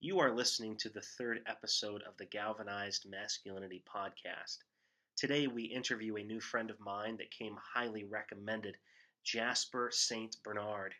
You 0.00 0.20
are 0.20 0.30
listening 0.30 0.76
to 0.76 0.88
the 0.88 1.00
third 1.00 1.42
episode 1.48 2.04
of 2.04 2.16
the 2.18 2.24
Galvanized 2.24 3.10
Masculinity 3.10 3.82
podcast. 3.84 4.58
Today, 5.16 5.48
we 5.48 5.64
interview 5.64 6.14
a 6.14 6.22
new 6.22 6.38
friend 6.40 6.70
of 6.70 6.78
mine 6.78 7.16
that 7.16 7.32
came 7.32 7.56
highly 7.56 8.04
recommended, 8.04 8.78
Jasper 9.24 9.90
St. 9.92 10.40
Bernard. 10.44 10.94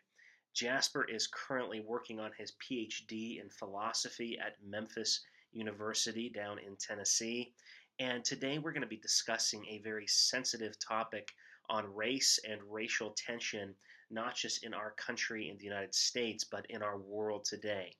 Jasper 0.53 1.05
is 1.05 1.27
currently 1.27 1.79
working 1.79 2.19
on 2.19 2.33
his 2.37 2.51
PhD 2.61 3.41
in 3.41 3.49
philosophy 3.49 4.37
at 4.37 4.61
Memphis 4.61 5.21
University 5.53 6.27
down 6.27 6.59
in 6.59 6.75
Tennessee. 6.75 7.53
And 7.99 8.25
today, 8.25 8.59
we're 8.59 8.73
going 8.73 8.81
to 8.81 8.85
be 8.85 8.97
discussing 8.97 9.65
a 9.67 9.77
very 9.77 10.07
sensitive 10.07 10.77
topic 10.77 11.31
on 11.69 11.95
race 11.95 12.37
and 12.45 12.59
racial 12.69 13.11
tension, 13.11 13.75
not 14.11 14.35
just 14.35 14.65
in 14.65 14.73
our 14.73 14.91
country 14.91 15.47
in 15.47 15.57
the 15.57 15.63
United 15.63 15.95
States, 15.95 16.43
but 16.43 16.65
in 16.69 16.83
our 16.83 16.97
world 16.97 17.45
today. 17.45 17.95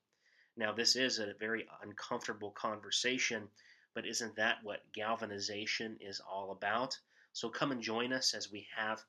Now, 0.59 0.73
this 0.73 0.97
is 0.97 1.19
a 1.19 1.33
very 1.39 1.65
uncomfortable 1.81 2.51
conversation, 2.51 3.47
but 3.95 4.05
isn't 4.05 4.35
that 4.35 4.57
what 4.61 4.91
galvanization 4.91 5.97
is 6.01 6.19
all 6.19 6.51
about? 6.51 6.99
So 7.31 7.49
come 7.49 7.71
and 7.71 7.81
join 7.81 8.11
us 8.11 8.33
as 8.33 8.51
we 8.51 8.67
have 8.75 9.01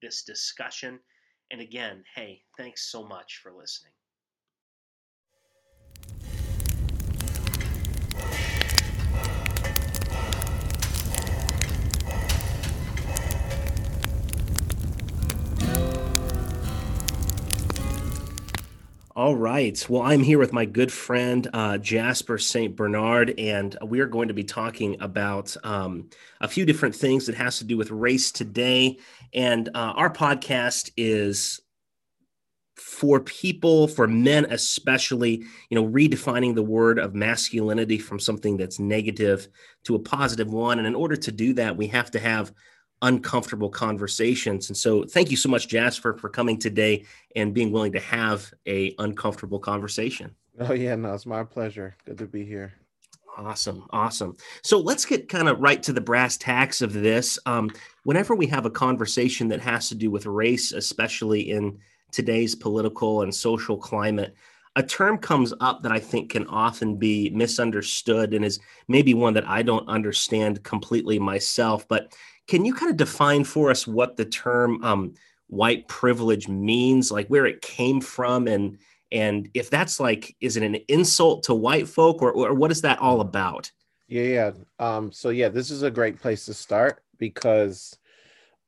this 0.00 0.22
discussion. 0.22 0.98
And 1.50 1.60
again, 1.60 2.04
hey, 2.14 2.42
thanks 2.56 2.90
so 2.90 3.04
much 3.04 3.40
for 3.42 3.52
listening. 3.52 3.92
All 19.16 19.36
right. 19.36 19.86
Well, 19.88 20.02
I'm 20.02 20.24
here 20.24 20.40
with 20.40 20.52
my 20.52 20.64
good 20.64 20.90
friend 20.90 21.48
uh, 21.52 21.78
Jasper 21.78 22.36
St. 22.36 22.74
Bernard, 22.74 23.32
and 23.38 23.76
we 23.86 24.00
are 24.00 24.08
going 24.08 24.26
to 24.26 24.34
be 24.34 24.42
talking 24.42 25.00
about 25.00 25.56
um, 25.62 26.10
a 26.40 26.48
few 26.48 26.66
different 26.66 26.96
things 26.96 27.24
that 27.26 27.36
has 27.36 27.58
to 27.58 27.64
do 27.64 27.76
with 27.76 27.92
race 27.92 28.32
today. 28.32 28.98
And 29.32 29.68
uh, 29.68 29.92
our 29.94 30.12
podcast 30.12 30.90
is 30.96 31.60
for 32.74 33.20
people, 33.20 33.86
for 33.86 34.08
men 34.08 34.48
especially, 34.50 35.44
you 35.70 35.76
know, 35.76 35.86
redefining 35.86 36.56
the 36.56 36.64
word 36.64 36.98
of 36.98 37.14
masculinity 37.14 37.98
from 37.98 38.18
something 38.18 38.56
that's 38.56 38.80
negative 38.80 39.46
to 39.84 39.94
a 39.94 40.00
positive 40.00 40.52
one. 40.52 40.78
And 40.78 40.88
in 40.88 40.96
order 40.96 41.14
to 41.14 41.30
do 41.30 41.52
that, 41.52 41.76
we 41.76 41.86
have 41.86 42.10
to 42.10 42.18
have 42.18 42.52
uncomfortable 43.02 43.68
conversations. 43.68 44.68
And 44.68 44.76
so 44.76 45.04
thank 45.04 45.30
you 45.30 45.36
so 45.36 45.48
much, 45.48 45.68
Jasper, 45.68 46.14
for 46.14 46.28
coming 46.28 46.58
today 46.58 47.04
and 47.36 47.52
being 47.52 47.70
willing 47.70 47.92
to 47.92 48.00
have 48.00 48.52
a 48.66 48.94
uncomfortable 48.98 49.58
conversation. 49.58 50.34
Oh 50.58 50.72
yeah, 50.72 50.94
no, 50.94 51.12
it's 51.12 51.26
my 51.26 51.44
pleasure. 51.44 51.96
Good 52.06 52.18
to 52.18 52.26
be 52.26 52.44
here. 52.44 52.72
Awesome, 53.36 53.84
awesome. 53.90 54.36
So 54.62 54.78
let's 54.78 55.04
get 55.04 55.28
kind 55.28 55.48
of 55.48 55.58
right 55.58 55.82
to 55.82 55.92
the 55.92 56.00
brass 56.00 56.36
tacks 56.36 56.82
of 56.82 56.92
this. 56.92 57.38
Um, 57.46 57.70
whenever 58.04 58.36
we 58.36 58.46
have 58.46 58.64
a 58.64 58.70
conversation 58.70 59.48
that 59.48 59.60
has 59.60 59.88
to 59.88 59.96
do 59.96 60.10
with 60.10 60.26
race, 60.26 60.70
especially 60.70 61.50
in 61.50 61.78
today's 62.12 62.54
political 62.54 63.22
and 63.22 63.34
social 63.34 63.76
climate, 63.76 64.36
a 64.76 64.82
term 64.82 65.18
comes 65.18 65.52
up 65.60 65.82
that 65.82 65.92
I 65.92 65.98
think 65.98 66.30
can 66.30 66.46
often 66.46 66.96
be 66.96 67.30
misunderstood 67.30 68.34
and 68.34 68.44
is 68.44 68.58
maybe 68.88 69.14
one 69.14 69.34
that 69.34 69.48
I 69.48 69.62
don't 69.62 69.88
understand 69.88 70.62
completely 70.62 71.18
myself. 71.18 71.86
But 71.86 72.14
can 72.46 72.64
you 72.64 72.74
kind 72.74 72.90
of 72.90 72.96
define 72.96 73.44
for 73.44 73.70
us 73.70 73.86
what 73.86 74.16
the 74.16 74.24
term 74.24 74.82
um, 74.84 75.14
white 75.48 75.88
privilege 75.88 76.48
means, 76.48 77.10
like 77.10 77.28
where 77.28 77.46
it 77.46 77.62
came 77.62 78.00
from, 78.00 78.46
and 78.46 78.78
and 79.12 79.48
if 79.54 79.70
that's 79.70 80.00
like, 80.00 80.36
is 80.40 80.56
it 80.56 80.62
an 80.62 80.76
insult 80.88 81.44
to 81.44 81.54
white 81.54 81.88
folk, 81.88 82.20
or, 82.22 82.32
or 82.32 82.54
what 82.54 82.70
is 82.70 82.82
that 82.82 82.98
all 82.98 83.20
about? 83.20 83.70
Yeah, 84.08 84.22
yeah. 84.22 84.50
Um, 84.78 85.12
so 85.12 85.30
yeah, 85.30 85.48
this 85.48 85.70
is 85.70 85.82
a 85.82 85.90
great 85.90 86.20
place 86.20 86.44
to 86.46 86.54
start 86.54 87.02
because, 87.18 87.96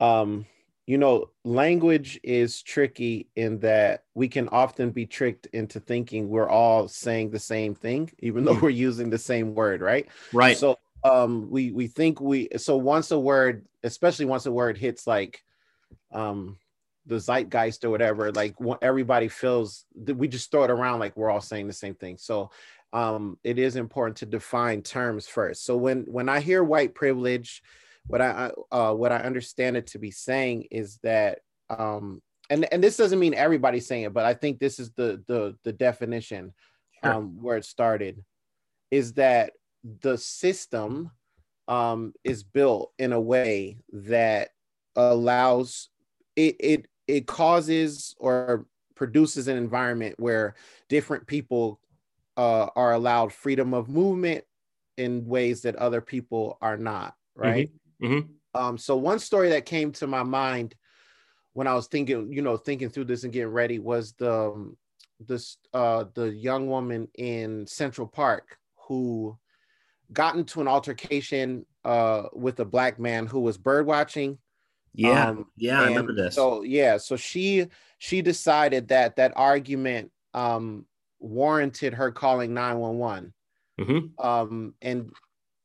um, 0.01 0.47
you 0.87 0.99
know, 0.99 1.31
language 1.45 2.19
is 2.23 2.63
tricky 2.63 3.29
in 3.37 3.59
that 3.59 4.05
we 4.15 4.29
can 4.29 4.49
often 4.49 4.91
be 4.91 5.05
tricked 5.05 5.47
into 5.47 5.81
thinking 5.81 6.29
we're 6.29 6.49
all 6.49 6.89
saying 6.89 7.31
the 7.31 7.39
same 7.39 7.75
thing, 7.75 8.11
even 8.21 8.45
though 8.45 8.55
hmm. 8.55 8.63
we're 8.63 8.71
using 8.71 9.11
the 9.11 9.19
same 9.19 9.55
word, 9.55 9.81
right? 9.81 10.09
Right. 10.33 10.57
So 10.57 10.79
um 11.05 11.51
we 11.51 11.71
we 11.73 11.87
think 11.87 12.21
we 12.21 12.49
so 12.57 12.77
once 12.77 13.11
a 13.11 13.19
word 13.19 13.67
especially 13.83 14.25
once 14.25 14.47
a 14.47 14.53
word 14.53 14.77
hits 14.77 15.07
like 15.07 15.43
um 16.13 16.57
the 17.07 17.17
zeitgeist 17.17 17.85
or 17.85 17.91
whatever 17.91 18.33
like 18.33 18.55
everybody 18.83 19.29
feels 19.29 19.85
that 20.05 20.17
we 20.17 20.27
just 20.27 20.51
throw 20.51 20.65
it 20.65 20.71
around 20.71 20.99
like 20.99 21.17
we're 21.17 21.31
all 21.31 21.41
saying 21.41 21.67
the 21.67 21.73
same 21.73 21.95
thing 21.95 22.17
so 22.19 22.51
um 22.93 23.39
it 23.45 23.59
is 23.59 23.77
important 23.77 24.17
to 24.17 24.27
define 24.27 24.83
terms 24.83 25.29
first 25.29 25.65
so 25.65 25.77
when 25.77 26.03
when 26.05 26.29
i 26.29 26.41
hear 26.41 26.65
white 26.65 26.95
privilege 26.95 27.63
what 28.07 28.21
i 28.21 28.51
uh 28.73 28.93
what 28.93 29.13
i 29.13 29.19
understand 29.19 29.77
it 29.77 29.87
to 29.87 29.99
be 29.99 30.11
saying 30.11 30.67
is 30.71 30.99
that 31.03 31.39
um 31.71 32.21
and 32.51 32.67
and 32.73 32.83
this 32.83 32.97
doesn't 32.97 33.19
mean 33.19 33.35
everybody's 33.35 33.87
saying 33.87 34.05
it 34.05 34.13
but 34.13 34.25
i 34.25 34.35
think 34.35 34.59
this 34.59 34.79
is 34.79 34.91
the 34.93 35.23
the 35.29 35.57
the 35.65 35.73
definition 35.73 36.53
sure. 37.05 37.13
um 37.13 37.41
where 37.41 37.57
it 37.57 37.65
started 37.65 38.25
is 38.91 39.15
that 39.15 39.53
the 40.01 40.19
system 40.19 41.11
um, 41.69 42.13
is 42.25 42.43
built 42.43 42.93
in 42.99 43.13
a 43.13 43.21
way 43.21 43.79
that 43.93 44.51
allows 44.95 45.89
it 46.37 46.57
it 46.61 46.87
it 47.07 47.27
causes 47.27 48.15
or 48.19 48.67
produces 48.95 49.47
an 49.49 49.57
environment 49.57 50.15
where 50.19 50.55
different 50.89 51.27
people 51.27 51.81
uh, 52.37 52.67
are 52.75 52.93
allowed 52.93 53.33
freedom 53.33 53.75
of 53.75 53.89
movement 53.89 54.45
in 54.97 55.27
ways 55.27 55.63
that 55.63 55.77
other 55.77 56.01
people 56.01 56.57
are 56.61 56.77
not 56.77 57.15
right 57.35 57.71
mm-hmm. 58.03 58.15
Mm-hmm. 58.15 58.61
Um, 58.61 58.79
so 58.79 58.97
one 58.97 59.19
story 59.19 59.51
that 59.51 59.67
came 59.67 59.93
to 59.93 60.07
my 60.07 60.23
mind 60.23 60.75
when 61.53 61.67
i 61.67 61.75
was 61.75 61.89
thinking 61.89 62.33
you 62.33 62.43
know 62.43 62.57
thinking 62.57 62.89
through 62.89 63.05
this 63.05 63.25
and 63.25 63.33
getting 63.33 63.53
ready 63.53 63.79
was 63.79 64.13
the 64.15 64.33
um, 64.33 64.77
this 65.21 65.59
uh 65.75 66.05
the 66.15 66.29
young 66.35 66.69
woman 66.69 67.09
in 67.15 67.67
central 67.67 68.07
park 68.07 68.59
who 68.89 69.37
got 70.13 70.37
into 70.37 70.61
an 70.61 70.69
altercation 70.69 71.67
uh, 71.85 72.25
with 72.33 72.61
a 72.61 72.65
black 72.65 72.99
man 72.99 73.27
who 73.27 73.41
was 73.41 73.59
bird 73.59 73.87
watching. 73.87 74.39
Yeah, 74.95 75.29
um, 75.29 75.47
yeah, 75.57 75.83
I 75.83 75.89
remember 75.89 76.15
this. 76.15 76.35
So 76.35 76.63
yeah, 76.63 76.97
so 76.97 77.17
she 77.17 77.67
she 77.99 78.23
decided 78.23 78.89
that 78.89 79.17
that 79.17 79.33
argument 79.37 80.11
um, 80.33 80.87
warranted 81.19 81.95
her 81.95 82.11
calling 82.11 82.55
nine 82.55 82.79
one 82.79 82.99
one. 82.99 83.33
Mm-hmm. 83.79 84.27
Um, 84.27 84.75
and 84.81 85.13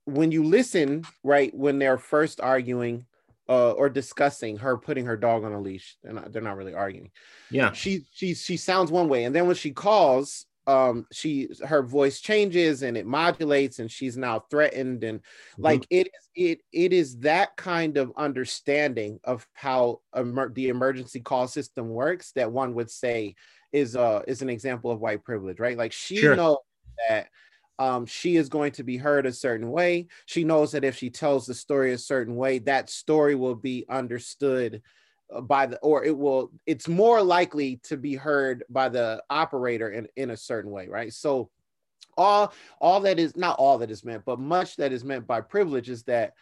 when 0.05 0.31
you 0.31 0.43
listen, 0.43 1.05
right, 1.23 1.53
when 1.55 1.79
they're 1.79 1.97
first 1.97 2.41
arguing 2.41 3.05
uh, 3.47 3.71
or 3.71 3.89
discussing 3.89 4.57
her 4.57 4.77
putting 4.77 5.05
her 5.05 5.15
dog 5.15 5.43
on 5.43 5.53
a 5.53 5.61
leash, 5.61 5.97
they're 6.03 6.13
not 6.13 6.31
they're 6.33 6.41
not 6.41 6.57
really 6.57 6.73
arguing. 6.73 7.11
Yeah, 7.49 7.71
she 7.71 8.05
she 8.11 8.33
she 8.33 8.57
sounds 8.57 8.91
one 8.91 9.07
way, 9.07 9.23
and 9.23 9.33
then 9.33 9.47
when 9.47 9.55
she 9.55 9.71
calls, 9.71 10.45
um 10.67 11.07
she 11.11 11.49
her 11.65 11.81
voice 11.81 12.21
changes 12.21 12.83
and 12.83 12.95
it 12.95 13.05
modulates 13.05 13.79
and 13.79 13.89
she's 13.89 14.15
now 14.15 14.43
threatened 14.51 15.03
and 15.03 15.19
mm-hmm. 15.19 15.63
like 15.63 15.87
it 15.89 16.07
is 16.07 16.29
it 16.35 16.61
it 16.71 16.93
is 16.93 17.17
that 17.19 17.55
kind 17.57 17.97
of 17.97 18.13
understanding 18.15 19.19
of 19.23 19.47
how 19.53 19.99
emer- 20.15 20.53
the 20.53 20.69
emergency 20.69 21.19
call 21.19 21.47
system 21.47 21.89
works 21.89 22.31
that 22.33 22.51
one 22.51 22.75
would 22.75 22.91
say 22.91 23.33
is 23.71 23.95
uh 23.95 24.21
is 24.27 24.43
an 24.43 24.49
example 24.49 24.91
of 24.91 24.99
white 24.99 25.23
privilege 25.23 25.59
right 25.59 25.77
like 25.77 25.91
she 25.91 26.17
sure. 26.17 26.35
knows 26.35 26.57
that 27.09 27.27
um, 27.79 28.05
she 28.05 28.35
is 28.35 28.47
going 28.47 28.73
to 28.73 28.83
be 28.83 28.95
heard 28.95 29.25
a 29.25 29.31
certain 29.31 29.71
way. 29.71 30.05
She 30.27 30.43
knows 30.43 30.73
that 30.73 30.83
if 30.83 30.97
she 30.97 31.09
tells 31.09 31.47
the 31.47 31.55
story 31.55 31.93
a 31.93 31.97
certain 31.97 32.35
way, 32.35 32.59
that 32.59 32.91
story 32.91 33.33
will 33.33 33.55
be 33.55 33.85
understood 33.89 34.83
by 35.43 35.65
the 35.65 35.77
or 35.79 36.03
it 36.03 36.17
will 36.17 36.51
it's 36.65 36.87
more 36.87 37.21
likely 37.21 37.79
to 37.83 37.95
be 37.95 38.15
heard 38.15 38.63
by 38.69 38.89
the 38.89 39.21
operator 39.29 39.89
in, 39.89 40.07
in 40.15 40.31
a 40.31 40.37
certain 40.37 40.71
way 40.71 40.87
right 40.87 41.13
so 41.13 41.49
all 42.17 42.53
all 42.79 42.99
that 42.99 43.19
is 43.19 43.35
not 43.37 43.57
all 43.57 43.77
that 43.77 43.91
is 43.91 44.03
meant 44.03 44.23
but 44.25 44.39
much 44.39 44.75
that 44.75 44.91
is 44.91 45.05
meant 45.05 45.25
by 45.25 45.39
privilege 45.39 45.89
is 45.89 46.03
that 46.03 46.33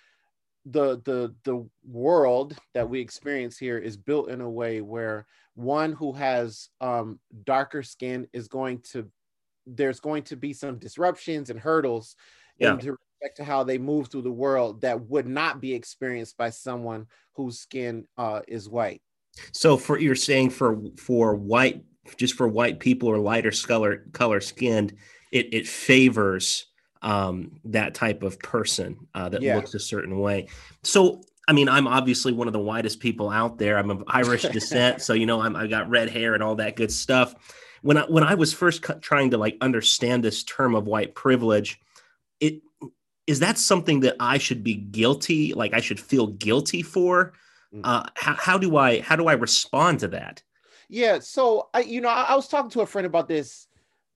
the 0.65 1.01
the 1.05 1.33
the 1.43 1.67
world 1.87 2.55
that 2.73 2.89
we 2.89 2.99
experience 2.99 3.57
here 3.57 3.77
is 3.77 3.95
built 3.95 4.29
in 4.29 4.41
a 4.41 4.49
way 4.49 4.81
where 4.81 5.25
one 5.55 5.93
who 5.93 6.11
has 6.11 6.69
um 6.81 7.19
darker 7.43 7.83
skin 7.83 8.27
is 8.33 8.47
going 8.47 8.79
to 8.81 9.07
there's 9.67 9.99
going 9.99 10.23
to 10.23 10.35
be 10.35 10.53
some 10.53 10.79
disruptions 10.79 11.49
and 11.49 11.59
hurdles 11.59 12.15
yeah. 12.57 12.73
into 12.73 12.97
respect 13.19 13.37
to 13.37 13.43
how 13.43 13.63
they 13.63 13.77
move 13.77 14.07
through 14.07 14.21
the 14.21 14.31
world 14.31 14.81
that 14.81 15.09
would 15.09 15.27
not 15.27 15.61
be 15.61 15.73
experienced 15.73 16.37
by 16.37 16.49
someone 16.49 17.07
whose 17.33 17.59
skin 17.59 18.05
uh, 18.17 18.41
is 18.47 18.69
white. 18.69 19.01
So, 19.51 19.77
for 19.77 19.99
you're 19.99 20.15
saying 20.15 20.51
for 20.51 20.79
for 20.97 21.35
white, 21.35 21.83
just 22.17 22.35
for 22.35 22.47
white 22.47 22.79
people 22.79 23.09
or 23.09 23.17
lighter 23.17 23.51
color 23.51 24.05
color 24.11 24.41
skinned, 24.41 24.95
it 25.31 25.53
it 25.53 25.67
favors 25.67 26.67
um, 27.01 27.59
that 27.65 27.93
type 27.93 28.23
of 28.23 28.39
person 28.39 28.97
uh, 29.13 29.29
that 29.29 29.41
yeah. 29.41 29.55
looks 29.55 29.73
a 29.73 29.79
certain 29.79 30.19
way. 30.19 30.47
So, 30.83 31.21
I 31.47 31.53
mean, 31.53 31.69
I'm 31.69 31.87
obviously 31.87 32.33
one 32.33 32.47
of 32.47 32.53
the 32.53 32.59
whitest 32.59 32.99
people 32.99 33.29
out 33.29 33.57
there. 33.57 33.77
I'm 33.77 33.89
of 33.89 34.03
Irish 34.07 34.41
descent, 34.51 35.01
so 35.01 35.13
you 35.13 35.25
know 35.25 35.41
I'm 35.41 35.55
I 35.55 35.67
got 35.67 35.89
red 35.89 36.09
hair 36.09 36.33
and 36.33 36.43
all 36.43 36.55
that 36.55 36.75
good 36.75 36.91
stuff. 36.91 37.35
when 37.81 37.97
I 37.97 38.03
when 38.03 38.23
I 38.23 38.35
was 38.35 38.53
first 38.53 38.83
trying 39.01 39.31
to 39.31 39.37
like 39.37 39.57
understand 39.61 40.23
this 40.23 40.43
term 40.43 40.75
of 40.75 40.87
white 40.87 41.15
privilege, 41.15 41.79
is 43.29 43.39
that 43.41 43.59
something 43.59 43.99
that 43.99 44.15
I 44.19 44.39
should 44.39 44.63
be 44.63 44.73
guilty, 44.73 45.53
like 45.53 45.75
I 45.75 45.81
should 45.81 45.99
feel 45.99 46.25
guilty 46.25 46.81
for? 46.81 47.33
Mm. 47.71 47.81
Uh, 47.83 48.03
how, 48.15 48.33
how 48.33 48.57
do 48.57 48.75
I 48.75 49.01
how 49.01 49.15
do 49.15 49.27
I 49.27 49.33
respond 49.33 49.99
to 49.99 50.07
that? 50.07 50.41
Yeah, 50.89 51.19
so 51.19 51.69
I 51.75 51.81
you 51.81 52.01
know 52.01 52.09
I, 52.09 52.23
I, 52.23 52.35
was 52.35 52.47
talking 52.47 52.71
to 52.71 52.81
a 52.81 52.87
friend 52.87 53.05
about 53.05 53.27
this 53.27 53.67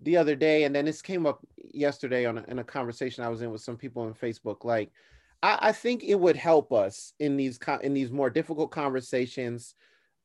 the 0.02 0.18
other 0.18 0.36
day, 0.36 0.64
and 0.64 0.76
then 0.76 0.86
this 0.86 1.04
came 1.04 1.28
up 1.28 1.46
yesterday 1.76 2.26
on 2.26 2.40
a, 2.40 2.44
in 2.48 2.58
a 2.58 2.64
conversation 2.64 3.24
I 3.24 3.30
was 3.30 3.44
in 3.44 3.52
with 3.52 3.62
some 3.62 3.78
people 3.78 4.02
on 4.02 4.16
Facebook. 4.16 4.64
Like, 4.64 4.92
I, 5.44 5.60
I 5.62 5.72
think 5.74 6.04
it 6.04 6.20
would 6.20 6.36
help 6.36 6.74
us 6.74 7.14
in 7.20 7.38
these 7.38 7.60
in 7.84 7.94
these 7.94 8.10
more 8.10 8.32
difficult 8.32 8.72
conversations 8.72 9.76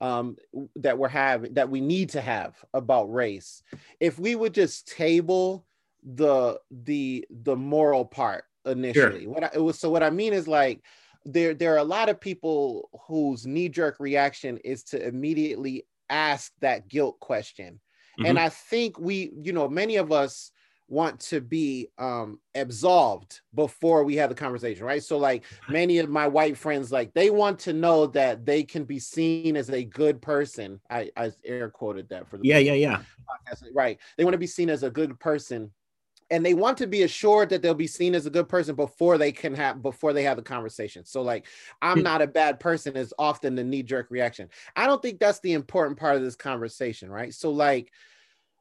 um, 0.00 0.38
that 0.76 0.96
we're 0.96 1.08
having 1.08 1.52
that 1.52 1.69
we 1.69 1.82
need 1.82 2.08
to 2.11 2.23
have 2.23 2.55
about 2.73 3.12
race 3.12 3.62
if 4.00 4.19
we 4.19 4.34
would 4.34 4.55
just 4.55 4.88
table 4.88 5.67
the 6.02 6.58
the 6.70 7.26
the 7.31 7.56
moral 7.56 8.06
part 8.06 8.44
initially. 8.69 9.23
Sure. 9.25 9.31
what 9.31 9.44
I, 9.44 9.50
it 9.55 9.62
was 9.62 9.79
so 9.79 9.91
what 9.91 10.03
i 10.03 10.11
mean 10.11 10.32
is 10.32 10.49
like 10.49 10.82
there 11.25 11.55
there 11.55 11.75
are 11.75 11.79
a 11.79 11.85
lot 11.85 12.09
of 12.09 12.20
people 12.20 12.88
whose 13.06 13.47
knee 13.47 13.69
jerk 13.69 13.97
reaction 13.99 14.59
is 14.59 14.85
to 14.85 15.06
immediately 15.06 15.87
ask 16.11 16.53
that 16.61 16.88
guilt 16.88 17.20
question. 17.20 17.81
Mm-hmm. 18.19 18.26
and 18.26 18.38
i 18.38 18.49
think 18.49 18.99
we 18.99 19.32
you 19.41 19.53
know 19.53 19.69
many 19.69 19.97
of 19.97 20.12
us 20.12 20.50
want 20.88 21.20
to 21.20 21.41
be 21.41 21.88
um 21.99 22.41
absolved 22.55 23.43
before 23.55 24.05
we 24.05 24.17
have 24.17 24.31
the 24.31 24.35
conversation 24.35 24.85
right? 24.85 25.03
So 25.03 25.19
like 25.19 25.44
many 25.69 25.99
of 25.99 26.09
my 26.09 26.26
white 26.26 26.56
friends 26.56 26.91
like 26.91 27.12
they 27.12 27.29
want 27.29 27.59
to 27.61 27.75
know 27.75 28.06
that 28.06 28.47
they 28.47 28.62
can 28.62 28.85
be 28.85 28.99
seen 28.99 29.55
as 29.56 29.69
a 29.69 29.85
good 29.85 30.23
person. 30.23 30.81
I 30.88 31.11
i 31.17 31.31
air 31.44 31.69
quoted 31.69 32.09
that 32.09 32.29
for 32.29 32.38
the 32.38 32.47
yeah 32.47 32.59
yeah 32.59 32.73
yeah. 32.73 33.03
right? 33.75 33.99
They 34.17 34.25
want 34.25 34.32
to 34.32 34.38
be 34.38 34.47
seen 34.47 34.70
as 34.70 34.82
a 34.82 34.91
good 34.91 35.20
person 35.20 35.70
and 36.31 36.45
they 36.45 36.55
want 36.55 36.79
to 36.79 36.87
be 36.87 37.03
assured 37.03 37.49
that 37.49 37.63
they'll 37.63 37.75
be 37.75 37.87
seen 37.87 38.15
as 38.15 38.27
a 38.27 38.31
good 38.31 38.49
person 38.49 38.75
before 38.75 39.19
they 39.19 39.33
can 39.33 39.55
have 39.55 39.83
before 39.83 40.13
they 40.13 40.23
have 40.23 40.37
the 40.37 40.43
conversation 40.43 41.05
so 41.05 41.23
like 41.23 41.47
i'm 41.83 41.99
hmm. 41.99 42.05
not 42.05 42.23
a 42.23 42.27
bad 42.27 42.61
person 42.61 42.97
is 42.97 43.15
often 43.19 43.55
the 43.55 43.65
knee-jerk 43.65 44.07
reaction 44.11 44.49
i 44.77 44.87
don't 44.87 45.03
think 45.03 45.19
that's 45.19 45.41
the 45.41 45.53
important 45.53 45.99
part 45.99 46.17
of 46.17 46.23
this 46.23 46.37
conversation 46.37 47.11
right 47.11 47.35
so 47.35 47.51
like 47.51 47.91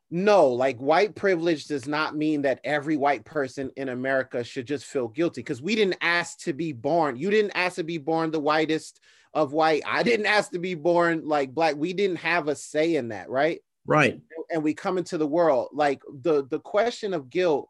no, 0.09 0.47
like 0.47 0.77
white 0.77 1.15
privilege 1.15 1.65
does 1.65 1.85
not 1.87 2.15
mean 2.15 2.43
that 2.43 2.61
every 2.63 2.95
white 2.95 3.25
person 3.25 3.71
in 3.75 3.89
America 3.89 4.41
should 4.43 4.65
just 4.65 4.85
feel 4.85 5.09
guilty 5.09 5.41
because 5.41 5.61
we 5.61 5.75
didn't 5.75 5.97
ask 5.99 6.39
to 6.39 6.53
be 6.53 6.71
born. 6.71 7.17
You 7.17 7.29
didn't 7.29 7.51
ask 7.55 7.75
to 7.75 7.83
be 7.83 7.97
born 7.97 8.31
the 8.31 8.39
whitest 8.39 9.01
of 9.33 9.51
white. 9.51 9.83
I 9.85 10.03
didn't 10.03 10.25
ask 10.25 10.51
to 10.51 10.59
be 10.59 10.75
born 10.75 11.27
like 11.27 11.53
black. 11.53 11.75
We 11.75 11.91
didn't 11.91 12.17
have 12.17 12.47
a 12.47 12.55
say 12.55 12.95
in 12.95 13.09
that, 13.09 13.29
right? 13.29 13.59
Right. 13.87 14.21
And 14.51 14.63
we 14.63 14.73
come 14.73 14.97
into 14.97 15.17
the 15.17 15.27
world 15.27 15.69
like 15.73 16.01
the 16.21 16.45
the 16.45 16.59
question 16.59 17.13
of 17.13 17.29
guilt. 17.29 17.69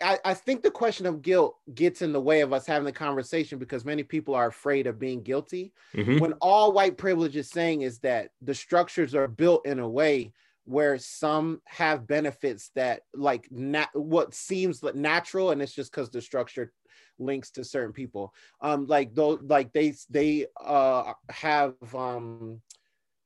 I, 0.00 0.18
I 0.24 0.34
think 0.34 0.62
the 0.62 0.70
question 0.70 1.06
of 1.06 1.22
guilt 1.22 1.56
gets 1.74 2.02
in 2.02 2.12
the 2.12 2.20
way 2.20 2.40
of 2.42 2.52
us 2.52 2.66
having 2.66 2.84
the 2.84 2.92
conversation 2.92 3.58
because 3.58 3.84
many 3.84 4.04
people 4.04 4.34
are 4.34 4.46
afraid 4.46 4.86
of 4.86 4.98
being 4.98 5.22
guilty. 5.22 5.72
Mm-hmm. 5.96 6.18
When 6.18 6.34
all 6.34 6.72
white 6.72 6.96
privilege 6.96 7.34
is 7.34 7.50
saying 7.50 7.82
is 7.82 7.98
that 8.00 8.30
the 8.40 8.54
structures 8.54 9.14
are 9.16 9.26
built 9.26 9.66
in 9.66 9.80
a 9.80 9.88
way 9.88 10.32
where 10.68 10.98
some 10.98 11.62
have 11.64 12.06
benefits 12.06 12.70
that 12.74 13.00
like 13.14 13.48
nat- 13.50 13.88
what 13.94 14.34
seems 14.34 14.82
natural 14.82 15.50
and 15.50 15.62
it's 15.62 15.72
just 15.72 15.90
because 15.90 16.10
the 16.10 16.20
structure 16.20 16.74
links 17.18 17.50
to 17.50 17.64
certain 17.64 17.92
people 17.92 18.34
um 18.60 18.86
like 18.86 19.14
those 19.14 19.40
like 19.42 19.72
they 19.72 19.94
they 20.10 20.46
uh 20.60 21.14
have 21.30 21.74
um 21.94 22.60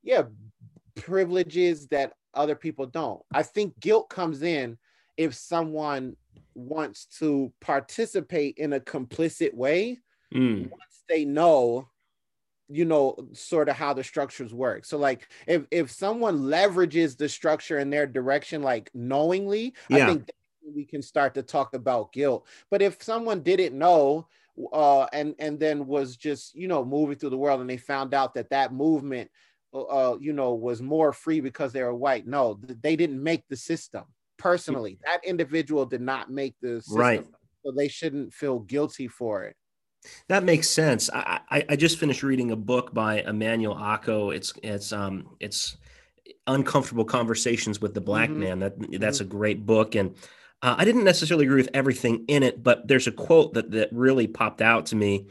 yeah 0.05 0.23
privileges 0.95 1.87
that 1.89 2.13
other 2.35 2.55
people 2.55 2.87
don't 2.87 3.23
i 3.33 3.43
think 3.43 3.79
guilt 3.81 4.09
comes 4.09 4.43
in 4.43 4.79
if 5.17 5.35
someone 5.35 6.17
wants 6.55 7.07
to 7.07 7.53
participate 7.61 8.57
in 8.59 8.75
a 8.75 8.81
complicit 8.81 9.53
way 9.55 9.99
mm. 10.35 10.63
once 10.71 11.05
they 11.09 11.25
know 11.25 11.89
you 12.69 12.85
know 12.85 13.15
sort 13.33 13.69
of 13.69 13.77
how 13.77 13.93
the 13.93 14.03
structures 14.03 14.55
work 14.55 14.85
so 14.85 14.97
like 14.97 15.29
if 15.47 15.67
if 15.71 15.91
someone 15.91 16.41
leverages 16.41 17.17
the 17.17 17.29
structure 17.29 17.79
in 17.79 17.91
their 17.91 18.07
direction 18.07 18.63
like 18.63 18.91
knowingly 18.95 19.75
yeah. 19.89 20.05
i 20.05 20.07
think 20.07 20.31
we 20.75 20.85
can 20.85 21.03
start 21.03 21.35
to 21.35 21.43
talk 21.43 21.75
about 21.75 22.13
guilt 22.13 22.47
but 22.71 22.81
if 22.81 23.03
someone 23.03 23.41
didn't 23.41 23.77
know 23.77 24.27
uh 24.73 25.05
and 25.13 25.35
and 25.39 25.59
then 25.59 25.87
was 25.87 26.17
just 26.17 26.55
you 26.55 26.69
know 26.69 26.85
moving 26.85 27.17
through 27.17 27.31
the 27.31 27.37
world 27.37 27.61
and 27.61 27.69
they 27.69 27.77
found 27.77 28.15
out 28.15 28.35
that 28.35 28.51
that 28.51 28.73
movement 28.73 29.31
uh, 29.75 30.17
you 30.21 30.33
know 30.33 30.55
was 30.55 30.83
more 30.83 31.13
free 31.13 31.41
because 31.41 31.73
they 31.73 31.83
were 31.83 31.95
white 31.95 32.27
no 32.27 32.59
they 32.83 32.97
didn't 32.97 33.23
make 33.23 33.43
the 33.49 33.57
system 33.57 34.05
personally 34.39 34.99
that 35.05 35.25
individual 35.25 35.87
did 35.87 36.01
not 36.01 36.31
make 36.31 36.55
the 36.61 36.81
system 36.81 36.99
right 36.99 37.27
so 37.65 37.73
they 37.73 37.89
shouldn't 37.89 38.33
feel 38.33 38.59
guilty 38.61 39.09
for 39.09 39.45
it 39.45 39.57
that 40.29 40.45
makes 40.45 40.69
sense. 40.69 41.11
I, 41.13 41.41
I, 41.49 41.65
I 41.71 41.77
just 41.77 41.99
finished 41.99 42.23
reading 42.23 42.51
a 42.51 42.57
book 42.57 42.93
by 42.93 43.21
Emmanuel 43.21 43.77
Acho. 43.77 44.35
It's 44.35 44.53
it's 44.63 44.93
um 44.93 45.37
it's 45.41 45.77
uncomfortable 46.47 47.05
conversations 47.05 47.81
with 47.81 47.95
the 47.95 48.01
black 48.01 48.31
mm-hmm. 48.31 48.41
man. 48.41 48.59
That 48.61 49.01
that's 49.01 49.19
mm-hmm. 49.19 49.27
a 49.27 49.31
great 49.31 49.67
book, 49.67 49.95
and 49.95 50.15
uh, 50.63 50.75
I 50.79 50.85
didn't 50.85 51.05
necessarily 51.05 51.45
agree 51.45 51.61
with 51.61 51.71
everything 51.75 52.25
in 52.29 52.43
it, 52.43 52.63
but 52.63 52.87
there's 52.89 53.07
a 53.07 53.13
quote 53.13 53.55
that 53.55 53.71
that 53.73 53.91
really 53.93 54.27
popped 54.27 54.63
out 54.63 54.87
to 54.87 54.97
me. 54.97 55.29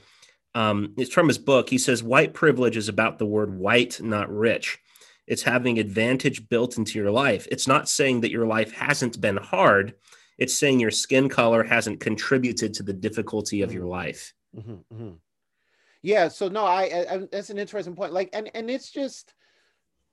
Um, 0.53 0.94
it's 0.98 1.13
from 1.13 1.27
his 1.27 1.38
book. 1.38 1.69
He 1.69 1.77
says, 1.77 2.03
"White 2.03 2.33
privilege 2.33 2.77
is 2.77 2.89
about 2.89 3.19
the 3.19 3.25
word 3.25 3.57
white, 3.57 4.01
not 4.01 4.30
rich. 4.30 4.80
It's 5.27 5.44
having 5.44 5.80
advantage 5.80 6.50
built 6.50 6.77
into 6.77 7.00
your 7.00 7.12
life. 7.12 7.48
It's 7.51 7.68
not 7.68 7.88
saying 7.88 8.21
that 8.21 8.31
your 8.31 8.45
life 8.45 8.71
hasn't 8.74 9.21
been 9.21 9.38
hard." 9.38 9.95
It's 10.38 10.57
saying 10.57 10.80
your 10.80 10.89
skin 10.89 11.30
color 11.30 11.63
hasn't 11.63 12.00
contributed 12.00 12.74
to 12.74 12.83
the 12.83 12.94
difficulty 12.94 13.62
of 13.62 13.71
your 13.71 13.83
mm-hmm. 13.83 13.92
life. 13.92 14.33
Mm-hmm, 14.57 14.71
mm-hmm. 14.71 15.12
Yeah. 16.01 16.30
So 16.30 16.48
no, 16.48 16.65
I, 16.65 17.06
I, 17.09 17.18
that's 17.31 17.51
an 17.51 17.59
interesting 17.59 17.95
point. 17.95 18.12
Like, 18.12 18.30
and 18.33 18.50
and 18.56 18.68
it's 18.68 18.89
just, 18.89 19.36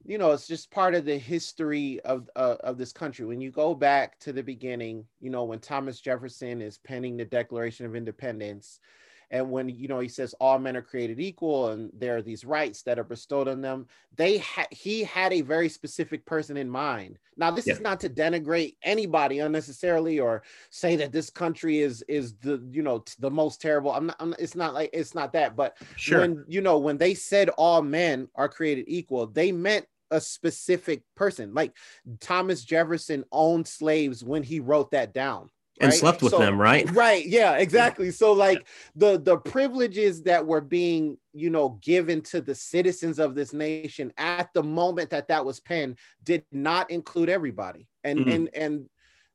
you 0.04 0.18
know, 0.18 0.32
it's 0.32 0.46
just 0.46 0.70
part 0.70 0.94
of 0.94 1.06
the 1.06 1.16
history 1.16 2.00
of 2.04 2.28
uh, 2.36 2.56
of 2.60 2.76
this 2.76 2.92
country. 2.92 3.24
When 3.24 3.40
you 3.40 3.50
go 3.50 3.74
back 3.74 4.18
to 4.20 4.34
the 4.34 4.42
beginning, 4.42 5.06
you 5.18 5.30
know, 5.30 5.44
when 5.44 5.60
Thomas 5.60 5.98
Jefferson 5.98 6.60
is 6.60 6.76
penning 6.76 7.16
the 7.16 7.24
Declaration 7.24 7.86
of 7.86 7.96
Independence, 7.96 8.80
and 9.30 9.50
when 9.50 9.68
you 9.68 9.88
know 9.88 10.00
he 10.00 10.08
says 10.08 10.34
all 10.40 10.58
men 10.58 10.76
are 10.76 10.82
created 10.82 11.20
equal 11.20 11.70
and 11.70 11.90
there 11.94 12.16
are 12.16 12.22
these 12.22 12.44
rights 12.44 12.82
that 12.82 12.98
are 12.98 13.04
bestowed 13.04 13.48
on 13.48 13.60
them 13.60 13.86
they 14.16 14.38
ha- 14.38 14.66
he 14.70 15.04
had 15.04 15.32
a 15.32 15.40
very 15.40 15.68
specific 15.68 16.24
person 16.24 16.56
in 16.56 16.68
mind 16.68 17.18
now 17.36 17.50
this 17.50 17.66
yeah. 17.66 17.74
is 17.74 17.80
not 17.80 18.00
to 18.00 18.08
denigrate 18.08 18.76
anybody 18.82 19.40
unnecessarily 19.40 20.18
or 20.18 20.42
say 20.70 20.96
that 20.96 21.12
this 21.12 21.30
country 21.30 21.80
is 21.80 22.02
is 22.08 22.34
the 22.36 22.62
you 22.70 22.82
know 22.82 23.04
the 23.18 23.30
most 23.30 23.60
terrible 23.60 23.92
i'm 23.92 24.06
not 24.06 24.16
I'm, 24.20 24.34
it's 24.38 24.56
not 24.56 24.74
like 24.74 24.90
it's 24.92 25.14
not 25.14 25.32
that 25.32 25.56
but 25.56 25.76
sure. 25.96 26.20
when 26.20 26.44
you 26.48 26.60
know 26.60 26.78
when 26.78 26.98
they 26.98 27.14
said 27.14 27.48
all 27.50 27.82
men 27.82 28.28
are 28.34 28.48
created 28.48 28.86
equal 28.88 29.26
they 29.26 29.52
meant 29.52 29.86
a 30.10 30.20
specific 30.20 31.02
person 31.16 31.52
like 31.52 31.74
thomas 32.20 32.64
jefferson 32.64 33.24
owned 33.30 33.68
slaves 33.68 34.24
when 34.24 34.42
he 34.42 34.58
wrote 34.58 34.90
that 34.92 35.12
down 35.12 35.50
and 35.80 35.94
slept 35.94 36.22
with 36.22 36.32
so, 36.32 36.38
them 36.38 36.60
right? 36.60 36.90
right 36.94 37.26
yeah 37.38 37.56
exactly. 37.56 38.10
So 38.10 38.32
like 38.32 38.66
the 38.96 39.18
the 39.18 39.38
privileges 39.38 40.22
that 40.24 40.46
were 40.46 40.60
being 40.60 41.18
you 41.32 41.50
know 41.50 41.78
given 41.82 42.20
to 42.22 42.40
the 42.40 42.54
citizens 42.54 43.18
of 43.18 43.34
this 43.34 43.52
nation 43.52 44.12
at 44.16 44.52
the 44.54 44.62
moment 44.62 45.10
that 45.10 45.28
that 45.28 45.44
was 45.44 45.60
penned 45.60 45.98
did 46.22 46.44
not 46.52 46.90
include 46.90 47.28
everybody. 47.28 47.88
And 48.04 48.20
mm-hmm. 48.20 48.30
and 48.30 48.50
and 48.54 48.88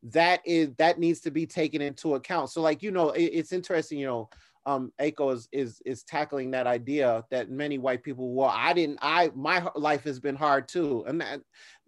that 0.04 0.42
is 0.46 0.70
that 0.78 1.00
needs 1.00 1.22
to 1.22 1.32
be 1.32 1.46
taken 1.46 1.82
into 1.82 2.16
account. 2.16 2.50
So 2.50 2.62
like 2.62 2.84
you 2.84 2.92
know 2.92 3.12
it, 3.12 3.24
it's 3.24 3.54
interesting 3.54 4.00
you 4.00 4.08
know 4.08 4.30
um 4.66 4.92
Acho 5.00 5.34
is 5.34 5.48
is 5.52 5.82
is 5.86 6.04
tackling 6.04 6.52
that 6.52 6.68
idea 6.68 7.24
that 7.32 7.50
many 7.50 7.78
white 7.78 8.04
people 8.04 8.34
well 8.34 8.52
I 8.54 8.74
didn't 8.74 9.00
I 9.02 9.32
my 9.36 9.68
life 9.76 10.04
has 10.04 10.20
been 10.20 10.36
hard 10.36 10.68
too. 10.68 11.04
And 11.08 11.22
that 11.22 11.42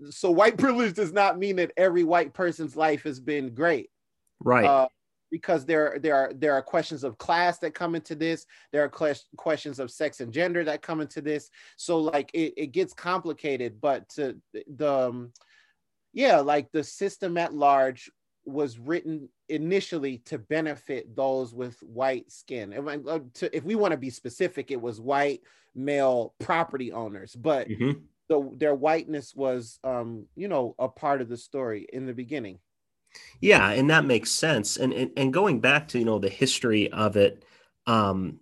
so 0.09 0.31
white 0.31 0.57
privilege 0.65 0.93
does 0.93 1.13
not 1.13 1.39
mean 1.39 1.57
that 1.57 1.71
every 1.77 2.03
white 2.03 2.33
person's 2.33 2.75
life 2.75 3.03
has 3.03 3.19
been 3.19 3.53
great 3.53 3.89
right. 4.39 4.65
Uh, 4.65 4.87
because 5.31 5.65
there 5.65 5.97
there 6.01 6.15
are 6.15 6.31
there 6.33 6.53
are 6.53 6.61
questions 6.61 7.03
of 7.03 7.17
class 7.17 7.59
that 7.59 7.73
come 7.73 7.95
into 7.95 8.15
this. 8.15 8.45
There 8.71 8.83
are 8.83 9.17
questions 9.35 9.79
of 9.79 9.91
sex 9.91 10.21
and 10.21 10.31
gender 10.31 10.63
that 10.63 10.81
come 10.81 11.01
into 11.01 11.21
this. 11.21 11.49
So 11.77 11.99
like 11.99 12.31
it, 12.33 12.53
it 12.55 12.67
gets 12.67 12.93
complicated 12.93 13.81
but 13.81 14.07
to 14.09 14.37
the 14.53 14.93
um, 14.93 15.33
yeah 16.13 16.39
like 16.39 16.71
the 16.71 16.83
system 16.83 17.37
at 17.37 17.53
large 17.53 18.09
was 18.45 18.77
written 18.77 19.27
initially 19.49 20.19
to 20.19 20.37
benefit 20.37 21.15
those 21.15 21.53
with 21.53 21.77
white 21.81 22.31
skin. 22.31 22.71
If, 22.71 22.87
uh, 22.87 23.19
to, 23.33 23.57
if 23.57 23.63
we 23.63 23.75
want 23.75 23.91
to 23.91 23.97
be 23.97 24.11
specific 24.11 24.71
it 24.71 24.81
was 24.81 25.01
white 25.01 25.41
male 25.75 26.33
property 26.39 26.93
owners 26.93 27.35
but 27.35 27.67
mm-hmm. 27.67 27.99
the, 28.29 28.51
their 28.55 28.75
whiteness 28.75 29.35
was 29.35 29.79
um, 29.83 30.27
you 30.35 30.47
know 30.47 30.75
a 30.79 30.87
part 30.87 31.19
of 31.19 31.27
the 31.27 31.35
story 31.35 31.85
in 31.91 32.05
the 32.05 32.13
beginning 32.13 32.59
yeah, 33.41 33.69
and 33.69 33.89
that 33.89 34.05
makes 34.05 34.31
sense. 34.31 34.77
And 34.77 34.93
and, 34.93 35.11
and 35.17 35.33
going 35.33 35.59
back 35.59 35.87
to 35.89 35.99
you 35.99 36.05
know 36.05 36.19
the 36.19 36.29
history 36.29 36.91
of 36.91 37.17
it, 37.17 37.43
um, 37.87 38.39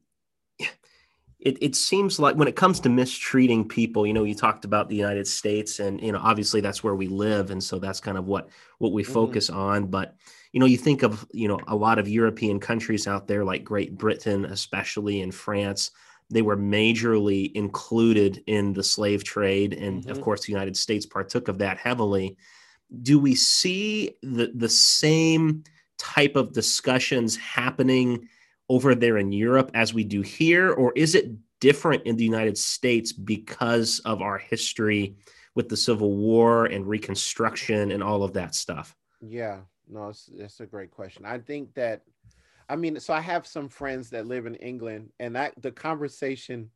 it, 1.44 1.58
it 1.62 1.76
seems 1.76 2.20
like 2.20 2.38
when 2.38 2.48
it 2.48 2.56
comes 2.56 2.80
to 2.80 2.90
mistreating 2.90 3.68
people, 3.68 4.08
you 4.08 4.14
know, 4.14 4.24
you 4.24 4.34
talked 4.34 4.64
about 4.64 4.88
the 4.88 4.96
United 4.96 5.28
States 5.28 5.80
and, 5.82 6.02
you 6.02 6.14
know, 6.14 6.22
obviously 6.24 6.62
that's 6.62 6.86
where 6.86 6.96
we 6.96 7.08
live. 7.08 7.52
And 7.52 7.62
so 7.62 7.80
that's 7.80 8.00
kind 8.00 8.18
of 8.18 8.28
what, 8.28 8.48
what 8.78 8.94
we 8.94 9.04
mm-hmm. 9.04 9.12
focus 9.12 9.50
on. 9.50 9.88
But, 9.88 10.16
you 10.54 10.62
know, 10.62 10.66
you 10.66 10.78
think 10.78 11.04
of, 11.04 11.28
you 11.34 11.50
know, 11.50 11.60
a 11.68 11.76
lot 11.76 12.00
of 12.00 12.08
European 12.08 12.62
countries 12.62 13.08
out 13.08 13.28
there 13.28 13.44
like 13.44 13.66
Great 13.66 13.98
Britain, 13.98 14.46
especially 14.46 15.20
in 15.20 15.32
France, 15.32 15.92
they 16.30 16.42
were 16.42 16.56
majorly 16.56 17.52
included 17.56 18.42
in 18.48 18.72
the 18.72 18.84
slave 18.84 19.26
trade. 19.26 19.74
And 19.74 20.02
mm-hmm. 20.02 20.12
of 20.12 20.22
course, 20.22 20.46
the 20.46 20.54
United 20.54 20.78
States 20.78 21.06
partook 21.06 21.50
of 21.50 21.58
that 21.58 21.78
heavily. 21.78 22.38
Do 23.02 23.20
we 23.20 23.36
see 23.36 24.16
the, 24.22 24.52
the 24.54 24.70
same 24.70 25.64
type 25.98 26.36
of 26.36 26.54
discussions 26.54 27.36
happening 27.38 28.28
over 28.70 28.96
there 28.96 29.18
in 29.18 29.32
Europe 29.32 29.72
as 29.74 29.94
we 29.94 30.04
do 30.04 30.22
here, 30.22 30.72
or 30.72 30.94
is 30.96 31.16
it 31.16 31.32
different 31.60 32.04
in 32.04 32.16
the 32.16 32.24
United 32.24 32.58
States 32.58 33.12
because 33.14 34.00
of 34.00 34.22
our 34.22 34.38
history 34.38 35.16
with 35.56 35.70
the 35.70 35.78
Civil 35.78 36.16
War 36.16 36.66
and 36.66 36.88
Reconstruction 36.88 37.92
and 37.92 38.04
all 38.04 38.24
of 38.24 38.34
that 38.34 38.56
stuff? 38.56 38.96
Yeah, 39.22 39.60
no, 39.88 40.10
it's, 40.10 40.30
it's 40.36 40.60
a 40.60 40.66
great 40.66 40.92
question. 40.92 41.26
I 41.26 41.40
think 41.40 41.74
that, 41.76 42.02
I 42.68 42.76
mean, 42.76 43.00
so 43.00 43.14
I 43.14 43.22
have 43.22 43.46
some 43.46 43.70
friends 43.70 44.10
that 44.10 44.28
live 44.28 44.46
in 44.46 44.56
England, 44.56 45.12
and 45.20 45.36
that 45.36 45.54
the 45.62 45.72
conversation 45.72 46.70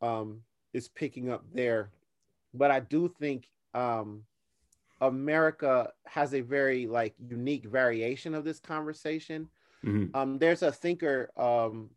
um, 0.00 0.42
is 0.72 0.88
picking 0.88 1.30
up 1.30 1.44
there, 1.54 1.90
but 2.52 2.70
I 2.70 2.80
do 2.80 3.08
think 3.20 3.48
um, 3.74 4.24
America 5.02 5.92
has 6.06 6.32
a 6.32 6.40
very 6.40 6.86
like 6.86 7.14
unique 7.18 7.66
variation 7.66 8.34
of 8.34 8.44
this 8.44 8.58
conversation 8.58 9.48
Mm-hmm. 9.84 10.16
Um, 10.16 10.38
there's 10.38 10.62
a 10.62 10.72
thinker, 10.72 11.30
um, 11.36 11.90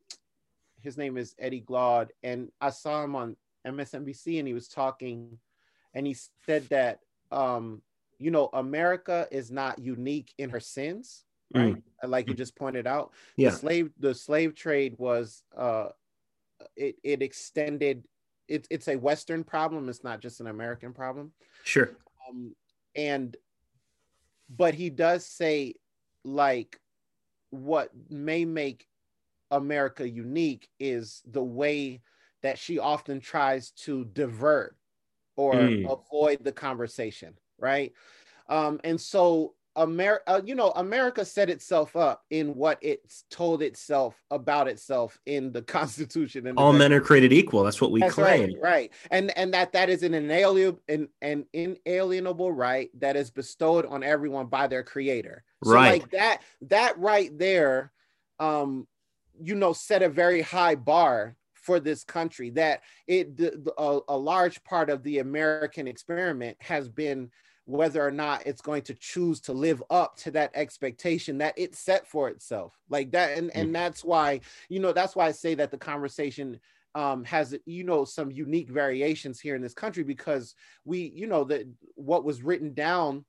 his 0.81 0.97
name 0.97 1.17
is 1.17 1.35
Eddie 1.39 1.61
Glaude, 1.61 2.09
and 2.23 2.51
I 2.61 2.69
saw 2.69 3.03
him 3.03 3.15
on 3.15 3.35
MSNBC 3.65 4.39
and 4.39 4.47
he 4.47 4.53
was 4.53 4.67
talking, 4.67 5.37
and 5.93 6.05
he 6.05 6.15
said 6.45 6.67
that, 6.69 6.99
um, 7.31 7.81
you 8.17 8.31
know, 8.31 8.49
America 8.53 9.27
is 9.31 9.51
not 9.51 9.79
unique 9.79 10.33
in 10.37 10.49
her 10.49 10.59
sins, 10.59 11.25
right? 11.53 11.75
Mm-hmm. 11.75 12.09
Like 12.09 12.27
you 12.27 12.33
mm. 12.33 12.37
just 12.37 12.55
pointed 12.55 12.87
out. 12.87 13.13
Yeah. 13.35 13.49
The 13.49 13.55
slave, 13.55 13.91
the 13.99 14.13
slave 14.15 14.55
trade 14.55 14.95
was, 14.97 15.43
uh, 15.55 15.89
it, 16.75 16.95
it 17.03 17.21
extended, 17.21 18.05
it, 18.47 18.67
it's 18.69 18.87
a 18.87 18.95
Western 18.95 19.43
problem. 19.43 19.89
It's 19.89 20.03
not 20.03 20.21
just 20.21 20.39
an 20.39 20.47
American 20.47 20.93
problem. 20.93 21.33
Sure. 21.63 21.91
Um, 22.29 22.55
and, 22.95 23.35
but 24.49 24.73
he 24.73 24.89
does 24.89 25.25
say, 25.25 25.75
like, 26.23 26.79
what 27.49 27.91
may 28.09 28.45
make 28.45 28.87
America 29.51 30.07
unique 30.07 30.69
is 30.79 31.21
the 31.25 31.43
way 31.43 32.01
that 32.41 32.57
she 32.57 32.79
often 32.79 33.19
tries 33.19 33.71
to 33.71 34.05
divert 34.05 34.75
or 35.35 35.53
mm. 35.53 35.91
avoid 35.91 36.43
the 36.43 36.51
conversation, 36.51 37.33
right? 37.57 37.93
Um, 38.49 38.79
and 38.83 38.99
so 38.99 39.55
America, 39.75 40.23
uh, 40.27 40.41
you 40.45 40.55
know, 40.55 40.71
America 40.71 41.25
set 41.25 41.49
itself 41.49 41.95
up 41.95 42.23
in 42.29 42.55
what 42.55 42.77
it's 42.81 43.25
told 43.29 43.61
itself 43.61 44.15
about 44.31 44.67
itself 44.67 45.19
in 45.25 45.51
the 45.51 45.61
Constitution. 45.75 46.47
And 46.47 46.57
all 46.57 46.73
men 46.73 46.93
are 46.93 47.01
created 47.01 47.33
equal. 47.33 47.63
That's 47.63 47.81
what 47.81 47.91
we 47.91 47.99
That's 47.99 48.13
claim, 48.13 48.53
right, 48.55 48.61
right? 48.61 48.93
And 49.11 49.37
and 49.37 49.53
that 49.53 49.73
that 49.73 49.89
is 49.89 50.03
an 50.03 50.13
inalienable 50.13 50.81
an, 50.87 51.09
an 51.21 51.45
inalienable 51.53 52.51
right 52.51 52.89
that 52.99 53.15
is 53.15 53.31
bestowed 53.31 53.85
on 53.85 54.03
everyone 54.03 54.47
by 54.47 54.67
their 54.67 54.83
Creator. 54.83 55.43
So 55.63 55.73
right. 55.73 56.01
like 56.01 56.11
that 56.11 56.41
that 56.61 56.97
right 56.97 57.37
there, 57.37 57.91
um, 58.39 58.87
you 59.41 59.55
know, 59.55 59.73
set 59.73 60.03
a 60.03 60.09
very 60.09 60.41
high 60.41 60.75
bar 60.75 61.35
for 61.53 61.79
this 61.79 62.03
country. 62.03 62.51
That 62.51 62.81
it 63.07 63.35
the, 63.35 63.61
the, 63.63 63.73
a, 63.77 63.99
a 64.09 64.17
large 64.17 64.63
part 64.63 64.89
of 64.89 65.03
the 65.03 65.19
American 65.19 65.87
experiment 65.87 66.55
has 66.61 66.87
been 66.87 67.31
whether 67.65 68.05
or 68.05 68.11
not 68.11 68.45
it's 68.45 68.61
going 68.61 68.83
to 68.83 68.93
choose 68.93 69.39
to 69.41 69.53
live 69.53 69.81
up 69.89 70.15
to 70.15 70.31
that 70.31 70.51
expectation 70.53 71.39
that 71.39 71.57
it 71.57 71.75
set 71.75 72.07
for 72.07 72.29
itself 72.29 72.77
like 72.89 73.11
that 73.11 73.37
and 73.37 73.55
and 73.55 73.69
mm. 73.69 73.73
that's 73.73 74.03
why 74.03 74.39
you 74.69 74.79
know 74.79 74.93
that's 74.93 75.15
why 75.15 75.25
i 75.25 75.31
say 75.31 75.55
that 75.55 75.71
the 75.71 75.77
conversation 75.77 76.59
um, 76.93 77.25
has 77.25 77.53
you 77.65 77.83
know 77.83 78.05
some 78.05 78.31
unique 78.31 78.69
variations 78.69 79.41
here 79.41 79.55
in 79.55 79.61
this 79.61 79.73
country 79.73 80.03
because 80.03 80.55
we 80.85 81.11
you 81.13 81.27
know 81.27 81.43
that 81.43 81.67
what 81.95 82.23
was 82.23 82.41
written 82.41 82.73
down 82.73 83.25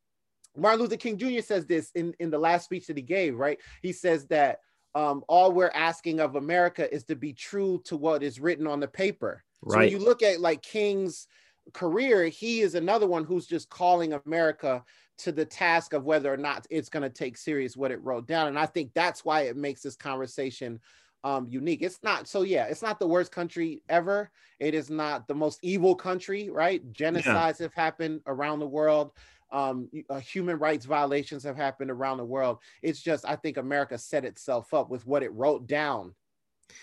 martin 0.56 0.80
luther 0.80 0.96
king 0.96 1.18
jr 1.18 1.40
says 1.40 1.66
this 1.66 1.90
in 1.94 2.14
in 2.20 2.30
the 2.30 2.38
last 2.38 2.64
speech 2.64 2.86
that 2.86 2.96
he 2.96 3.02
gave 3.02 3.36
right 3.36 3.58
he 3.82 3.92
says 3.92 4.26
that 4.26 4.60
um, 4.94 5.22
all 5.28 5.52
we're 5.52 5.72
asking 5.74 6.20
of 6.20 6.36
america 6.36 6.92
is 6.94 7.04
to 7.04 7.16
be 7.16 7.32
true 7.32 7.82
to 7.86 7.96
what 7.96 8.22
is 8.22 8.38
written 8.38 8.68
on 8.68 8.78
the 8.78 8.86
paper 8.86 9.42
right. 9.62 9.74
so 9.74 9.78
when 9.78 9.90
you 9.90 9.98
look 9.98 10.22
at 10.22 10.40
like 10.40 10.62
king's 10.62 11.26
career, 11.72 12.24
he 12.26 12.60
is 12.60 12.74
another 12.74 13.06
one 13.06 13.24
who's 13.24 13.46
just 13.46 13.68
calling 13.70 14.12
America 14.24 14.84
to 15.18 15.32
the 15.32 15.44
task 15.44 15.92
of 15.92 16.04
whether 16.04 16.32
or 16.32 16.36
not 16.36 16.66
it's 16.70 16.88
going 16.88 17.02
to 17.02 17.10
take 17.10 17.36
serious 17.36 17.76
what 17.76 17.90
it 17.90 18.02
wrote 18.02 18.26
down. 18.26 18.48
And 18.48 18.58
I 18.58 18.66
think 18.66 18.92
that's 18.94 19.24
why 19.24 19.42
it 19.42 19.56
makes 19.56 19.82
this 19.82 19.96
conversation 19.96 20.80
um, 21.24 21.46
unique. 21.48 21.82
It's 21.82 22.02
not 22.02 22.28
so 22.28 22.42
yeah, 22.42 22.66
it's 22.66 22.82
not 22.82 23.00
the 23.00 23.06
worst 23.06 23.32
country 23.32 23.82
ever. 23.88 24.30
It 24.60 24.74
is 24.74 24.90
not 24.90 25.26
the 25.26 25.34
most 25.34 25.58
evil 25.62 25.94
country, 25.94 26.50
right? 26.50 26.92
Genocides 26.92 27.58
yeah. 27.58 27.64
have 27.64 27.74
happened 27.74 28.20
around 28.26 28.60
the 28.60 28.66
world. 28.66 29.12
Um, 29.50 29.88
uh, 30.10 30.18
human 30.18 30.58
rights 30.58 30.86
violations 30.86 31.42
have 31.44 31.56
happened 31.56 31.90
around 31.90 32.18
the 32.18 32.24
world. 32.24 32.58
It's 32.82 33.00
just 33.00 33.24
I 33.24 33.36
think 33.36 33.56
America 33.56 33.96
set 33.96 34.24
itself 34.24 34.74
up 34.74 34.90
with 34.90 35.06
what 35.06 35.22
it 35.22 35.32
wrote 35.32 35.66
down 35.66 36.14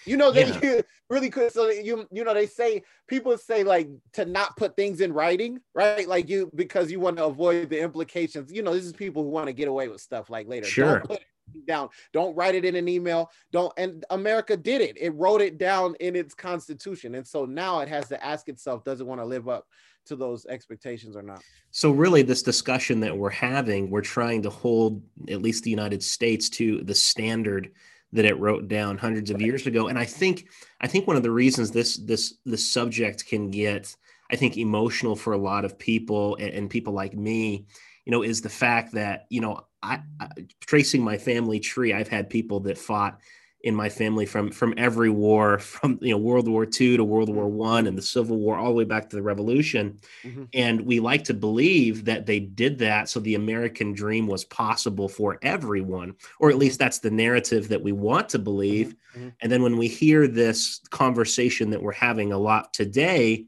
you 0.06 0.18
know 0.18 0.32
that 0.32 0.63
yeah. 0.63 0.70
you 0.75 0.84
really 1.10 1.30
could. 1.30 1.52
So 1.52 1.70
you 1.70 2.08
you 2.12 2.24
know 2.24 2.34
they 2.34 2.48
say 2.48 2.84
people 3.08 3.38
say 3.38 3.63
like 3.63 3.90
to 4.13 4.25
not 4.25 4.56
put 4.58 4.75
things 4.75 5.02
in 5.02 5.13
writing, 5.13 5.60
right? 5.74 6.08
Like 6.08 6.30
you 6.30 6.52
because 6.56 6.92
you 6.92 7.00
want 7.00 7.18
to 7.18 7.25
avoid 7.25 7.70
the 7.70 7.80
implications. 7.80 8.52
You 8.52 8.63
know, 8.63 8.74
this 8.74 8.86
is 8.86 8.94
people 8.94 9.24
who 9.24 9.30
want 9.30 9.48
to 9.48 9.54
get 9.54 9.68
away 9.68 9.88
with 9.88 10.02
stuff 10.02 10.30
like 10.30 10.48
later. 10.48 10.66
Sure. 10.66 11.00
Don't 11.00 11.08
put 11.08 11.22
down. 11.68 11.90
Don't 12.12 12.36
write 12.36 12.56
it 12.56 12.66
in 12.66 12.75
an 12.75 12.88
email. 12.88 13.30
Don't. 13.52 13.74
And 13.78 14.06
America 14.10 14.58
did 14.58 14.82
it. 14.82 14.98
It 15.00 15.12
wrote 15.12 15.42
it 15.42 15.58
down 15.58 15.96
in 16.00 16.16
its 16.16 16.34
constitution, 16.34 17.16
and 17.16 17.25
so 17.25 17.46
now 17.46 17.80
it 17.80 17.88
has 17.88 18.08
to 18.10 18.24
ask 18.24 18.50
itself: 18.50 18.84
Does 18.84 19.02
it 19.02 19.08
want 19.08 19.22
to 19.22 19.25
live 19.25 19.48
up 19.48 19.68
to 20.06 20.16
those 20.16 20.46
expectations 20.46 21.16
or 21.16 21.22
not? 21.22 21.42
So 21.72 21.92
really, 21.92 22.22
this 22.22 22.44
discussion 22.44 23.00
that 23.02 23.18
we're 23.18 23.30
having, 23.30 23.90
we're 23.90 24.02
trying 24.02 24.42
to 24.44 24.50
hold 24.50 25.02
at 25.30 25.42
least 25.42 25.63
the 25.63 25.70
United 25.70 26.04
States 26.04 26.50
to 26.50 26.82
the 26.84 26.96
standard 26.96 27.72
that 28.13 28.25
it 28.25 28.39
wrote 28.39 28.67
down 28.67 28.98
hundreds 28.98 29.32
of 29.32 29.41
years 29.41 29.67
ago. 29.67 29.88
And 29.88 30.00
I 30.00 30.05
think 30.05 30.48
I 30.79 30.88
think 30.88 31.08
one 31.08 31.17
of 31.17 31.24
the 31.24 31.32
reasons 31.32 31.72
this 31.72 31.98
this 31.98 32.36
this 32.46 32.67
subject 32.70 33.25
can 33.25 33.50
get 33.50 33.96
I 34.32 34.36
think 34.36 34.58
emotional 34.58 35.15
for 35.15 35.34
a 35.34 35.38
lot 35.38 35.65
of 35.65 35.77
people 35.77 36.36
and, 36.38 36.50
and 36.53 36.70
people 36.70 36.93
like 36.93 37.13
me, 37.13 37.65
you 38.05 38.12
know, 38.12 38.24
is 38.24 38.41
the 38.41 38.50
fact 38.50 38.93
that 38.93 39.25
you 39.29 39.41
know 39.41 39.65
I, 39.82 40.01
I 40.20 40.29
tracing 40.62 41.03
my 41.03 41.17
family 41.17 41.60
tree, 41.60 41.93
I've 41.93 42.08
had 42.08 42.29
people 42.29 42.62
that 42.62 42.77
fought 42.77 43.20
in 43.63 43.74
my 43.74 43.88
family 43.88 44.25
from 44.25 44.51
from 44.51 44.74
every 44.77 45.10
war 45.10 45.58
from 45.60 45.98
you 46.01 46.12
know 46.12 46.17
world 46.17 46.48
war 46.48 46.67
ii 46.82 46.98
to 46.98 47.03
world 47.03 47.34
war 47.34 47.48
one 47.48 47.88
and 47.88 47.98
the 47.98 48.01
civil 48.01 48.38
war 48.38 48.58
all 48.58 48.67
the 48.67 48.74
way 48.74 48.84
back 48.84 49.10
to 49.10 49.15
the 49.15 49.22
revolution 49.22 49.98
mm-hmm. 50.24 50.43
and 50.53 50.82
we 50.82 51.00
like 51.00 51.24
to 51.24 51.34
believe 51.34 52.05
that 52.05 52.25
they 52.25 52.39
did 52.39 52.77
that 52.77 53.10
so 53.10 53.20
the 53.22 53.36
american 53.36 53.93
dream 53.93 54.27
was 54.27 54.43
possible 54.46 55.08
for 55.08 55.39
everyone 55.41 56.13
or 56.39 56.50
at 56.50 56.58
least 56.58 56.77
that's 56.77 57.00
the 57.00 57.12
narrative 57.12 57.70
that 57.70 57.82
we 57.82 57.93
want 57.93 58.27
to 58.29 58.38
believe 58.38 58.88
mm-hmm. 58.88 59.20
mm-hmm. 59.20 59.29
and 59.41 59.51
then 59.51 59.63
when 59.63 59.77
we 59.77 59.88
hear 59.88 60.27
this 60.27 60.79
conversation 60.89 61.70
that 61.70 61.82
we're 61.82 61.91
having 61.93 62.32
a 62.32 62.38
lot 62.38 62.74
today 62.74 63.46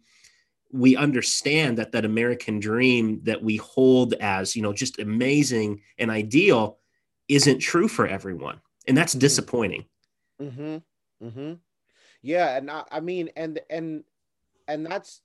we 0.72 0.96
understand 0.96 1.78
that 1.78 1.92
that 1.92 2.06
american 2.06 2.60
dream 2.60 3.20
that 3.24 3.44
we 3.44 3.58
hold 3.58 4.14
as 4.16 4.56
you 4.56 4.62
know 4.62 4.74
just 4.74 4.98
amazing 5.00 5.82
and 5.98 6.10
ideal 6.10 6.80
isn't 7.28 7.60
true 7.60 7.90
for 7.90 8.08
everyone 8.08 8.62
and 8.88 8.96
that's 8.96 9.14
mm-hmm. 9.14 9.20
disappointing 9.20 9.86
Mm-hmm. 10.42 10.78
Mm-hmm. 11.26 11.54
Yeah, 12.22 12.58
and 12.58 12.70
I, 12.70 12.84
I 12.92 13.00
mean, 13.00 13.30
and 13.36 13.60
and 13.70 14.04
and 14.68 14.86
that's 14.86 15.22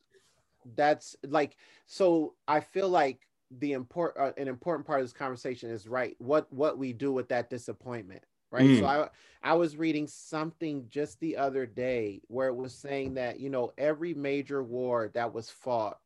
that's 0.76 1.17
like 1.26 1.57
so. 1.87 2.35
I 2.47 2.61
feel 2.61 2.88
like 2.88 3.26
the 3.50 3.73
important 3.73 4.25
uh, 4.25 4.33
an 4.40 4.49
important 4.49 4.87
part 4.87 5.00
of 5.00 5.05
this 5.07 5.12
conversation 5.12 5.71
is 5.71 5.88
right. 5.88 6.14
What 6.19 6.52
what 6.52 6.79
we 6.79 6.93
do 6.93 7.12
with 7.12 7.29
that 7.31 7.50
disappointment, 7.50 8.23
right? 8.50 8.67
Mm. 8.67 8.81
So 8.81 8.87
I 8.87 9.09
I 9.43 9.55
was 9.55 9.76
reading 9.76 10.07
something 10.07 10.87
just 10.90 11.19
the 11.21 11.37
other 11.37 11.67
day 11.67 12.21
where 12.29 12.49
it 12.49 12.55
was 12.55 12.75
saying 12.75 13.14
that 13.14 13.40
you 13.40 13.50
know 13.50 13.73
every 13.79 14.14
major 14.14 14.62
war 14.62 15.11
that 15.14 15.33
was 15.33 15.50
fought 15.50 15.99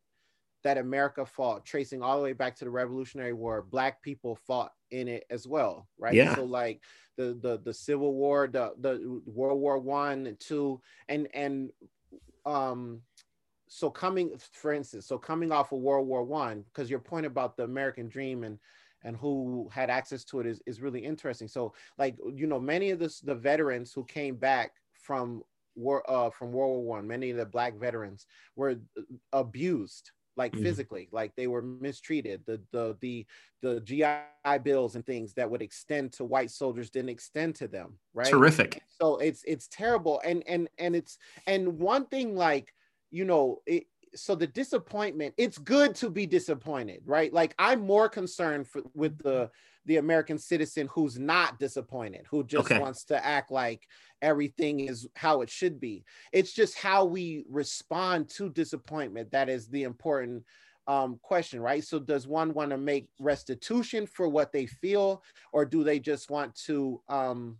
that 0.65 0.79
America 0.79 1.23
fought, 1.23 1.63
tracing 1.63 2.01
all 2.01 2.17
the 2.17 2.23
way 2.23 2.33
back 2.33 2.55
to 2.55 2.65
the 2.65 2.71
Revolutionary 2.71 3.33
War, 3.33 3.61
Black 3.61 4.01
people 4.01 4.35
fought 4.47 4.71
in 4.89 5.07
it 5.07 5.23
as 5.29 5.47
well, 5.47 5.87
right? 5.99 6.15
Yeah. 6.15 6.33
So 6.33 6.43
like 6.43 6.81
the 7.17 7.37
the 7.39 7.61
the 7.63 7.73
Civil 7.73 8.15
War, 8.15 8.47
the 8.47 8.73
the 8.79 9.21
World 9.27 9.59
War 9.59 9.77
One 9.77 10.25
and 10.25 10.39
two, 10.39 10.81
and 11.07 11.27
and 11.35 11.69
um, 12.47 13.01
so 13.67 13.91
coming, 13.91 14.31
for 14.53 14.73
instance, 14.73 15.05
so 15.05 15.19
coming 15.19 15.51
off 15.51 15.71
of 15.71 15.81
World 15.81 16.07
War 16.07 16.23
One, 16.23 16.63
because 16.73 16.89
your 16.89 16.99
point 16.99 17.27
about 17.27 17.57
the 17.57 17.63
American 17.63 18.09
Dream 18.09 18.43
and 18.43 18.57
and 19.03 19.15
who 19.15 19.69
had 19.71 19.91
access 19.91 20.23
to 20.23 20.39
it 20.39 20.47
is, 20.47 20.63
is 20.65 20.81
really 20.81 21.05
interesting. 21.05 21.47
So 21.47 21.75
like 21.99 22.17
you 22.33 22.47
know 22.47 22.59
many 22.59 22.89
of 22.89 22.97
the 22.97 23.15
the 23.23 23.35
veterans 23.35 23.93
who 23.93 24.03
came 24.03 24.35
back 24.35 24.71
from 24.93 25.43
war 25.75 26.03
uh, 26.09 26.31
from 26.31 26.51
World 26.51 26.77
War 26.77 26.97
One, 26.97 27.07
many 27.07 27.29
of 27.29 27.37
the 27.37 27.45
black 27.45 27.75
veterans 27.75 28.25
were 28.55 28.77
abused 29.31 30.09
like 30.37 30.51
mm-hmm. 30.53 30.63
physically 30.63 31.07
like 31.11 31.33
they 31.35 31.47
were 31.47 31.61
mistreated. 31.61 32.41
The 32.45 32.61
the 32.71 32.97
the 33.01 33.25
the 33.61 33.79
gi 33.81 34.05
bills 34.63 34.95
and 34.95 35.05
things 35.05 35.33
that 35.33 35.49
would 35.49 35.61
extend 35.61 36.13
to 36.13 36.25
white 36.25 36.51
soldiers 36.51 36.89
didn't 36.89 37.09
extend 37.09 37.55
to 37.55 37.67
them 37.67 37.97
right? 38.13 38.27
Terrific. 38.27 38.81
So 39.01 39.17
it's 39.17 39.43
it's 39.45 39.67
terrible. 39.67 40.21
And 40.23 40.43
and 40.47 40.69
and 40.77 40.95
it's 40.95 41.17
and 41.47 41.79
one 41.79 42.05
thing 42.05 42.35
like 42.35 42.73
you 43.11 43.25
know 43.25 43.61
it, 43.65 43.85
so 44.15 44.33
the 44.33 44.47
disappointment 44.47 45.33
it's 45.37 45.57
good 45.57 45.93
to 45.95 46.09
be 46.09 46.25
disappointed 46.25 47.01
right? 47.05 47.33
Like 47.33 47.53
i'm 47.59 47.81
more 47.81 48.09
concerned 48.09 48.67
for, 48.67 48.81
with 48.93 49.17
the 49.19 49.49
the 49.85 49.97
american 49.97 50.37
citizen 50.37 50.87
who's 50.91 51.17
not 51.19 51.59
disappointed 51.59 52.25
who 52.29 52.43
just 52.43 52.71
okay. 52.71 52.79
wants 52.79 53.03
to 53.05 53.25
act 53.25 53.51
like 53.51 53.87
everything 54.21 54.81
is 54.81 55.07
how 55.15 55.41
it 55.41 55.49
should 55.49 55.79
be 55.79 56.03
it's 56.31 56.53
just 56.53 56.77
how 56.77 57.05
we 57.05 57.45
respond 57.49 58.29
to 58.29 58.49
disappointment 58.49 59.31
that 59.31 59.49
is 59.49 59.67
the 59.67 59.83
important 59.83 60.43
um, 60.87 61.19
question 61.23 61.59
right 61.59 61.83
so 61.83 61.97
does 61.97 62.27
one 62.27 62.53
want 62.53 62.69
to 62.69 62.77
make 62.77 63.07
restitution 63.19 64.05
for 64.05 64.29
what 64.29 64.51
they 64.51 64.67
feel 64.67 65.23
or 65.51 65.65
do 65.65 65.83
they 65.83 65.99
just 65.99 66.29
want 66.29 66.53
to 66.55 67.01
um, 67.09 67.57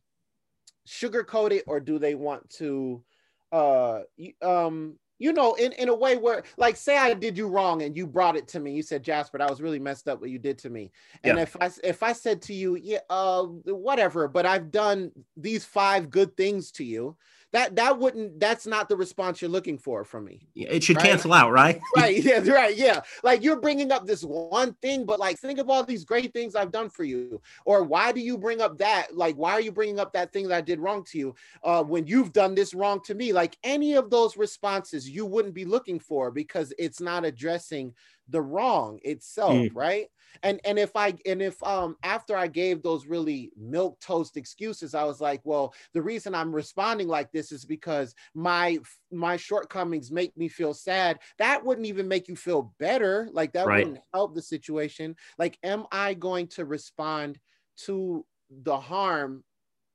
sugarcoat 0.87 1.51
it 1.51 1.63
or 1.67 1.79
do 1.79 1.97
they 1.97 2.15
want 2.15 2.47
to 2.49 3.03
uh 3.51 4.01
um 4.41 4.97
you 5.17 5.31
know, 5.33 5.53
in, 5.53 5.71
in 5.73 5.89
a 5.89 5.95
way 5.95 6.17
where, 6.17 6.43
like, 6.57 6.75
say 6.75 6.97
I 6.97 7.13
did 7.13 7.37
you 7.37 7.47
wrong 7.47 7.81
and 7.83 7.95
you 7.95 8.05
brought 8.05 8.35
it 8.35 8.47
to 8.49 8.59
me. 8.59 8.73
You 8.73 8.83
said, 8.83 9.03
Jasper, 9.03 9.37
that 9.37 9.49
was 9.49 9.61
really 9.61 9.79
messed 9.79 10.07
up 10.07 10.19
what 10.19 10.29
you 10.29 10.39
did 10.39 10.57
to 10.59 10.69
me. 10.69 10.91
And 11.23 11.37
yeah. 11.37 11.43
if 11.43 11.55
I 11.59 11.69
if 11.83 12.03
I 12.03 12.13
said 12.13 12.41
to 12.43 12.53
you, 12.53 12.75
yeah, 12.75 12.99
uh, 13.09 13.43
whatever, 13.43 14.27
but 14.27 14.45
I've 14.45 14.71
done 14.71 15.11
these 15.37 15.63
five 15.63 16.09
good 16.09 16.35
things 16.35 16.71
to 16.71 16.83
you, 16.83 17.15
that 17.53 17.75
that 17.75 17.97
wouldn't 17.97 18.39
that's 18.39 18.67
not 18.67 18.89
the 18.89 18.97
response 18.97 19.41
you're 19.41 19.49
looking 19.49 19.77
for 19.77 20.03
from 20.03 20.25
me. 20.25 20.47
It 20.55 20.83
should 20.83 20.97
right? 20.97 21.05
cancel 21.05 21.33
out 21.33 21.51
right? 21.51 21.79
Right 21.95 22.21
yeah 22.21 22.39
right 22.51 22.75
yeah. 22.75 23.01
Like 23.23 23.43
you're 23.43 23.59
bringing 23.59 23.91
up 23.91 24.05
this 24.05 24.23
one 24.23 24.73
thing 24.81 25.05
but 25.05 25.19
like 25.19 25.37
think 25.37 25.59
of 25.59 25.69
all 25.69 25.83
these 25.83 26.03
great 26.03 26.33
things 26.33 26.55
i've 26.55 26.71
done 26.71 26.89
for 26.89 27.03
you. 27.03 27.41
Or 27.65 27.83
why 27.83 28.11
do 28.11 28.19
you 28.19 28.37
bring 28.37 28.61
up 28.61 28.77
that 28.79 29.15
like 29.15 29.35
why 29.35 29.51
are 29.53 29.61
you 29.61 29.71
bringing 29.71 29.99
up 29.99 30.13
that 30.13 30.33
thing 30.33 30.47
that 30.47 30.55
i 30.55 30.61
did 30.61 30.79
wrong 30.79 31.03
to 31.05 31.17
you 31.17 31.35
uh, 31.63 31.83
when 31.83 32.07
you've 32.07 32.33
done 32.33 32.55
this 32.55 32.73
wrong 32.73 33.01
to 33.05 33.15
me? 33.15 33.31
Like 33.31 33.57
any 33.63 33.93
of 33.93 34.09
those 34.09 34.37
responses 34.37 35.09
you 35.09 35.25
wouldn't 35.25 35.53
be 35.53 35.65
looking 35.65 35.99
for 35.99 36.31
because 36.31 36.73
it's 36.77 36.99
not 36.99 37.25
addressing 37.25 37.93
the 38.29 38.41
wrong 38.41 38.99
itself 39.03 39.53
mm. 39.53 39.71
right? 39.73 40.07
And 40.43 40.59
and 40.65 40.77
if 40.77 40.95
i 40.95 41.13
and 41.25 41.41
if 41.41 41.61
um 41.63 41.95
after 42.03 42.35
i 42.35 42.47
gave 42.47 42.81
those 42.81 43.05
really 43.05 43.51
milk 43.57 43.99
toast 44.01 44.35
excuses 44.35 44.93
i 44.93 45.03
was 45.03 45.21
like 45.21 45.39
well 45.45 45.73
the 45.93 46.01
reason 46.01 46.35
i'm 46.35 46.53
responding 46.53 47.07
like 47.07 47.31
this 47.31 47.53
is 47.53 47.63
because 47.63 48.13
my 48.33 48.77
my 49.11 49.37
shortcomings 49.37 50.11
make 50.11 50.35
me 50.35 50.47
feel 50.47 50.73
sad. 50.73 51.19
That 51.37 51.63
wouldn't 51.63 51.87
even 51.87 52.07
make 52.07 52.27
you 52.27 52.35
feel 52.35 52.73
better. 52.79 53.29
Like 53.31 53.53
that 53.53 53.67
right. 53.67 53.85
wouldn't 53.85 54.03
help 54.13 54.35
the 54.35 54.41
situation. 54.41 55.15
Like 55.37 55.57
am 55.63 55.85
i 55.91 56.13
going 56.13 56.47
to 56.47 56.65
respond 56.65 57.39
to 57.85 58.25
the 58.49 58.77
harm 58.77 59.43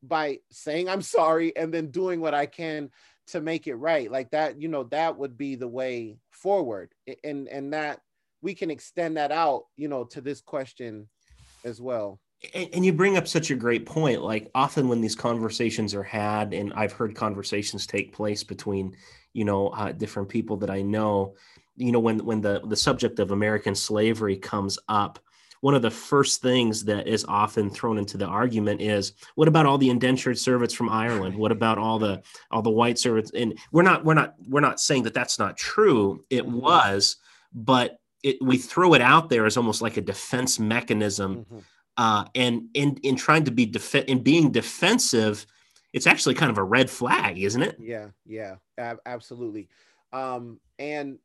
by 0.02 0.38
saying 0.50 0.88
i'm 0.88 1.02
sorry 1.02 1.54
and 1.56 1.72
then 1.72 1.90
doing 1.90 2.20
what 2.20 2.34
i 2.34 2.46
can 2.46 2.90
to 3.30 3.40
make 3.40 3.66
it 3.66 3.76
right? 3.76 4.10
Like 4.10 4.30
that 4.30 4.60
you 4.60 4.68
know 4.68 4.84
that 4.84 5.16
would 5.16 5.36
be 5.36 5.54
the 5.54 5.68
way 5.68 6.18
forward. 6.30 6.92
And 7.24 7.48
and 7.48 7.72
that 7.72 8.00
we 8.42 8.54
can 8.54 8.70
extend 8.70 9.16
that 9.16 9.32
out, 9.32 9.64
you 9.76 9.88
know, 9.88 10.04
to 10.04 10.20
this 10.20 10.40
question 10.40 11.08
as 11.64 11.80
well. 11.80 12.18
And, 12.54 12.86
you 12.86 12.92
bring 12.94 13.18
up 13.18 13.28
such 13.28 13.50
a 13.50 13.54
great 13.54 13.84
point. 13.84 14.22
Like 14.22 14.50
often 14.54 14.88
when 14.88 15.02
these 15.02 15.14
conversations 15.14 15.94
are 15.94 16.02
had, 16.02 16.54
and 16.54 16.72
I've 16.72 16.92
heard 16.92 17.14
conversations 17.14 17.86
take 17.86 18.14
place 18.14 18.42
between, 18.42 18.96
you 19.34 19.44
know, 19.44 19.68
uh, 19.68 19.92
different 19.92 20.30
people 20.30 20.56
that 20.58 20.70
I 20.70 20.80
know, 20.80 21.34
you 21.76 21.92
know, 21.92 22.00
when 22.00 22.24
when 22.24 22.40
the 22.40 22.62
the 22.66 22.76
subject 22.76 23.18
of 23.18 23.30
American 23.30 23.74
slavery 23.74 24.38
comes 24.38 24.78
up, 24.88 25.18
one 25.60 25.74
of 25.74 25.82
the 25.82 25.90
first 25.90 26.40
things 26.40 26.84
that 26.84 27.06
is 27.06 27.24
often 27.26 27.68
thrown 27.68 27.98
into 27.98 28.16
the 28.16 28.26
argument 28.26 28.80
is 28.80 29.12
what 29.34 29.48
about 29.48 29.66
all 29.66 29.78
the 29.78 29.90
indentured 29.90 30.38
servants 30.38 30.74
from 30.74 30.88
Ireland 30.88 31.36
what 31.36 31.52
about 31.52 31.78
all 31.78 31.98
the 31.98 32.22
all 32.50 32.62
the 32.62 32.70
white 32.70 32.98
servants 32.98 33.30
and 33.34 33.58
we're 33.72 33.82
not 33.82 34.04
we're 34.04 34.14
not 34.14 34.34
we're 34.48 34.60
not 34.60 34.80
saying 34.80 35.04
that 35.04 35.14
that's 35.14 35.38
not 35.38 35.56
true 35.56 36.24
it 36.30 36.46
was 36.46 37.16
but 37.52 37.99
it, 38.22 38.36
we 38.40 38.58
throw 38.58 38.94
it 38.94 39.00
out 39.00 39.28
there 39.28 39.46
as 39.46 39.56
almost 39.56 39.82
like 39.82 39.96
a 39.96 40.00
defense 40.02 40.58
mechanism. 40.58 41.44
Mm-hmm. 41.44 41.58
Uh, 41.96 42.24
and 42.34 42.68
in 42.74 42.96
in 43.02 43.16
trying 43.16 43.44
to 43.44 43.50
be 43.50 43.66
def- 43.66 43.94
in 43.94 44.22
being 44.22 44.50
defensive, 44.52 45.44
it's 45.92 46.06
actually 46.06 46.34
kind 46.34 46.50
of 46.50 46.58
a 46.58 46.62
red 46.62 46.88
flag, 46.88 47.38
isn't 47.38 47.62
it? 47.62 47.76
Yeah, 47.78 48.08
yeah, 48.24 48.56
ab- 48.78 49.00
absolutely. 49.04 49.68
Um, 50.12 50.60
and 50.78 51.18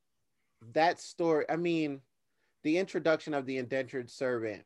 that 0.73 0.99
story, 0.99 1.45
I 1.49 1.55
mean, 1.55 2.01
the 2.63 2.77
introduction 2.77 3.33
of 3.33 3.45
the 3.45 3.57
indentured 3.57 4.09
servant 4.09 4.63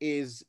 is 0.00 0.44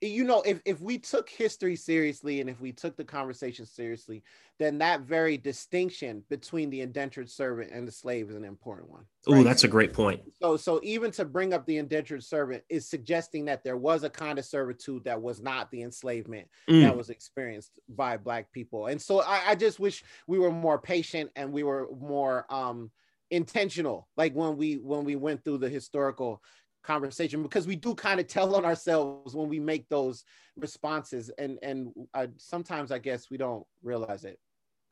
you 0.00 0.24
know, 0.24 0.42
if, 0.42 0.60
if 0.64 0.80
we 0.80 0.98
took 0.98 1.28
history 1.28 1.76
seriously 1.76 2.40
and 2.40 2.48
if 2.48 2.60
we 2.60 2.72
took 2.72 2.96
the 2.96 3.04
conversation 3.04 3.66
seriously, 3.66 4.22
then 4.58 4.78
that 4.78 5.02
very 5.02 5.36
distinction 5.36 6.24
between 6.30 6.70
the 6.70 6.80
indentured 6.80 7.28
servant 7.28 7.70
and 7.70 7.86
the 7.86 7.92
slave 7.92 8.30
is 8.30 8.36
an 8.36 8.44
important 8.44 8.90
one. 8.90 9.04
Right? 9.28 9.40
Oh, 9.40 9.42
that's 9.42 9.64
a 9.64 9.68
great 9.68 9.92
point. 9.92 10.22
So, 10.40 10.56
so 10.56 10.80
even 10.82 11.10
to 11.12 11.24
bring 11.24 11.52
up 11.52 11.66
the 11.66 11.76
indentured 11.76 12.24
servant 12.24 12.62
is 12.70 12.88
suggesting 12.88 13.44
that 13.46 13.62
there 13.62 13.76
was 13.76 14.02
a 14.02 14.10
kind 14.10 14.38
of 14.38 14.44
servitude 14.44 15.04
that 15.04 15.20
was 15.20 15.42
not 15.42 15.70
the 15.70 15.82
enslavement 15.82 16.48
mm. 16.68 16.82
that 16.82 16.96
was 16.96 17.10
experienced 17.10 17.72
by 17.88 18.16
Black 18.16 18.50
people. 18.52 18.86
And 18.86 19.00
so 19.00 19.20
I, 19.20 19.42
I 19.48 19.54
just 19.54 19.78
wish 19.78 20.02
we 20.26 20.38
were 20.38 20.50
more 20.50 20.78
patient 20.78 21.30
and 21.36 21.52
we 21.52 21.62
were 21.62 21.88
more 21.98 22.46
um, 22.48 22.90
intentional, 23.30 24.08
like 24.16 24.34
when 24.34 24.56
we 24.56 24.74
when 24.74 25.04
we 25.04 25.16
went 25.16 25.44
through 25.44 25.58
the 25.58 25.68
historical 25.68 26.42
conversation 26.82 27.42
because 27.42 27.66
we 27.66 27.76
do 27.76 27.94
kind 27.94 28.20
of 28.20 28.26
tell 28.26 28.54
on 28.54 28.64
ourselves 28.64 29.34
when 29.34 29.48
we 29.48 29.60
make 29.60 29.88
those 29.88 30.24
responses 30.56 31.30
and 31.38 31.58
and 31.62 31.92
uh, 32.14 32.26
sometimes 32.36 32.90
i 32.90 32.98
guess 32.98 33.30
we 33.30 33.36
don't 33.36 33.64
realize 33.82 34.24
it. 34.24 34.38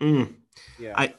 Mm. 0.00 0.34
yeah. 0.78 0.94
I 0.96 1.14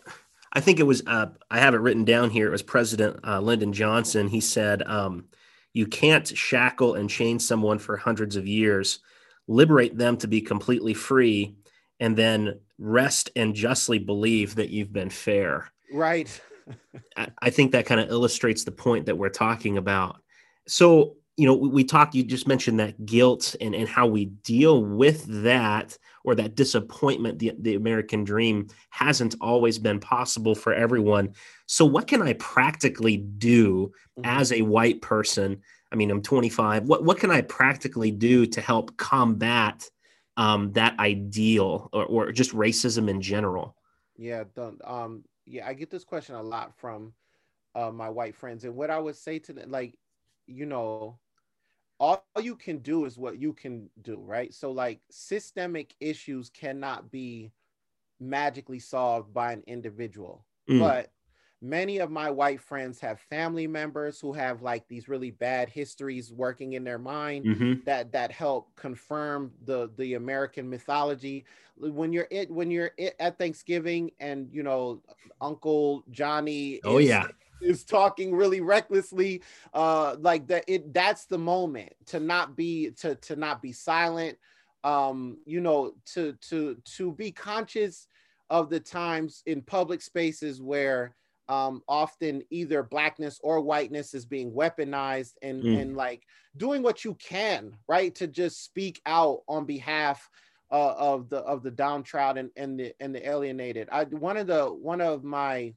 i 0.53 0.59
think 0.59 0.79
it 0.79 0.83
was 0.83 1.03
uh, 1.07 1.27
i 1.51 1.59
have 1.59 1.73
it 1.73 1.81
written 1.81 2.05
down 2.05 2.29
here 2.29 2.47
it 2.47 2.51
was 2.51 2.63
president 2.63 3.19
uh, 3.25 3.39
lyndon 3.39 3.73
johnson. 3.73 4.27
He 4.27 4.41
said 4.41 4.83
um, 4.83 5.25
you 5.73 5.85
can't 5.85 6.27
shackle 6.27 6.95
and 6.95 7.09
chain 7.09 7.39
someone 7.39 7.79
for 7.79 7.97
hundreds 7.97 8.35
of 8.35 8.47
years. 8.47 8.99
Liberate 9.47 9.97
them 9.97 10.17
to 10.17 10.27
be 10.27 10.41
completely 10.41 10.93
free 10.93 11.55
and 11.99 12.15
then 12.15 12.59
rest 12.77 13.29
and 13.35 13.53
justly 13.53 13.99
believe 13.99 14.55
that 14.55 14.69
you've 14.69 14.93
been 14.93 15.09
fair. 15.09 15.71
Right. 15.91 16.41
I, 17.17 17.27
I 17.41 17.49
think 17.49 17.71
that 17.71 17.85
kind 17.85 17.99
of 17.99 18.09
illustrates 18.09 18.63
the 18.63 18.71
point 18.71 19.05
that 19.07 19.17
we're 19.17 19.29
talking 19.29 19.77
about 19.77 20.21
so 20.69 21.17
you 21.39 21.45
know 21.45 21.53
we, 21.53 21.69
we 21.69 21.83
talked 21.83 22.13
you 22.13 22.23
just 22.23 22.47
mentioned 22.47 22.79
that 22.79 23.05
guilt 23.05 23.55
and, 23.61 23.73
and 23.73 23.87
how 23.87 24.05
we 24.05 24.25
deal 24.25 24.83
with 24.83 25.25
that 25.43 25.97
or 26.25 26.35
that 26.35 26.55
disappointment 26.55 27.39
the, 27.39 27.53
the 27.59 27.75
american 27.75 28.25
dream 28.25 28.67
hasn't 28.89 29.35
always 29.39 29.79
been 29.79 29.99
possible 29.99 30.53
for 30.53 30.73
everyone. 30.73 31.33
So 31.65 31.85
what 31.85 32.07
can 32.07 32.21
i 32.21 32.33
practically 32.33 33.17
do 33.17 33.87
mm-hmm. 34.17 34.25
as 34.25 34.51
a 34.51 34.61
white 34.61 35.01
person? 35.01 35.61
I 35.91 35.95
mean 35.95 36.11
i'm 36.11 36.21
25 36.21 36.83
what, 36.83 37.03
what 37.05 37.19
can 37.19 37.31
i 37.31 37.41
practically 37.41 38.11
do 38.11 38.45
to 38.45 38.61
help 38.61 38.97
combat 38.97 39.89
um, 40.37 40.71
that 40.73 40.97
ideal 40.99 41.89
or, 41.91 42.05
or 42.05 42.31
just 42.31 42.51
racism 42.51 43.09
in 43.09 43.21
general? 43.21 43.75
Yeah 44.17 44.43
um 44.83 45.23
yeah 45.45 45.65
i 45.65 45.73
get 45.73 45.89
this 45.89 46.03
question 46.03 46.35
a 46.35 46.43
lot 46.43 46.77
from 46.77 47.13
uh, 47.75 47.91
my 47.91 48.09
white 48.09 48.35
friends. 48.35 48.65
And 48.65 48.75
what 48.75 48.89
i 48.89 48.99
would 48.99 49.15
say 49.15 49.39
to 49.39 49.53
them 49.53 49.71
like 49.71 49.97
you 50.49 50.65
know, 50.65 51.19
all 51.99 52.25
you 52.41 52.55
can 52.55 52.79
do 52.79 53.05
is 53.05 53.17
what 53.17 53.39
you 53.39 53.53
can 53.53 53.89
do, 54.01 54.17
right? 54.25 54.53
So, 54.53 54.71
like, 54.71 55.01
systemic 55.09 55.93
issues 55.99 56.49
cannot 56.49 57.11
be 57.11 57.51
magically 58.19 58.79
solved 58.79 59.33
by 59.33 59.53
an 59.53 59.63
individual. 59.67 60.45
Mm. 60.69 60.79
But 60.79 61.11
many 61.61 61.97
of 61.97 62.09
my 62.09 62.29
white 62.29 62.61
friends 62.61 62.99
have 63.01 63.19
family 63.19 63.67
members 63.67 64.19
who 64.19 64.31
have 64.31 64.61
like 64.61 64.87
these 64.87 65.09
really 65.09 65.31
bad 65.31 65.67
histories 65.67 66.31
working 66.31 66.73
in 66.73 66.83
their 66.83 66.97
mind 66.97 67.45
mm-hmm. 67.45 67.73
that 67.85 68.11
that 68.11 68.31
help 68.31 68.73
confirm 68.75 69.51
the 69.65 69.89
the 69.97 70.13
american 70.13 70.69
mythology 70.69 71.43
when 71.75 72.13
you're 72.13 72.27
it 72.31 72.49
when 72.49 72.71
you're 72.71 72.91
it 72.97 73.13
at 73.19 73.37
thanksgiving 73.37 74.09
and 74.19 74.47
you 74.53 74.63
know 74.63 75.01
uncle 75.41 76.03
johnny 76.11 76.79
oh 76.85 76.97
is, 76.97 77.09
yeah 77.09 77.27
is 77.61 77.83
talking 77.83 78.33
really 78.33 78.61
recklessly 78.61 79.41
uh 79.73 80.15
like 80.19 80.47
that 80.47 80.63
it 80.67 80.93
that's 80.93 81.25
the 81.25 81.37
moment 81.37 81.91
to 82.05 82.19
not 82.19 82.55
be 82.55 82.91
to 82.91 83.15
to 83.15 83.35
not 83.35 83.61
be 83.61 83.71
silent 83.71 84.37
um 84.83 85.37
you 85.45 85.59
know 85.59 85.93
to 86.05 86.33
to 86.41 86.75
to 86.85 87.11
be 87.13 87.31
conscious 87.31 88.07
of 88.49 88.69
the 88.69 88.79
times 88.79 89.43
in 89.45 89.61
public 89.61 90.01
spaces 90.01 90.61
where 90.61 91.15
um, 91.49 91.81
often 91.87 92.43
either 92.51 92.83
blackness 92.83 93.39
or 93.43 93.59
whiteness 93.59 94.13
is 94.13 94.25
being 94.25 94.51
weaponized 94.51 95.33
and 95.41 95.63
mm. 95.63 95.81
and 95.81 95.97
like 95.97 96.23
doing 96.57 96.83
what 96.83 97.03
you 97.03 97.15
can 97.15 97.75
right 97.87 98.13
to 98.15 98.27
just 98.27 98.63
speak 98.63 99.01
out 99.07 99.41
on 99.47 99.65
behalf 99.65 100.29
uh, 100.71 100.93
of 100.95 101.27
the 101.29 101.37
of 101.37 101.63
the 101.63 101.71
downtrodden 101.71 102.51
and 102.55 102.79
the 102.79 102.93
and 102.99 103.13
the 103.13 103.27
alienated. 103.27 103.89
I 103.91 104.03
one 104.05 104.37
of 104.37 104.47
the 104.47 104.65
one 104.65 105.01
of 105.01 105.23
my 105.23 105.73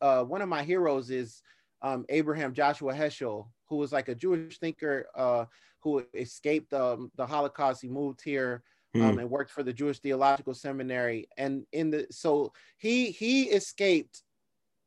uh, 0.00 0.24
one 0.24 0.42
of 0.42 0.48
my 0.48 0.62
heroes 0.62 1.10
is 1.10 1.42
um, 1.82 2.04
Abraham 2.08 2.52
Joshua 2.54 2.92
Heschel, 2.94 3.46
who 3.68 3.76
was 3.76 3.92
like 3.92 4.08
a 4.08 4.14
Jewish 4.14 4.58
thinker 4.58 5.06
uh, 5.14 5.44
who 5.80 6.04
escaped 6.14 6.72
um, 6.72 7.10
the 7.16 7.26
Holocaust. 7.26 7.82
He 7.82 7.88
moved 7.88 8.22
here 8.22 8.62
um, 8.94 9.16
mm. 9.16 9.20
and 9.20 9.30
worked 9.30 9.50
for 9.50 9.62
the 9.62 9.72
Jewish 9.72 9.98
Theological 10.00 10.54
Seminary. 10.54 11.28
And 11.36 11.64
in 11.72 11.90
the 11.90 12.06
so 12.10 12.52
he 12.78 13.10
he 13.10 13.44
escaped 13.44 14.22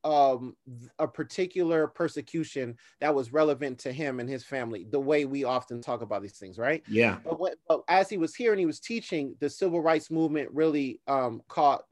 um 0.04 0.56
a 0.98 1.08
particular 1.08 1.86
persecution 1.88 2.76
that 3.00 3.14
was 3.14 3.32
relevant 3.32 3.78
to 3.78 3.92
him 3.92 4.20
and 4.20 4.28
his 4.28 4.44
family 4.44 4.88
the 4.90 5.00
way 5.00 5.26
we 5.26 5.44
often 5.44 5.80
talk 5.80 6.02
about 6.02 6.24
these 6.24 6.40
things 6.40 6.58
right 6.58 6.82
yeah 6.88 7.20
but, 7.24 7.38
but 7.68 7.84
as 7.88 8.10
he 8.10 8.18
was 8.18 8.34
here 8.34 8.52
and 8.52 8.60
he 8.60 8.66
was 8.66 8.80
teaching 8.80 9.36
the 9.40 9.48
civil 9.48 9.80
rights 9.80 10.10
movement 10.10 10.50
really 10.54 11.00
um 11.08 11.40
caught 11.50 11.84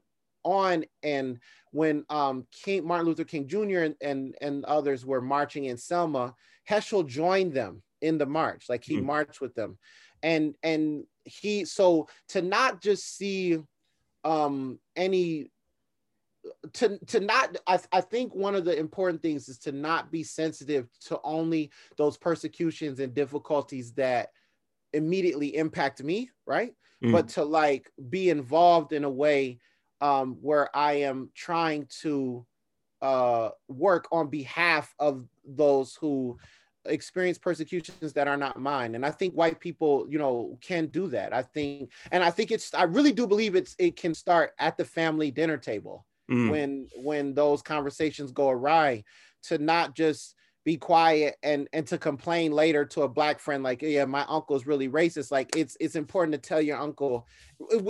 on 0.44 0.84
and 1.02 1.38
when 1.72 2.04
um 2.10 2.46
king 2.52 2.86
martin 2.86 3.06
luther 3.06 3.24
king 3.24 3.46
jr 3.46 3.80
and 3.80 3.94
and, 4.00 4.34
and 4.40 4.64
others 4.64 5.04
were 5.04 5.20
marching 5.20 5.66
in 5.66 5.76
selma 5.76 6.34
heschel 6.68 7.06
joined 7.06 7.52
them 7.52 7.82
in 8.00 8.18
the 8.18 8.26
march 8.26 8.66
like 8.68 8.84
he 8.84 8.96
mm. 8.96 9.04
marched 9.04 9.40
with 9.40 9.54
them 9.54 9.78
and 10.22 10.54
and 10.62 11.04
he 11.24 11.64
so 11.64 12.08
to 12.28 12.42
not 12.42 12.80
just 12.82 13.16
see 13.16 13.58
um 14.24 14.78
any 14.96 15.50
to 16.72 16.98
to 17.06 17.20
not 17.20 17.56
I, 17.66 17.78
I 17.92 18.00
think 18.00 18.34
one 18.34 18.54
of 18.54 18.64
the 18.64 18.78
important 18.78 19.22
things 19.22 19.48
is 19.48 19.58
to 19.60 19.72
not 19.72 20.10
be 20.10 20.22
sensitive 20.22 20.88
to 21.06 21.20
only 21.22 21.70
those 21.96 22.16
persecutions 22.16 23.00
and 23.00 23.14
difficulties 23.14 23.92
that 23.94 24.28
immediately 24.92 25.56
impact 25.56 26.02
me 26.02 26.30
right 26.46 26.74
mm. 27.04 27.12
but 27.12 27.28
to 27.28 27.44
like 27.44 27.90
be 28.08 28.30
involved 28.30 28.92
in 28.92 29.04
a 29.04 29.10
way 29.10 29.60
um 30.00 30.36
where 30.40 30.74
i 30.76 30.92
am 30.92 31.30
trying 31.34 31.86
to 32.00 32.44
uh 33.02 33.50
work 33.68 34.06
on 34.12 34.28
behalf 34.28 34.94
of 34.98 35.26
those 35.44 35.96
who 36.00 36.38
experience 36.86 37.38
persecutions 37.38 38.12
that 38.14 38.28
are 38.28 38.36
not 38.36 38.58
mine. 38.58 38.94
And 38.94 39.04
i 39.04 39.10
think 39.10 39.34
white 39.34 39.60
people 39.60 40.06
you 40.08 40.18
know 40.18 40.58
can 40.60 40.86
do 40.86 41.08
that. 41.08 41.32
I 41.32 41.42
think 41.42 41.90
and 42.12 42.22
i 42.22 42.30
think 42.30 42.50
it's 42.50 42.72
i 42.74 42.84
really 42.84 43.12
do 43.12 43.26
believe 43.26 43.54
it's 43.54 43.74
it 43.78 43.96
can 43.96 44.14
start 44.14 44.52
at 44.58 44.76
the 44.76 44.84
family 44.84 45.30
dinner 45.30 45.56
table 45.56 46.06
mm. 46.30 46.50
when 46.50 46.86
when 46.96 47.34
those 47.34 47.62
conversations 47.62 48.32
go 48.32 48.50
awry 48.50 49.04
to 49.44 49.58
not 49.58 49.94
just 49.94 50.34
be 50.64 50.76
quiet 50.76 51.36
and 51.42 51.68
and 51.72 51.86
to 51.86 51.98
complain 51.98 52.52
later 52.52 52.84
to 52.84 53.02
a 53.02 53.08
black 53.08 53.40
friend 53.40 53.62
like 53.62 53.82
yeah 53.82 54.04
my 54.04 54.24
uncle's 54.28 54.66
really 54.66 54.88
racist. 54.88 55.30
Like 55.30 55.54
it's 55.56 55.76
it's 55.80 55.96
important 55.96 56.32
to 56.32 56.48
tell 56.48 56.60
your 56.60 56.78
uncle 56.78 57.26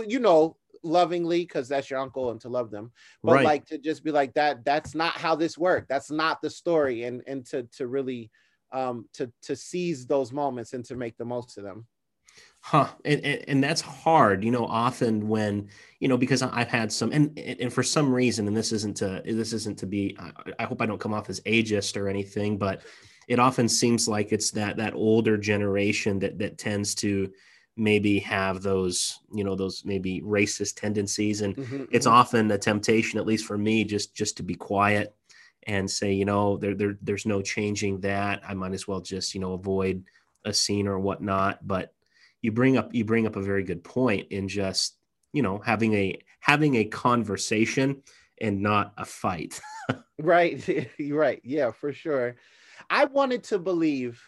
you 0.07 0.21
know 0.21 0.57
lovingly 0.83 1.41
because 1.41 1.69
that's 1.69 1.91
your 1.91 1.99
uncle 1.99 2.31
and 2.31 2.41
to 2.41 2.49
love 2.49 2.71
them 2.71 2.91
but 3.23 3.37
right. 3.37 3.45
like 3.45 3.67
to 3.67 3.79
just 3.79 4.03
be 4.03 4.11
like 4.11 4.33
that 4.35 4.65
that's 4.65 4.95
not 4.95 5.13
how 5.13 5.35
this 5.35 5.59
worked 5.59 5.89
that's 5.89 6.11
not 6.11 6.41
the 6.41 6.51
story 6.51 7.05
and 7.05 7.23
and 7.27 7.45
to 7.45 7.65
to 7.65 7.87
really 7.87 8.31
um 8.73 9.07
to 9.13 9.31
to 9.43 9.55
seize 9.55 10.07
those 10.07 10.33
moments 10.33 10.73
and 10.73 10.85
to 10.85 10.97
make 10.97 11.17
the 11.17 11.25
most 11.25 11.59
of 11.59 11.65
them 11.65 11.87
Huh. 12.63 12.89
And, 13.05 13.25
and, 13.25 13.45
and 13.49 13.65
that's 13.65 13.81
hard, 13.81 14.45
you 14.45 14.51
know, 14.51 14.67
often 14.67 15.29
when, 15.29 15.69
you 15.99 16.09
know, 16.09 16.19
because 16.19 16.43
I've 16.43 16.69
had 16.69 16.93
some, 16.93 17.11
and, 17.11 17.39
and 17.39 17.73
for 17.73 17.83
some 17.83 18.13
reason, 18.13 18.47
and 18.47 18.57
this 18.57 18.73
isn't 18.73 18.99
to, 18.99 19.23
this 19.25 19.53
isn't 19.55 19.79
to 19.79 19.87
be, 19.87 20.17
I, 20.19 20.33
I 20.59 20.65
hope 20.65 20.83
I 20.83 20.87
don't 20.87 21.01
come 21.01 21.15
off 21.15 21.31
as 21.31 21.41
ageist 21.41 21.97
or 21.97 22.09
anything, 22.09 22.59
but 22.59 22.83
it 23.29 23.39
often 23.39 23.69
seems 23.69 24.09
like 24.09 24.33
it's 24.33 24.51
that, 24.53 24.77
that 24.77 24.95
older 24.95 25.39
generation 25.39 26.19
that, 26.19 26.39
that 26.39 26.59
tends 26.59 26.95
to 26.97 27.33
maybe 27.81 28.19
have 28.21 28.63
those, 28.63 29.21
you 29.35 29.43
know, 29.43 29.55
those 29.55 29.83
maybe 29.85 30.21
racist 30.21 30.77
tendencies. 30.77 31.41
And 31.41 31.57
mm-hmm, 31.57 31.85
it's 31.91 32.07
mm-hmm. 32.07 32.17
often 32.17 32.51
a 32.51 32.59
temptation, 32.59 33.19
at 33.19 33.27
least 33.27 33.47
for 33.47 33.59
me, 33.59 33.85
just, 33.85 34.15
just 34.15 34.37
to 34.37 34.43
be 34.43 34.55
quiet 34.55 35.15
and 35.65 35.91
say, 35.91 36.13
you 36.13 36.25
know, 36.25 36.57
there, 36.57 36.75
there, 36.75 36.99
there's 37.03 37.27
no 37.27 37.43
changing 37.43 38.01
that. 38.01 38.43
I 38.47 38.55
might 38.55 38.73
as 38.73 38.87
well 38.87 39.01
just, 39.01 39.35
you 39.35 39.41
know, 39.41 39.55
avoid 39.55 40.05
a 40.45 40.53
scene 40.53 40.87
or 40.87 40.99
whatnot. 40.99 41.67
But, 41.67 41.93
you 42.43 42.53
bring 42.53 42.77
up 42.77 42.95
you 42.95 43.05
bring 43.05 43.27
up 43.27 43.37
a 43.37 43.43
very 43.43 43.63
good 43.63 43.85
point 43.85 44.29
in 44.31 44.49
just 44.49 44.97
you 45.33 45.43
know 45.43 45.59
having 45.59 45.95
a 45.95 46.19
having 46.41 46.77
a 46.77 46.85
conversation 46.85 48.03
and 48.41 48.63
not 48.63 48.93
a 48.97 49.05
fight 49.05 49.61
right 50.19 50.91
right 51.11 51.41
yeah 51.45 51.71
for 51.71 51.93
sure 51.93 52.37
i 52.89 53.05
wanted 53.05 53.43
to 53.45 53.59
believe 53.59 54.23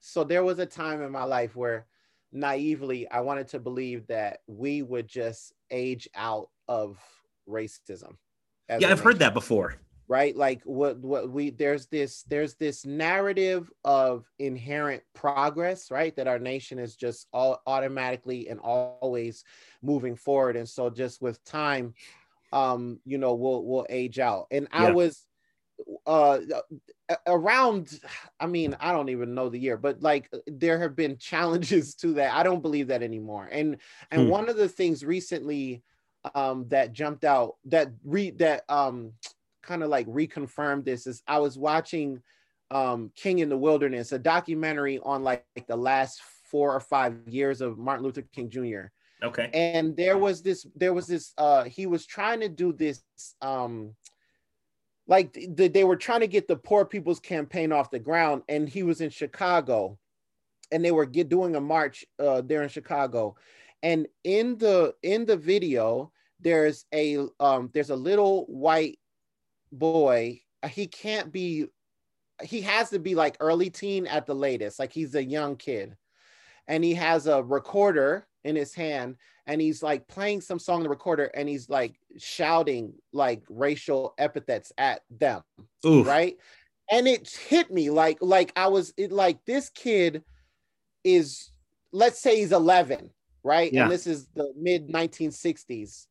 so 0.00 0.24
there 0.24 0.44
was 0.44 0.58
a 0.58 0.66
time 0.66 1.02
in 1.02 1.10
my 1.10 1.24
life 1.24 1.56
where 1.56 1.86
naively 2.32 3.08
i 3.10 3.20
wanted 3.20 3.48
to 3.48 3.58
believe 3.58 4.06
that 4.06 4.40
we 4.46 4.82
would 4.82 5.08
just 5.08 5.52
age 5.70 6.08
out 6.14 6.48
of 6.68 6.98
racism 7.48 8.16
yeah 8.78 8.90
i've 8.90 9.00
heard 9.00 9.18
that 9.18 9.34
before. 9.34 9.76
right? 10.08 10.34
Like 10.34 10.62
what 10.64 10.98
what 10.98 11.30
we 11.30 11.50
there's 11.50 11.86
this 11.86 12.22
there's 12.22 12.54
this 12.54 12.86
narrative 12.86 13.70
of 13.84 14.24
inherent 14.38 15.02
progress 15.14 15.90
right? 15.90 16.16
That 16.16 16.26
our 16.26 16.38
nation 16.38 16.78
is 16.78 16.96
just 16.96 17.28
all 17.32 17.60
automatically 17.66 18.48
and 18.48 18.58
always 18.58 19.44
moving 19.82 20.16
forward. 20.16 20.56
And 20.56 20.68
so 20.68 20.90
just 20.90 21.20
with 21.20 21.44
time 21.44 21.94
um 22.52 22.98
you 23.04 23.18
know 23.18 23.34
we'll 23.34 23.62
we'll 23.64 23.86
age 23.90 24.18
out. 24.18 24.46
And 24.50 24.66
yeah. 24.72 24.84
i 24.86 24.90
was 24.90 25.26
uh 26.06 26.38
around 27.26 28.00
i 28.38 28.46
mean 28.46 28.76
i 28.80 28.92
don't 28.92 29.08
even 29.08 29.34
know 29.34 29.48
the 29.48 29.58
year 29.58 29.76
but 29.76 30.02
like 30.02 30.30
there 30.46 30.78
have 30.78 30.94
been 30.94 31.16
challenges 31.18 31.94
to 31.94 32.14
that 32.14 32.34
i 32.34 32.42
don't 32.42 32.62
believe 32.62 32.88
that 32.88 33.02
anymore 33.02 33.48
and 33.50 33.78
and 34.10 34.22
hmm. 34.22 34.28
one 34.28 34.48
of 34.48 34.56
the 34.56 34.68
things 34.68 35.04
recently 35.04 35.82
um 36.34 36.66
that 36.68 36.92
jumped 36.92 37.24
out 37.24 37.56
that 37.64 37.88
read 38.04 38.38
that 38.38 38.62
um 38.68 39.12
kind 39.68 39.82
of 39.82 39.90
like 39.90 40.06
reconfirmed 40.06 40.84
this 40.84 41.06
is 41.06 41.22
I 41.26 41.38
was 41.38 41.58
watching 41.58 42.22
um, 42.70 43.12
King 43.14 43.40
in 43.40 43.50
the 43.50 43.56
Wilderness, 43.56 44.12
a 44.12 44.18
documentary 44.18 44.98
on 45.02 45.22
like, 45.22 45.44
like 45.54 45.66
the 45.66 45.76
last 45.76 46.22
four 46.50 46.74
or 46.74 46.80
five 46.80 47.16
years 47.26 47.60
of 47.60 47.78
Martin 47.78 48.04
Luther 48.04 48.22
King 48.22 48.48
Jr. 48.48 48.86
Okay. 49.22 49.50
And 49.52 49.96
there 49.96 50.16
was 50.16 50.42
this, 50.42 50.66
there 50.74 50.94
was 50.94 51.06
this, 51.06 51.34
uh, 51.36 51.64
he 51.64 51.86
was 51.86 52.06
trying 52.06 52.40
to 52.40 52.48
do 52.48 52.72
this, 52.72 53.02
um, 53.42 53.94
like 55.08 55.32
the, 55.32 55.68
they 55.68 55.84
were 55.84 55.96
trying 55.96 56.20
to 56.20 56.28
get 56.28 56.46
the 56.46 56.56
poor 56.56 56.84
people's 56.84 57.18
campaign 57.18 57.72
off 57.72 57.90
the 57.90 57.98
ground. 57.98 58.42
And 58.48 58.68
he 58.68 58.82
was 58.82 59.00
in 59.00 59.10
Chicago 59.10 59.98
and 60.70 60.84
they 60.84 60.92
were 60.92 61.06
get, 61.06 61.30
doing 61.30 61.56
a 61.56 61.60
march 61.60 62.04
uh, 62.18 62.42
there 62.42 62.62
in 62.62 62.68
Chicago. 62.68 63.34
And 63.82 64.06
in 64.22 64.58
the, 64.58 64.94
in 65.02 65.24
the 65.24 65.36
video, 65.36 66.12
there's 66.40 66.84
a, 66.94 67.18
um, 67.40 67.70
there's 67.72 67.90
a 67.90 67.96
little 67.96 68.44
white 68.46 68.98
boy, 69.72 70.42
he 70.68 70.86
can't 70.86 71.32
be, 71.32 71.66
he 72.42 72.60
has 72.60 72.90
to 72.90 72.98
be 72.98 73.14
like 73.14 73.36
early 73.40 73.70
teen 73.70 74.06
at 74.06 74.26
the 74.26 74.34
latest. 74.34 74.78
Like 74.78 74.92
he's 74.92 75.14
a 75.14 75.24
young 75.24 75.56
kid. 75.56 75.96
And 76.66 76.84
he 76.84 76.92
has 76.94 77.26
a 77.26 77.42
recorder 77.42 78.26
in 78.48 78.56
his 78.56 78.74
hand 78.74 79.16
and 79.46 79.60
he's 79.60 79.82
like 79.82 80.08
playing 80.08 80.40
some 80.40 80.58
song 80.58 80.78
on 80.78 80.82
the 80.82 80.88
recorder 80.88 81.24
and 81.34 81.48
he's 81.48 81.68
like 81.68 81.98
shouting 82.18 82.94
like 83.12 83.42
racial 83.48 84.14
epithets 84.18 84.72
at 84.78 85.02
them. 85.10 85.42
Oof. 85.86 86.06
Right. 86.06 86.36
And 86.90 87.06
it 87.06 87.28
hit 87.28 87.70
me 87.70 87.90
like, 87.90 88.18
like 88.20 88.52
I 88.56 88.68
was 88.68 88.92
it 88.96 89.12
like 89.12 89.44
this 89.44 89.70
kid 89.70 90.22
is, 91.04 91.50
let's 91.92 92.20
say 92.20 92.38
he's 92.38 92.52
11, 92.52 93.10
right? 93.44 93.72
Yeah. 93.72 93.84
And 93.84 93.92
this 93.92 94.06
is 94.06 94.26
the 94.34 94.52
mid 94.56 94.88
1960s 94.88 96.06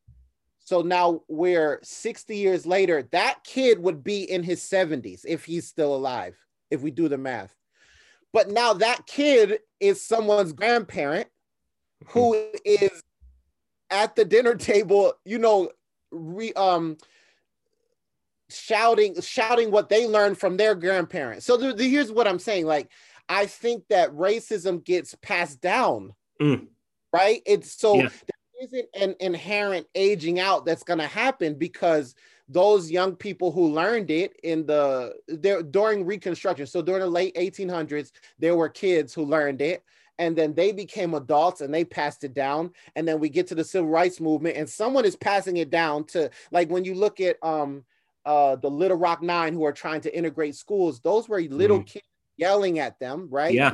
so 0.68 0.82
now 0.82 1.22
we're 1.28 1.80
60 1.82 2.36
years 2.36 2.66
later. 2.66 3.08
That 3.12 3.38
kid 3.42 3.78
would 3.78 4.04
be 4.04 4.30
in 4.30 4.42
his 4.42 4.60
70s 4.60 5.24
if 5.26 5.46
he's 5.46 5.66
still 5.66 5.94
alive, 5.96 6.36
if 6.70 6.82
we 6.82 6.90
do 6.90 7.08
the 7.08 7.16
math. 7.16 7.56
But 8.34 8.50
now 8.50 8.74
that 8.74 9.06
kid 9.06 9.60
is 9.80 10.04
someone's 10.04 10.52
grandparent 10.52 11.28
who 12.06 12.34
is 12.64 13.02
at 13.90 14.16
the 14.16 14.24
dinner 14.24 14.54
table, 14.54 15.14
you 15.24 15.38
know, 15.38 15.70
re, 16.10 16.52
um, 16.54 16.96
shouting 18.50 19.20
shouting 19.20 19.70
what 19.70 19.88
they 19.88 20.06
learned 20.06 20.38
from 20.38 20.56
their 20.56 20.74
grandparents. 20.74 21.46
So 21.46 21.74
here's 21.76 22.12
what 22.12 22.26
I'm 22.26 22.38
saying. 22.38 22.66
Like, 22.66 22.90
I 23.28 23.46
think 23.46 23.84
that 23.88 24.12
racism 24.12 24.82
gets 24.82 25.14
passed 25.16 25.60
down, 25.60 26.14
mm. 26.40 26.66
right? 27.12 27.42
It's 27.46 27.72
so 27.72 27.96
yeah 27.96 28.08
isn't 28.60 28.88
an 28.94 29.14
inherent 29.20 29.86
aging 29.94 30.40
out 30.40 30.64
that's 30.64 30.82
going 30.82 30.98
to 30.98 31.06
happen 31.06 31.54
because 31.54 32.14
those 32.48 32.90
young 32.90 33.14
people 33.14 33.52
who 33.52 33.72
learned 33.72 34.10
it 34.10 34.34
in 34.42 34.66
the 34.66 35.14
there 35.28 35.62
during 35.62 36.04
reconstruction 36.04 36.66
so 36.66 36.82
during 36.82 37.00
the 37.00 37.06
late 37.06 37.34
1800s 37.36 38.10
there 38.38 38.56
were 38.56 38.68
kids 38.68 39.12
who 39.12 39.22
learned 39.22 39.60
it 39.60 39.82
and 40.18 40.36
then 40.36 40.54
they 40.54 40.72
became 40.72 41.14
adults 41.14 41.60
and 41.60 41.72
they 41.72 41.84
passed 41.84 42.24
it 42.24 42.34
down. 42.34 42.72
And 42.96 43.06
then 43.06 43.20
we 43.20 43.28
get 43.28 43.46
to 43.48 43.54
the 43.54 43.64
civil 43.64 43.88
rights 43.88 44.20
movement 44.20 44.56
and 44.56 44.68
someone 44.68 45.04
is 45.04 45.16
passing 45.16 45.58
it 45.58 45.70
down 45.70 46.04
to 46.06 46.30
like 46.50 46.70
when 46.70 46.84
you 46.84 46.94
look 46.94 47.20
at 47.20 47.36
um 47.42 47.84
uh 48.24 48.56
the 48.56 48.70
little 48.70 48.96
rock 48.96 49.22
nine 49.22 49.54
who 49.54 49.64
are 49.64 49.72
trying 49.72 50.00
to 50.02 50.16
integrate 50.16 50.56
schools 50.56 51.00
those 51.00 51.28
were 51.28 51.40
little 51.42 51.80
mm. 51.80 51.86
kids 51.86 52.06
yelling 52.36 52.78
at 52.78 52.98
them 52.98 53.28
right? 53.30 53.54
Yeah. 53.54 53.72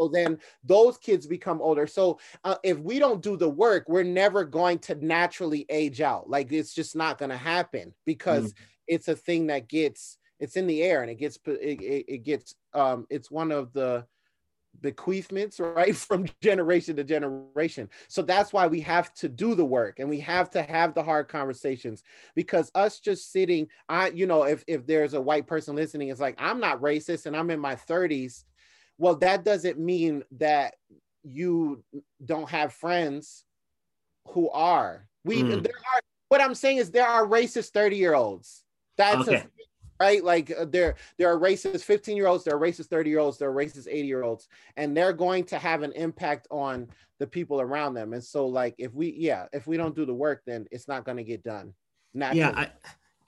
So 0.00 0.08
then 0.08 0.40
those 0.64 0.98
kids 0.98 1.24
become 1.24 1.62
older. 1.62 1.86
So 1.86 2.18
uh, 2.42 2.56
if 2.64 2.78
we 2.80 2.98
don't 2.98 3.22
do 3.22 3.36
the 3.36 3.48
work 3.48 3.84
we're 3.88 4.02
never 4.02 4.44
going 4.44 4.78
to 4.80 4.94
naturally 4.96 5.66
age 5.68 6.00
out. 6.00 6.28
Like 6.28 6.50
it's 6.52 6.74
just 6.74 6.96
not 6.96 7.18
going 7.18 7.30
to 7.30 7.36
happen 7.36 7.94
because 8.04 8.52
mm. 8.52 8.56
it's 8.88 9.08
a 9.08 9.14
thing 9.14 9.46
that 9.48 9.68
gets 9.68 10.18
it's 10.40 10.56
in 10.56 10.66
the 10.66 10.82
air 10.82 11.02
and 11.02 11.10
it 11.10 11.14
gets 11.14 11.38
it, 11.46 11.80
it, 11.80 12.04
it 12.08 12.24
gets 12.24 12.54
um 12.72 13.06
it's 13.08 13.30
one 13.30 13.52
of 13.52 13.72
the 13.72 14.04
bequeathments 14.80 15.60
right 15.60 15.96
from 16.08 16.26
generation 16.42 16.96
to 16.96 17.04
generation. 17.04 17.88
So 18.08 18.22
that's 18.22 18.52
why 18.52 18.66
we 18.66 18.80
have 18.80 19.12
to 19.14 19.28
do 19.28 19.54
the 19.54 19.64
work 19.64 19.98
and 19.98 20.08
we 20.08 20.20
have 20.20 20.50
to 20.50 20.62
have 20.62 20.94
the 20.94 21.02
hard 21.02 21.28
conversations 21.28 22.02
because 22.34 22.70
us 22.74 23.00
just 23.00 23.32
sitting 23.32 23.68
i 23.88 24.08
you 24.08 24.26
know 24.26 24.44
if 24.44 24.64
if 24.66 24.86
there's 24.86 25.14
a 25.14 25.20
white 25.20 25.46
person 25.46 25.74
listening 25.74 26.08
it's 26.08 26.20
like 26.20 26.36
i'm 26.38 26.60
not 26.60 26.80
racist 26.80 27.26
and 27.26 27.36
i'm 27.36 27.50
in 27.50 27.60
my 27.60 27.74
30s 27.74 28.44
well 28.98 29.16
that 29.16 29.44
doesn't 29.44 29.78
mean 29.78 30.22
that 30.32 30.74
you 31.22 31.82
don't 32.24 32.48
have 32.50 32.72
friends 32.72 33.44
who 34.28 34.50
are. 34.50 35.08
We 35.24 35.42
mm. 35.42 35.62
there 35.62 35.72
are 35.72 36.00
what 36.28 36.40
i'm 36.40 36.54
saying 36.54 36.78
is 36.78 36.90
there 36.90 37.06
are 37.06 37.26
racist 37.26 37.70
30 37.70 37.96
year 37.96 38.14
olds 38.14 38.62
that's 38.96 39.28
okay. 39.28 39.36
a 39.36 39.46
right? 40.04 40.22
Like 40.22 40.52
uh, 40.56 40.66
there 40.66 40.96
there 41.18 41.32
are 41.32 41.38
racist 41.38 41.82
15 41.82 42.16
year 42.16 42.26
olds, 42.26 42.44
there 42.44 42.54
are 42.54 42.60
racist 42.60 42.86
30 42.86 43.10
year 43.10 43.20
olds, 43.20 43.38
there 43.38 43.48
are 43.50 43.54
racist 43.54 43.88
80 43.90 44.06
year 44.06 44.22
olds, 44.22 44.48
and 44.76 44.96
they're 44.96 45.12
going 45.12 45.44
to 45.44 45.58
have 45.58 45.82
an 45.82 45.92
impact 45.92 46.46
on 46.50 46.88
the 47.18 47.26
people 47.26 47.60
around 47.60 47.94
them. 47.94 48.12
And 48.12 48.22
so, 48.22 48.46
like, 48.46 48.74
if 48.78 48.92
we 48.92 49.14
yeah, 49.16 49.46
if 49.52 49.66
we 49.66 49.76
don't 49.76 49.96
do 49.96 50.04
the 50.04 50.14
work, 50.14 50.42
then 50.46 50.66
it's 50.70 50.88
not 50.88 51.04
going 51.04 51.16
to 51.16 51.24
get 51.24 51.42
done. 51.42 51.72
Naturally. 52.12 52.40
Yeah, 52.40 52.68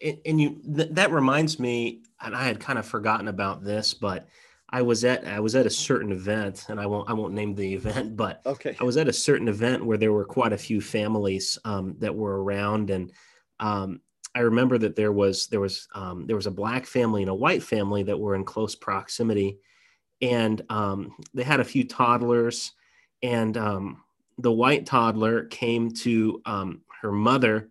I, 0.03 0.19
and 0.27 0.41
you 0.41 0.61
th- 0.77 0.91
that 0.93 1.11
reminds 1.11 1.59
me, 1.59 2.03
and 2.21 2.37
I 2.37 2.45
had 2.45 2.61
kind 2.61 2.79
of 2.79 2.87
forgotten 2.87 3.29
about 3.29 3.65
this, 3.65 3.95
but. 3.95 4.29
I 4.69 4.83
was 4.83 5.05
at 5.05 5.25
I 5.25 5.39
was 5.39 5.55
at 5.55 5.65
a 5.65 5.71
certain 5.71 6.11
event, 6.11 6.67
and 6.69 6.81
I 6.81 6.87
won't 6.87 7.09
I 7.09 7.13
won't 7.13 7.35
name 7.35 7.55
the 7.55 7.73
event, 7.81 8.17
but 8.17 8.43
okay, 8.45 8.77
I 8.81 8.83
was 8.83 8.97
at 8.97 9.07
a 9.07 9.13
certain 9.13 9.47
event 9.47 9.87
where 9.87 9.97
there 9.97 10.13
were 10.13 10.25
quite 10.25 10.53
a 10.53 10.59
few 10.59 10.81
families 10.81 11.57
um, 11.65 11.95
that 12.01 12.13
were 12.13 12.43
around, 12.43 12.91
and 12.91 13.13
um, 13.61 14.01
I 14.37 14.41
remember 14.41 14.77
that 14.79 14.97
there 14.97 15.13
was 15.13 15.47
there 15.47 15.61
was 15.61 15.89
um, 15.95 16.27
there 16.27 16.37
was 16.37 16.47
a 16.47 16.51
black 16.51 16.85
family 16.85 17.23
and 17.23 17.31
a 17.31 17.35
white 17.35 17.63
family 17.63 18.03
that 18.03 18.21
were 18.21 18.35
in 18.35 18.45
close 18.45 18.75
proximity, 18.75 19.59
and 20.21 20.61
um, 20.69 21.17
they 21.33 21.43
had 21.43 21.59
a 21.59 21.65
few 21.65 21.85
toddlers, 21.85 22.73
and 23.23 23.57
um, 23.57 24.05
the 24.37 24.53
white 24.53 24.85
toddler 24.85 25.45
came 25.45 25.91
to 25.91 26.43
um, 26.45 26.83
her 27.01 27.11
mother 27.11 27.71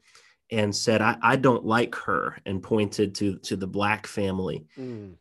and 0.52 0.76
said, 0.76 1.02
I, 1.04 1.18
"I 1.22 1.36
don't 1.36 1.66
like 1.66 1.94
her," 1.96 2.40
and 2.48 2.64
pointed 2.64 3.14
to 3.16 3.38
to 3.38 3.56
the 3.56 3.68
black 3.68 4.08
family. 4.08 4.66
Mm. 4.76 5.18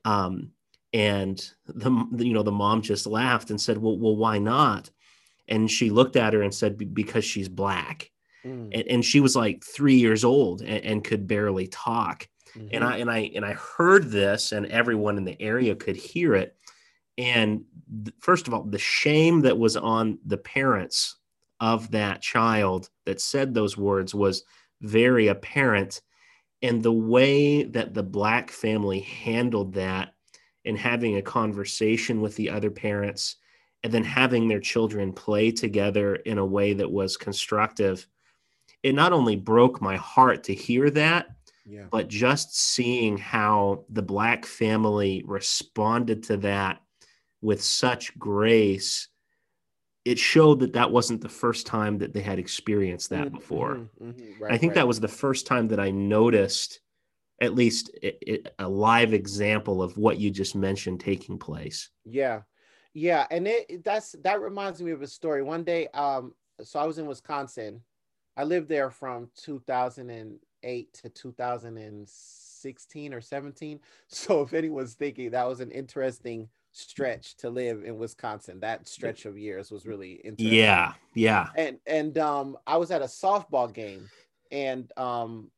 and 0.95 1.51
the 1.67 1.91
you 2.25 2.33
know 2.33 2.43
the 2.43 2.53
mom 2.53 2.81
just 2.81 3.07
laughed 3.07 3.51
and 3.51 3.61
said, 3.61 3.77
"Well, 3.77 3.99
well, 3.99 4.17
why 4.17 4.39
not?" 4.39 4.89
And 5.47 5.71
she 5.71 5.91
looked 5.91 6.17
at 6.17 6.33
her 6.33 6.41
and 6.41 6.55
said, 6.55 6.95
"Because 6.95 7.27
she's 7.27 7.51
black." 7.51 8.13
Mm. 8.45 8.71
and, 8.73 8.89
and, 8.89 9.05
she 9.05 9.21
was 9.21 9.35
like 9.35 9.65
three 9.65 9.95
years 9.95 10.25
old 10.25 10.61
and, 10.61 10.85
and 10.85 11.05
could 11.05 11.27
barely 11.27 11.67
talk. 11.69 12.29
Mm-hmm. 12.57 12.69
And 12.73 12.85
I 12.85 12.97
and 12.99 13.11
I 13.11 13.31
and 13.35 13.45
I 13.45 13.55
heard 13.55 14.11
this, 14.11 14.53
and 14.53 14.67
everyone 14.67 15.17
in 15.19 15.25
the 15.25 15.41
area 15.41 15.75
could 15.75 15.97
hear 15.97 16.35
it. 16.35 16.57
And 17.19 17.65
th- 18.05 18.15
first 18.21 18.49
of 18.49 18.55
all, 18.55 18.63
the 18.63 18.79
shame 18.79 19.41
that 19.41 19.59
was 19.59 19.77
on 19.77 20.19
the 20.25 20.39
parents 20.39 21.17
of 21.61 21.91
that 21.93 22.21
child 22.21 22.91
that 23.07 23.21
said 23.21 23.55
those 23.55 23.77
words 23.77 24.15
was 24.15 24.45
very 24.83 25.29
apparent. 25.29 26.01
And 26.63 26.83
the 26.83 26.93
way 26.93 27.65
that 27.65 27.95
the 27.95 28.03
black 28.03 28.51
family 28.51 29.01
handled 29.01 29.75
that 29.75 30.15
and 30.65 30.79
having 30.79 31.17
a 31.17 31.23
conversation 31.23 32.21
with 32.21 32.37
the 32.37 32.51
other 32.51 32.71
parents 32.71 33.37
and 33.83 33.93
then 33.93 34.05
having 34.05 34.49
their 34.49 34.61
children 34.61 35.13
play 35.13 35.51
together 35.51 36.17
in 36.17 36.39
a 36.39 36.47
way 36.47 36.73
that 36.73 36.91
was 36.91 37.19
constructive 37.19 38.07
it 38.85 38.95
not 38.95 39.13
only 39.15 39.35
broke 39.35 39.81
my 39.81 39.97
heart 39.97 40.45
to 40.45 40.55
hear 40.55 40.91
that, 40.91 41.29
yeah. 41.65 41.87
but 41.91 42.07
just 42.07 42.57
seeing 42.57 43.17
how 43.17 43.85
the 43.89 44.03
black 44.03 44.45
family 44.45 45.25
responded 45.27 46.23
to 46.25 46.37
that 46.37 46.83
with 47.41 47.63
such 47.63 48.17
grace 48.19 49.09
it 50.05 50.19
showed 50.19 50.61
that 50.61 50.75
that 50.75 50.91
wasn't 50.91 51.23
the 51.23 51.29
first 51.31 51.67
time 51.67 51.97
that 51.97 52.13
they 52.13 52.21
had 52.21 52.39
experienced 52.39 53.09
that 53.09 53.27
mm-hmm, 53.27 53.37
before 53.37 53.89
mm-hmm. 54.03 54.43
Right, 54.43 54.53
i 54.53 54.59
think 54.59 54.71
right. 54.71 54.75
that 54.77 54.89
was 54.89 55.01
the 55.01 55.09
first 55.09 55.47
time 55.47 55.69
that 55.69 55.81
i 55.81 55.91
noticed 55.91 56.81
at 57.41 57.55
least 57.55 57.91
it, 58.03 58.19
it, 58.21 58.55
a 58.59 58.69
live 58.69 59.15
example 59.15 59.83
of 59.83 59.97
what 59.97 60.19
you 60.19 60.31
just 60.31 60.55
mentioned 60.55 61.01
taking 61.01 61.39
place 61.39 61.91
yeah 62.05 62.43
yeah 62.93 63.27
and 63.31 63.49
it 63.49 63.83
that's 63.85 64.15
that 64.23 64.41
reminds 64.41 64.83
me 64.83 64.91
of 64.91 65.03
a 65.03 65.07
story 65.07 65.43
one 65.43 65.65
day 65.65 65.89
um 65.95 66.35
so 66.63 66.79
i 66.79 66.85
was 66.85 66.99
in 66.99 67.07
wisconsin 67.07 67.81
I 68.37 68.45
lived 68.45 68.69
there 68.69 68.91
from 68.91 69.31
2008 69.43 70.95
to 70.95 71.09
2016 71.09 73.15
or 73.15 73.21
17. 73.21 73.81
So 74.09 74.43
if 74.43 74.53
anyone's 74.53 74.95
thinking 74.95 75.31
that 75.31 75.49
was 75.49 75.61
an 75.61 75.71
interesting 75.71 76.49
stretch 76.73 77.37
to 77.39 77.51
live 77.51 77.85
in 77.85 77.99
Wisconsin, 77.99 78.61
that 78.61 78.89
stretch 78.89 79.27
of 79.27 79.39
years 79.39 79.71
was 79.71 79.87
really 79.87 80.15
interesting. 80.25 80.59
Yeah, 80.59 80.95
yeah. 81.15 81.49
And 81.57 81.79
and 81.87 82.19
um, 82.19 82.57
I 82.67 82.77
was 82.77 82.91
at 82.91 83.03
a 83.03 83.07
softball 83.07 83.73
game, 83.73 84.11
and 84.51 84.91
um, 84.97 85.51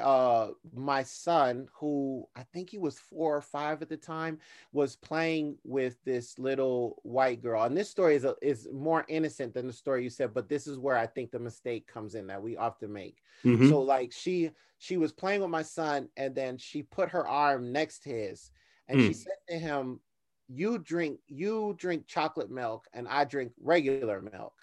uh 0.00 0.48
my 0.74 1.02
son 1.02 1.68
who 1.74 2.24
i 2.34 2.42
think 2.54 2.70
he 2.70 2.78
was 2.78 2.98
four 2.98 3.36
or 3.36 3.42
five 3.42 3.82
at 3.82 3.90
the 3.90 3.96
time 3.96 4.38
was 4.72 4.96
playing 4.96 5.54
with 5.64 6.02
this 6.04 6.38
little 6.38 6.96
white 7.02 7.42
girl 7.42 7.64
and 7.64 7.76
this 7.76 7.90
story 7.90 8.14
is 8.14 8.24
a, 8.24 8.34
is 8.40 8.68
more 8.72 9.04
innocent 9.08 9.52
than 9.52 9.66
the 9.66 9.72
story 9.72 10.02
you 10.02 10.08
said 10.08 10.32
but 10.32 10.48
this 10.48 10.66
is 10.66 10.78
where 10.78 10.96
i 10.96 11.06
think 11.06 11.30
the 11.30 11.38
mistake 11.38 11.86
comes 11.86 12.14
in 12.14 12.26
that 12.26 12.42
we 12.42 12.56
often 12.56 12.90
make 12.90 13.18
mm-hmm. 13.44 13.68
so 13.68 13.82
like 13.82 14.12
she 14.12 14.50
she 14.78 14.96
was 14.96 15.12
playing 15.12 15.42
with 15.42 15.50
my 15.50 15.62
son 15.62 16.08
and 16.16 16.34
then 16.34 16.56
she 16.56 16.82
put 16.82 17.10
her 17.10 17.28
arm 17.28 17.70
next 17.70 18.02
to 18.02 18.08
his 18.08 18.50
and 18.88 18.98
mm. 18.98 19.06
she 19.06 19.12
said 19.12 19.36
to 19.46 19.58
him 19.58 20.00
you 20.48 20.78
drink 20.78 21.18
you 21.28 21.74
drink 21.76 22.06
chocolate 22.06 22.50
milk 22.50 22.86
and 22.94 23.06
i 23.08 23.24
drink 23.24 23.52
regular 23.60 24.22
milk 24.22 24.54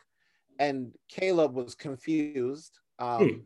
and 0.57 0.91
caleb 1.07 1.53
was 1.53 1.75
confused 1.75 2.79
um 2.97 3.21
mm 3.21 3.41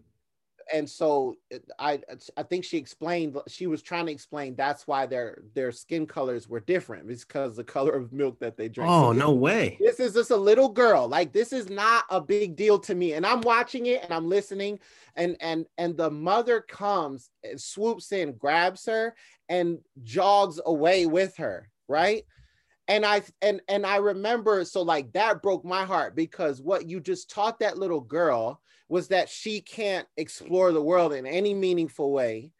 and 0.71 0.89
so 0.89 1.36
I 1.80 1.99
I 2.38 2.43
think 2.43 2.63
she 2.63 2.78
explained 2.78 3.38
she 3.47 3.67
was 3.67 3.82
trying 3.82 4.06
to 4.06 4.12
explain 4.12 4.56
that's 4.56 4.88
why 4.88 5.06
their 5.06 5.43
their 5.54 5.71
skin 5.71 6.06
colors 6.06 6.47
were 6.47 6.60
different 6.60 7.08
because 7.08 7.56
the 7.56 7.63
color 7.63 7.91
of 7.91 8.13
milk 8.13 8.39
that 8.39 8.58
they 8.58 8.69
drink. 8.69 8.89
Oh 8.89 9.12
no 9.12 9.32
way! 9.32 9.78
This 9.80 9.99
is 9.99 10.13
just 10.13 10.32
a 10.32 10.38
little 10.38 10.69
girl. 10.69 11.08
Like 11.08 11.34
this 11.34 11.54
is 11.54 11.69
not 11.69 12.06
a 12.10 12.21
big 12.21 12.56
deal 12.56 12.80
to 12.80 12.95
me, 12.95 13.13
and 13.13 13.26
I'm 13.26 13.41
watching 13.41 13.88
it 13.88 14.04
and 14.04 14.13
I'm 14.13 14.30
listening, 14.30 14.80
and 15.15 15.36
and 15.39 15.65
and 15.78 15.97
the 15.97 16.12
mother 16.12 16.62
comes 16.62 17.30
and 17.43 17.60
swoops 17.60 18.12
in, 18.12 18.34
grabs 18.34 18.86
her, 18.86 19.15
and 19.49 19.80
jogs 20.04 20.60
away 20.65 21.06
with 21.06 21.36
her. 21.38 21.69
Right 21.88 22.23
and 22.89 23.06
i 23.06 23.21
and 23.41 23.62
and 23.69 23.86
i 23.86 23.95
remember 23.95 24.65
so 24.65 24.82
like 24.82 25.10
that 25.13 25.41
broke 25.41 25.63
my 25.63 25.86
heart 25.86 26.17
because 26.17 26.62
what 26.62 26.89
you 26.89 26.99
just 26.99 27.30
taught 27.30 27.58
that 27.60 27.78
little 27.78 28.02
girl 28.02 28.62
was 28.94 29.08
that 29.08 29.28
she 29.28 29.60
can't 29.60 30.08
explore 30.18 30.72
the 30.72 30.80
world 30.80 31.14
in 31.14 31.26
any 31.26 31.52
meaningful 31.52 32.12
way. 32.12 32.52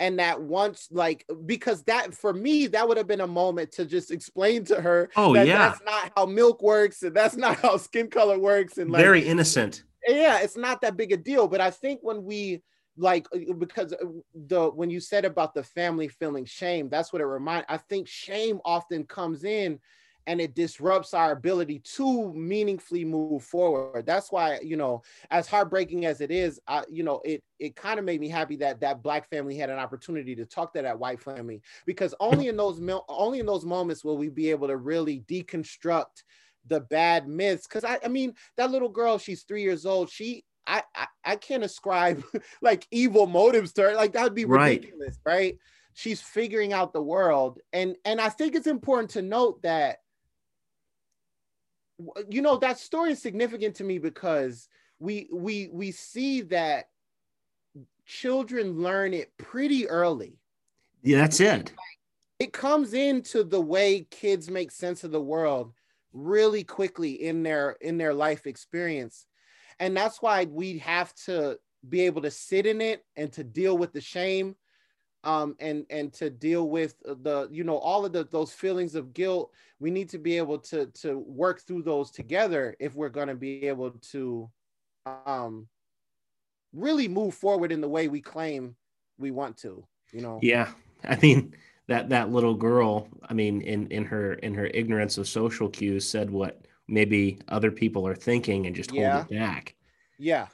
And 0.00 0.18
that 0.20 0.40
once 0.40 0.88
like 0.90 1.26
because 1.44 1.82
that 1.82 2.14
for 2.14 2.32
me 2.32 2.66
that 2.68 2.88
would 2.88 2.96
have 2.96 3.06
been 3.06 3.20
a 3.20 3.26
moment 3.26 3.72
to 3.72 3.84
just 3.84 4.10
explain 4.10 4.64
to 4.64 4.80
her 4.80 5.10
oh 5.16 5.34
that 5.34 5.46
yeah. 5.46 5.58
that's 5.58 5.82
not 5.84 6.10
how 6.16 6.24
milk 6.24 6.62
works 6.62 7.02
and 7.02 7.14
that's 7.14 7.36
not 7.44 7.58
how 7.58 7.76
skin 7.76 8.08
color 8.08 8.38
works 8.38 8.78
and 8.78 8.90
like, 8.90 9.02
very 9.02 9.20
innocent. 9.20 9.84
Yeah 10.08 10.40
it's 10.40 10.56
not 10.56 10.80
that 10.80 10.96
big 10.96 11.12
a 11.12 11.16
deal. 11.18 11.46
But 11.46 11.60
i 11.60 11.70
think 11.70 12.00
when 12.02 12.24
we 12.24 12.62
like 12.96 13.28
uh, 13.34 13.52
because 13.52 13.92
uh, 13.92 14.06
the 14.48 14.70
when 14.70 14.88
you 14.88 14.98
said 14.98 15.26
about 15.26 15.52
the 15.54 15.62
family 15.62 16.08
feeling 16.08 16.46
shame 16.46 16.88
that's 16.88 17.12
what 17.12 17.22
it 17.22 17.26
remind 17.26 17.64
i 17.68 17.76
think 17.76 18.08
shame 18.08 18.60
often 18.64 19.04
comes 19.04 19.44
in 19.44 19.78
and 20.26 20.40
it 20.40 20.54
disrupts 20.54 21.14
our 21.14 21.32
ability 21.32 21.80
to 21.80 22.32
meaningfully 22.32 23.04
move 23.04 23.42
forward 23.42 24.04
that's 24.06 24.30
why 24.30 24.58
you 24.62 24.76
know 24.76 25.02
as 25.30 25.46
heartbreaking 25.48 26.04
as 26.04 26.20
it 26.20 26.30
is 26.30 26.60
I, 26.66 26.84
you 26.90 27.02
know 27.02 27.20
it 27.24 27.42
it 27.58 27.76
kind 27.76 27.98
of 27.98 28.04
made 28.04 28.20
me 28.20 28.28
happy 28.28 28.56
that 28.56 28.80
that 28.80 29.02
black 29.02 29.28
family 29.28 29.56
had 29.56 29.70
an 29.70 29.78
opportunity 29.78 30.34
to 30.36 30.46
talk 30.46 30.72
to 30.74 30.82
that 30.82 30.98
white 30.98 31.20
family 31.20 31.62
because 31.86 32.14
only 32.20 32.48
in 32.48 32.56
those 32.56 32.80
only 33.08 33.40
in 33.40 33.46
those 33.46 33.64
moments 33.64 34.04
will 34.04 34.16
we 34.16 34.28
be 34.28 34.50
able 34.50 34.68
to 34.68 34.76
really 34.76 35.20
deconstruct 35.28 36.24
the 36.66 36.80
bad 36.80 37.26
myths 37.26 37.66
because 37.66 37.84
I, 37.84 37.98
I 38.04 38.08
mean 38.08 38.34
that 38.56 38.70
little 38.70 38.88
girl 38.88 39.18
she's 39.18 39.42
three 39.42 39.62
years 39.62 39.84
old 39.84 40.10
she 40.10 40.44
I, 40.66 40.82
I, 40.94 41.06
I 41.24 41.36
can't 41.36 41.64
ascribe 41.64 42.22
like 42.62 42.86
evil 42.90 43.26
motives 43.26 43.72
to 43.74 43.82
her. 43.82 43.94
Like 43.94 44.12
that 44.12 44.24
would 44.24 44.34
be 44.34 44.44
ridiculous, 44.44 45.18
right. 45.24 45.34
right? 45.34 45.58
She's 45.94 46.20
figuring 46.20 46.72
out 46.72 46.92
the 46.92 47.02
world, 47.02 47.60
and 47.72 47.96
and 48.04 48.20
I 48.20 48.30
think 48.30 48.54
it's 48.54 48.66
important 48.66 49.10
to 49.10 49.22
note 49.22 49.62
that 49.62 49.98
you 52.28 52.42
know 52.42 52.56
that 52.56 52.78
story 52.78 53.12
is 53.12 53.22
significant 53.22 53.76
to 53.76 53.84
me 53.84 53.98
because 53.98 54.68
we 54.98 55.28
we 55.32 55.68
we 55.72 55.90
see 55.90 56.42
that 56.42 56.86
children 58.06 58.80
learn 58.82 59.14
it 59.14 59.32
pretty 59.38 59.88
early. 59.88 60.38
Yeah, 61.02 61.18
that's 61.18 61.40
it. 61.40 61.72
it 62.38 62.52
comes 62.52 62.94
into 62.94 63.44
the 63.44 63.60
way 63.60 64.06
kids 64.10 64.50
make 64.50 64.70
sense 64.70 65.04
of 65.04 65.10
the 65.10 65.20
world 65.20 65.72
really 66.12 66.64
quickly 66.64 67.12
in 67.22 67.42
their 67.42 67.76
in 67.80 67.96
their 67.96 68.12
life 68.12 68.46
experience 68.46 69.26
and 69.78 69.96
that's 69.96 70.20
why 70.20 70.44
we 70.44 70.78
have 70.78 71.14
to 71.14 71.58
be 71.88 72.02
able 72.02 72.22
to 72.22 72.30
sit 72.30 72.66
in 72.66 72.80
it 72.80 73.04
and 73.16 73.32
to 73.32 73.42
deal 73.42 73.76
with 73.76 73.92
the 73.92 74.00
shame 74.00 74.54
um, 75.24 75.56
and 75.60 75.86
and 75.90 76.12
to 76.14 76.30
deal 76.30 76.68
with 76.68 76.98
the 77.04 77.48
you 77.50 77.64
know 77.64 77.78
all 77.78 78.04
of 78.04 78.12
the 78.12 78.24
those 78.24 78.52
feelings 78.52 78.94
of 78.94 79.14
guilt 79.14 79.52
we 79.78 79.90
need 79.90 80.08
to 80.08 80.18
be 80.18 80.36
able 80.36 80.58
to 80.58 80.86
to 80.86 81.18
work 81.18 81.60
through 81.60 81.82
those 81.82 82.10
together 82.10 82.76
if 82.80 82.94
we're 82.94 83.08
going 83.08 83.28
to 83.28 83.34
be 83.34 83.68
able 83.68 83.90
to 83.90 84.50
um 85.26 85.68
really 86.72 87.08
move 87.08 87.34
forward 87.34 87.70
in 87.70 87.80
the 87.80 87.88
way 87.88 88.08
we 88.08 88.20
claim 88.20 88.74
we 89.18 89.30
want 89.30 89.56
to 89.56 89.84
you 90.12 90.20
know? 90.20 90.38
Yeah. 90.42 90.70
I 91.04 91.16
mean 91.16 91.54
that 91.88 92.10
that 92.10 92.30
little 92.30 92.54
girl 92.54 93.08
i 93.28 93.34
mean 93.34 93.60
in 93.62 93.88
in 93.88 94.04
her 94.04 94.34
in 94.34 94.54
her 94.54 94.66
ignorance 94.66 95.18
of 95.18 95.26
social 95.26 95.68
cues 95.68 96.08
said 96.08 96.30
what 96.30 96.64
maybe 96.86 97.40
other 97.48 97.72
people 97.72 98.06
are 98.06 98.14
thinking 98.14 98.66
and 98.66 98.76
just 98.76 98.92
yeah. 98.92 99.14
hold 99.14 99.32
it 99.32 99.38
back. 99.38 99.74
Yeah 100.18 100.46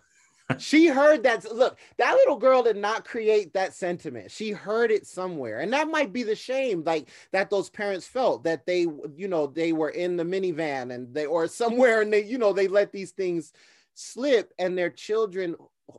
she 0.57 0.87
heard 0.87 1.23
that 1.23 1.45
look 1.55 1.79
that 1.99 2.15
little 2.15 2.39
girl 2.39 2.63
did 2.63 2.77
not 2.77 3.05
create 3.05 3.53
that 3.53 3.75
sentiment 3.75 4.31
she 4.31 4.51
heard 4.51 4.91
it 4.91 5.07
somewhere 5.07 5.61
and 5.61 5.73
that 5.73 5.91
might 5.91 6.13
be 6.13 6.23
the 6.23 6.35
shame 6.35 6.83
like 6.85 7.11
that 7.33 7.51
those 7.51 7.69
parents 7.69 8.07
felt 8.07 8.43
that 8.45 8.65
they 8.65 8.87
you 9.15 9.29
know 9.29 9.47
they 9.47 9.73
were 9.73 9.91
in 9.91 10.17
the 10.17 10.25
minivan 10.25 10.95
and 10.95 11.13
they 11.13 11.27
or 11.27 11.47
somewhere 11.47 12.01
and 12.01 12.13
they 12.13 12.25
you 12.25 12.39
know 12.39 12.53
they 12.53 12.67
let 12.67 12.91
these 12.93 13.11
things 13.11 13.53
slip 13.95 14.53
and 14.59 14.77
their 14.77 14.91
children 14.91 15.55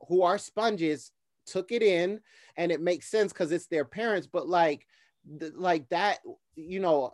who 0.08 0.24
are 0.24 0.38
sponges 0.38 1.12
took 1.46 1.72
it 1.72 1.84
in 1.84 2.20
and 2.58 2.72
it 2.72 2.82
makes 2.82 3.10
sense 3.10 3.32
because 3.32 3.52
it's 3.52 3.68
their 3.68 3.86
parents 3.86 4.28
but 4.32 4.48
like 4.48 4.88
like 5.56 5.88
that 5.90 6.20
you 6.56 6.80
know 6.80 7.14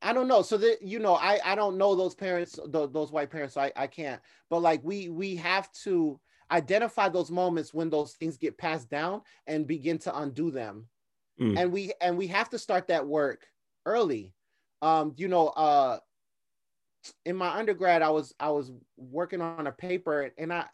I 0.00 0.12
don't 0.12 0.28
know. 0.28 0.42
So 0.42 0.56
that 0.58 0.80
you 0.80 1.00
know, 1.00 1.16
I 1.16 1.40
I 1.44 1.56
don't 1.56 1.76
know 1.76 1.96
those 1.96 2.14
parents, 2.14 2.56
those, 2.68 2.92
those 2.92 3.10
white 3.10 3.30
parents. 3.30 3.54
So 3.54 3.62
I 3.62 3.72
I 3.74 3.88
can't. 3.88 4.20
But 4.48 4.62
like 4.62 4.80
we 4.84 5.08
we 5.08 5.34
have 5.34 5.72
to 5.82 6.20
identify 6.50 7.08
those 7.08 7.30
moments 7.30 7.74
when 7.74 7.90
those 7.90 8.14
things 8.14 8.36
get 8.36 8.58
passed 8.58 8.88
down 8.88 9.22
and 9.46 9.66
begin 9.66 9.98
to 9.98 10.18
undo 10.18 10.50
them. 10.50 10.86
Mm. 11.40 11.56
and 11.56 11.72
we 11.72 11.92
and 12.00 12.18
we 12.18 12.26
have 12.26 12.50
to 12.50 12.58
start 12.58 12.88
that 12.88 13.06
work 13.06 13.46
early. 13.86 14.34
Um 14.82 15.14
you 15.16 15.28
know 15.28 15.48
uh 15.48 15.98
in 17.24 17.36
my 17.36 17.56
undergrad 17.56 18.02
i 18.02 18.10
was 18.10 18.34
i 18.40 18.50
was 18.50 18.72
working 18.96 19.40
on 19.40 19.66
a 19.66 19.72
paper 19.72 20.30
and 20.36 20.52
i 20.52 20.64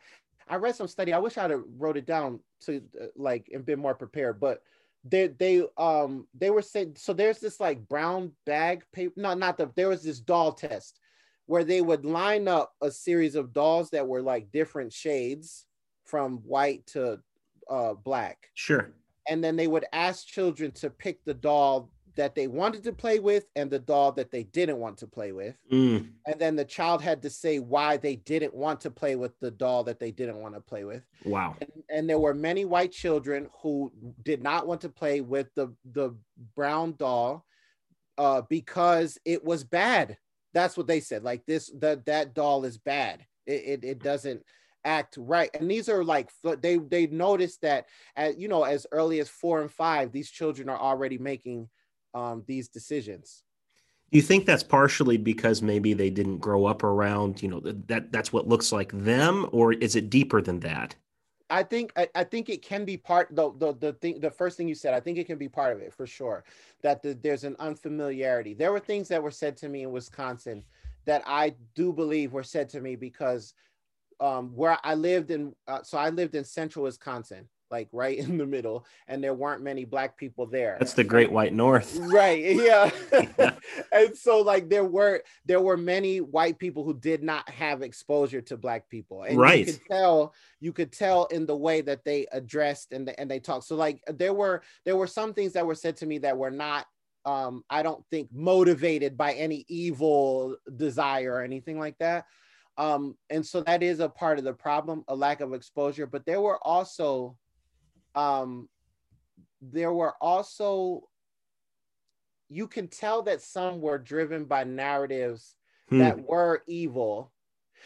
i 0.49 0.57
read 0.57 0.75
some 0.75 0.89
study. 0.89 1.13
I 1.13 1.19
wish 1.19 1.37
i'd 1.39 1.51
have 1.51 1.65
wrote 1.77 1.97
it 1.97 2.07
down 2.07 2.41
to 2.63 2.83
uh, 3.01 3.07
like 3.17 3.51
and 3.53 3.65
been 3.65 3.79
more 3.79 3.95
prepared 3.95 4.41
but 4.41 4.63
they 5.05 5.29
they 5.29 5.63
um 5.77 6.27
they 6.35 6.51
were 6.51 6.63
saying 6.63 6.95
so 6.97 7.13
there's 7.13 7.39
this 7.39 7.61
like 7.61 7.87
brown 7.89 8.33
bag 8.47 8.85
paper 8.93 9.13
no 9.17 9.35
not 9.35 9.59
the 9.59 9.71
there 9.77 9.89
was 9.89 10.03
this 10.03 10.21
doll 10.21 10.53
test 10.53 10.99
where 11.47 11.65
they 11.65 11.81
would 11.81 12.05
line 12.05 12.49
up 12.49 12.73
a 12.81 12.91
series 12.91 13.35
of 13.35 13.53
dolls 13.53 13.91
that 13.91 14.07
were 14.07 14.23
like 14.23 14.51
different 14.53 14.93
shades 14.93 15.67
from 16.05 16.39
white 16.39 16.87
to 16.87 17.21
uh, 17.71 17.95
black. 17.95 18.49
Sure. 18.55 18.93
And 19.29 19.43
then 19.43 19.57
they 19.57 19.67
would 19.67 19.87
ask 19.93 20.27
children 20.27 20.71
to 20.73 20.91
pick 20.91 21.25
the 21.25 21.35
doll 21.35 21.91
that 22.17 22.35
they 22.35 22.47
wanted 22.47 22.85
to 22.85 22.93
play 22.93 23.19
with 23.19 23.47
and 23.57 23.71
the 23.71 23.79
doll 23.79 24.13
that 24.13 24.31
they 24.31 24.45
didn't 24.45 24.79
want 24.79 24.97
to 24.99 25.07
play 25.07 25.33
with. 25.33 25.57
Mm. 25.73 26.11
And 26.27 26.41
then 26.41 26.55
the 26.55 26.65
child 26.65 27.03
had 27.03 27.21
to 27.23 27.31
say 27.31 27.59
why 27.59 27.97
they 27.97 28.17
didn't 28.17 28.55
want 28.55 28.81
to 28.83 28.91
play 28.91 29.17
with 29.17 29.39
the 29.41 29.51
doll 29.51 29.83
that 29.85 29.99
they 29.99 30.13
didn't 30.13 30.39
want 30.39 30.55
to 30.55 30.61
play 30.61 30.85
with. 30.85 31.03
Wow. 31.25 31.57
And, 31.61 31.71
and, 31.91 32.11
there 32.11 32.19
were 32.19 32.35
many 32.35 32.65
white 32.65 32.93
children 32.93 33.49
who 33.61 33.93
did 34.23 34.43
not 34.43 34.67
want 34.67 34.81
to 34.83 34.89
play 34.89 35.23
with 35.23 35.53
the, 35.55 35.75
the 35.93 36.15
brown 36.55 36.95
doll 36.99 37.45
uh, 38.17 38.43
because 38.49 39.19
it 39.25 39.45
was 39.45 39.65
bad. 39.65 40.17
That's 40.55 40.77
what 40.77 40.87
they 40.87 41.01
said. 41.01 41.25
Like 41.25 41.45
this, 41.47 41.71
that 41.81 42.07
that 42.07 42.35
doll 42.35 42.65
is 42.65 42.79
bad. 42.79 43.27
It, 43.47 43.83
it, 43.83 43.85
it 43.85 44.03
doesn't 44.03 44.43
act 44.85 45.17
right 45.19 45.51
and 45.55 45.71
these 45.71 45.89
are 45.89 46.05
like 46.05 46.31
they 46.61 46.77
they 46.77 47.07
noticed 47.07 47.63
that 47.63 47.87
at 48.17 48.39
you 48.39 48.49
know 48.49 48.65
as 48.65 48.87
early 48.93 49.19
as 49.21 49.29
four 49.29 49.63
and 49.63 49.71
five 49.71 50.13
these 50.13 50.31
children 50.31 50.69
are 50.69 50.79
already 50.79 51.19
making 51.19 51.69
um, 52.13 52.45
these 52.47 52.69
decisions 52.69 53.43
do 54.13 54.19
you 54.19 54.23
think 54.23 54.47
that's 54.47 54.63
partially 54.63 55.17
because 55.17 55.63
maybe 55.63 55.95
they 55.95 56.11
didn't 56.11 56.39
grow 56.39 56.67
up 56.67 56.85
around 56.85 57.43
you 57.43 57.49
know 57.49 57.61
that 57.61 58.13
that's 58.13 58.33
what 58.33 58.47
looks 58.47 58.73
like 58.73 58.93
them 58.93 59.49
or 59.53 59.73
is 59.73 59.97
it 59.97 60.11
deeper 60.11 60.43
than 60.43 60.61
that 60.61 60.95
I 61.55 61.63
think 61.63 61.93
I, 61.97 62.09
I, 62.17 62.25
think 62.25 62.49
it 62.49 62.63
can 62.63 62.85
be 62.85 62.97
part 62.97 63.29
the, 63.31 63.53
the 63.59 63.75
the 63.75 63.93
thing 63.93 64.19
the 64.19 64.31
first 64.31 64.57
thing 64.57 64.67
you 64.67 64.75
said 64.75 64.93
I 64.93 64.99
think 64.99 65.19
it 65.19 65.27
can 65.27 65.39
be 65.39 65.49
part 65.49 65.73
of 65.73 65.81
it 65.81 65.95
for 65.95 66.05
sure 66.05 66.43
that 66.83 67.01
the, 67.01 67.15
there's 67.15 67.45
an 67.45 67.55
unfamiliarity. 67.61 68.55
There 68.55 68.73
were 68.73 68.81
things 68.81 69.07
that 69.09 69.23
were 69.23 69.31
said 69.31 69.57
to 69.59 69.69
me 69.69 69.85
in 69.85 69.93
Wisconsin 69.93 70.65
that 71.05 71.23
I 71.27 71.55
do 71.77 71.93
believe 71.93 72.33
were 72.33 72.43
said 72.43 72.69
to 72.71 72.81
me 72.81 72.97
because 72.97 73.55
um, 74.21 74.51
where 74.57 74.79
I 74.83 74.95
lived 74.95 75.31
in, 75.31 75.55
uh, 75.69 75.83
so 75.83 75.97
I 75.97 76.11
lived 76.11 76.35
in 76.35 76.45
central 76.45 76.85
Wisconsin, 76.85 77.49
like 77.71 77.89
right 77.93 78.19
in 78.25 78.39
the 78.39 78.47
middle, 78.47 78.87
and 79.09 79.23
there 79.23 79.35
weren't 79.35 79.63
many 79.63 79.85
black 79.85 80.17
people 80.17 80.47
there. 80.47 80.77
That's 80.79 80.95
the 80.95 81.05
Great 81.05 81.31
White 81.31 81.53
North, 81.53 81.97
right? 81.97 82.45
Yeah. 82.65 82.91
yeah. 83.13 83.55
and 83.93 84.17
so, 84.17 84.41
like, 84.41 84.69
there 84.69 84.85
were 84.85 85.23
there 85.45 85.61
were 85.61 85.77
many 85.77 86.21
white 86.21 86.59
people 86.59 86.85
who 86.85 86.95
did 86.95 87.23
not 87.23 87.49
have 87.51 87.83
exposure 87.83 88.41
to 88.43 88.57
black 88.57 88.89
people, 88.89 89.25
and 89.25 89.39
right. 89.39 89.67
you 89.67 89.73
could 89.73 89.81
tell 89.91 90.35
you 90.61 90.73
could 90.73 90.93
tell 90.93 91.27
in 91.27 91.47
the 91.47 91.57
way 91.57 91.81
that 91.81 92.05
they 92.05 92.27
addressed 92.33 92.93
and 92.93 93.09
the, 93.09 93.19
and 93.19 93.31
they 93.31 93.41
talked. 93.41 93.67
So, 93.67 93.77
like, 93.77 94.03
there 94.07 94.33
were 94.33 94.63
there 94.85 94.97
were 94.97 95.07
some 95.07 95.35
things 95.35 95.53
that 95.55 95.67
were 95.67 95.75
said 95.75 95.97
to 95.99 96.07
me 96.07 96.19
that 96.19 96.37
were 96.37 96.51
not 96.51 96.87
um, 97.25 97.65
I 97.71 97.83
don't 97.83 98.05
think 98.11 98.29
motivated 98.33 99.17
by 99.17 99.33
any 99.33 99.65
evil 99.69 100.57
desire 100.77 101.35
or 101.35 101.43
anything 101.43 101.79
like 101.79 101.99
that. 101.99 102.27
Um, 102.77 103.17
and 103.31 103.47
so 103.47 103.63
that 103.63 103.83
is 103.83 104.01
a 104.01 104.09
part 104.09 104.39
of 104.39 104.45
the 104.45 104.53
problem, 104.53 105.05
a 105.09 105.15
lack 105.15 105.41
of 105.41 105.55
exposure. 105.55 106.07
But 106.07 106.27
there 106.27 106.41
were 106.41 106.59
also, 106.63 107.37
um, 108.15 108.69
there 109.61 109.93
were 109.93 110.15
also, 110.21 111.09
you 112.49 112.67
can 112.67 112.89
tell 112.89 113.23
that 113.23 113.43
some 113.43 113.81
were 113.81 113.99
driven 113.99 114.45
by 114.45 114.65
narratives 114.65 115.57
hmm. 115.89 115.99
that 115.99 116.29
were 116.29 116.63
evil. 116.67 117.33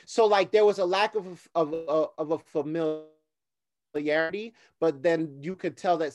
So 0.07 0.27
like 0.27 0.53
there 0.53 0.65
was 0.65 0.79
a 0.79 0.85
lack 0.85 1.17
of 1.17 1.49
of 1.55 1.75
of, 2.19 2.31
a 2.31 2.39
familiarity, 2.39 4.55
but 4.81 5.03
then 5.03 5.39
you 5.41 5.57
could 5.57 5.77
tell 5.77 5.99
that 5.99 6.15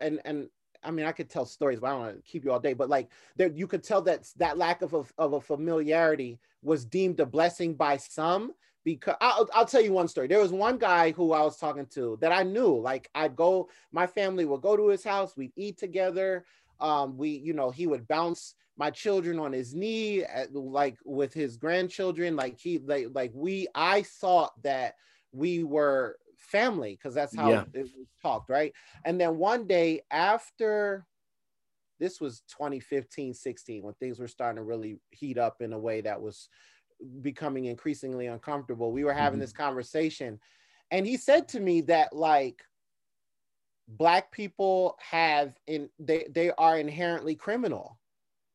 and 0.00 0.20
and 0.24 0.48
I 0.82 0.90
mean, 0.90 1.06
I 1.06 1.12
could 1.12 1.28
tell 1.28 1.44
stories, 1.44 1.80
but 1.80 1.88
I 1.88 1.90
don't 1.90 2.00
want 2.00 2.16
to 2.16 2.30
keep 2.30 2.44
you 2.44 2.52
all 2.52 2.60
day. 2.60 2.72
But 2.72 2.88
like, 2.88 3.10
there, 3.36 3.48
you 3.48 3.66
could 3.66 3.82
tell 3.82 4.00
that 4.02 4.28
that 4.36 4.56
lack 4.56 4.82
of 4.82 4.94
a, 4.94 5.04
of 5.18 5.34
a 5.34 5.40
familiarity 5.40 6.38
was 6.62 6.84
deemed 6.84 7.20
a 7.20 7.26
blessing 7.26 7.74
by 7.74 7.98
some. 7.98 8.52
Because 8.84 9.16
I'll, 9.20 9.48
I'll 9.52 9.66
tell 9.66 9.82
you 9.82 9.92
one 9.92 10.08
story. 10.08 10.26
There 10.26 10.40
was 10.40 10.52
one 10.52 10.78
guy 10.78 11.12
who 11.12 11.32
I 11.32 11.42
was 11.42 11.58
talking 11.58 11.86
to 11.94 12.16
that 12.20 12.32
I 12.32 12.42
knew. 12.42 12.78
Like, 12.78 13.10
I'd 13.14 13.36
go, 13.36 13.68
my 13.92 14.06
family 14.06 14.44
would 14.46 14.62
go 14.62 14.76
to 14.76 14.88
his 14.88 15.04
house, 15.04 15.36
we'd 15.36 15.52
eat 15.56 15.78
together. 15.78 16.44
Um, 16.80 17.18
we, 17.18 17.30
you 17.30 17.52
know, 17.52 17.70
he 17.70 17.86
would 17.86 18.08
bounce 18.08 18.54
my 18.78 18.90
children 18.90 19.38
on 19.38 19.52
his 19.52 19.74
knee, 19.74 20.24
at, 20.24 20.54
like 20.54 20.96
with 21.04 21.34
his 21.34 21.58
grandchildren. 21.58 22.36
Like 22.36 22.58
he, 22.58 22.78
like, 22.78 23.08
like 23.12 23.32
we, 23.34 23.68
I 23.74 24.02
thought 24.02 24.52
that 24.62 24.94
we 25.32 25.62
were 25.62 26.16
family 26.38 26.96
because 26.96 27.14
that's 27.14 27.36
how 27.36 27.50
yeah. 27.50 27.64
it 27.74 27.82
was 27.82 27.90
talked, 28.22 28.48
right? 28.48 28.72
And 29.04 29.20
then 29.20 29.36
one 29.36 29.66
day 29.66 30.00
after 30.10 31.06
this 32.00 32.20
was 32.20 32.42
2015, 32.48 33.34
16, 33.34 33.82
when 33.82 33.94
things 33.94 34.18
were 34.18 34.26
starting 34.26 34.56
to 34.56 34.62
really 34.62 34.98
heat 35.10 35.38
up 35.38 35.60
in 35.60 35.72
a 35.72 35.78
way 35.78 36.00
that 36.00 36.20
was 36.20 36.48
becoming 37.22 37.66
increasingly 37.66 38.26
uncomfortable. 38.26 38.92
We 38.92 39.04
were 39.04 39.12
having 39.12 39.36
mm-hmm. 39.36 39.40
this 39.42 39.52
conversation, 39.52 40.40
and 40.90 41.06
he 41.06 41.16
said 41.16 41.48
to 41.48 41.60
me 41.60 41.82
that 41.82 42.14
like 42.14 42.62
black 43.88 44.30
people 44.30 44.96
have 45.00 45.56
in 45.66 45.88
they 45.98 46.26
they 46.30 46.50
are 46.52 46.78
inherently 46.78 47.34
criminal 47.34 47.99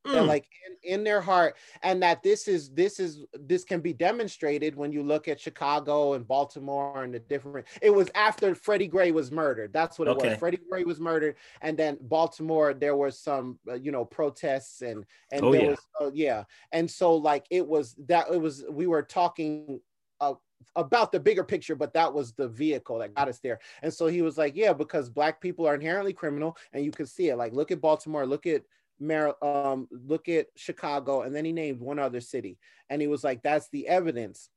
mm. 0.06 0.26
like 0.26 0.46
in, 0.66 0.94
in 0.94 1.04
their 1.04 1.20
heart 1.20 1.56
and 1.82 2.02
that 2.02 2.22
this 2.22 2.48
is 2.48 2.70
this 2.70 3.00
is 3.00 3.24
this 3.40 3.64
can 3.64 3.80
be 3.80 3.92
demonstrated 3.92 4.74
when 4.76 4.92
you 4.92 5.02
look 5.02 5.28
at 5.28 5.40
chicago 5.40 6.14
and 6.14 6.26
baltimore 6.26 7.02
and 7.02 7.14
the 7.14 7.18
different 7.18 7.66
it 7.82 7.90
was 7.90 8.10
after 8.14 8.54
freddie 8.54 8.88
gray 8.88 9.10
was 9.10 9.30
murdered 9.30 9.72
that's 9.72 9.98
what 9.98 10.08
it 10.08 10.12
okay. 10.12 10.30
was 10.30 10.38
freddie 10.38 10.60
gray 10.70 10.84
was 10.84 11.00
murdered 11.00 11.36
and 11.62 11.76
then 11.76 11.96
baltimore 12.02 12.74
there 12.74 12.96
was 12.96 13.18
some 13.18 13.58
uh, 13.70 13.74
you 13.74 13.92
know 13.92 14.04
protests 14.04 14.82
and 14.82 15.04
and 15.32 15.44
oh, 15.44 15.52
there 15.52 15.62
yeah. 15.62 15.68
was 15.70 15.78
uh, 16.00 16.10
yeah 16.14 16.44
and 16.72 16.90
so 16.90 17.14
like 17.14 17.46
it 17.50 17.66
was 17.66 17.94
that 18.06 18.26
it 18.32 18.40
was 18.40 18.64
we 18.70 18.86
were 18.86 19.02
talking 19.02 19.80
uh, 20.20 20.34
about 20.74 21.12
the 21.12 21.20
bigger 21.20 21.44
picture, 21.44 21.74
but 21.74 21.92
that 21.94 22.12
was 22.12 22.32
the 22.32 22.48
vehicle 22.48 22.98
that 22.98 23.14
got 23.14 23.28
us 23.28 23.38
there. 23.38 23.58
And 23.82 23.92
so 23.92 24.06
he 24.06 24.22
was 24.22 24.38
like, 24.38 24.56
Yeah, 24.56 24.72
because 24.72 25.08
black 25.08 25.40
people 25.40 25.66
are 25.66 25.74
inherently 25.74 26.12
criminal, 26.12 26.56
and 26.72 26.84
you 26.84 26.90
can 26.90 27.06
see 27.06 27.28
it. 27.28 27.36
Like, 27.36 27.52
look 27.52 27.70
at 27.70 27.80
Baltimore, 27.80 28.26
look 28.26 28.46
at 28.46 28.62
Mar- 28.98 29.36
um, 29.42 29.88
look 29.90 30.28
at 30.28 30.46
Chicago, 30.56 31.22
and 31.22 31.34
then 31.34 31.44
he 31.44 31.52
named 31.52 31.80
one 31.80 31.98
other 31.98 32.20
city, 32.20 32.58
and 32.88 33.00
he 33.00 33.08
was 33.08 33.22
like, 33.24 33.42
"That's 33.42 33.68
the 33.70 33.88
evidence." 33.88 34.50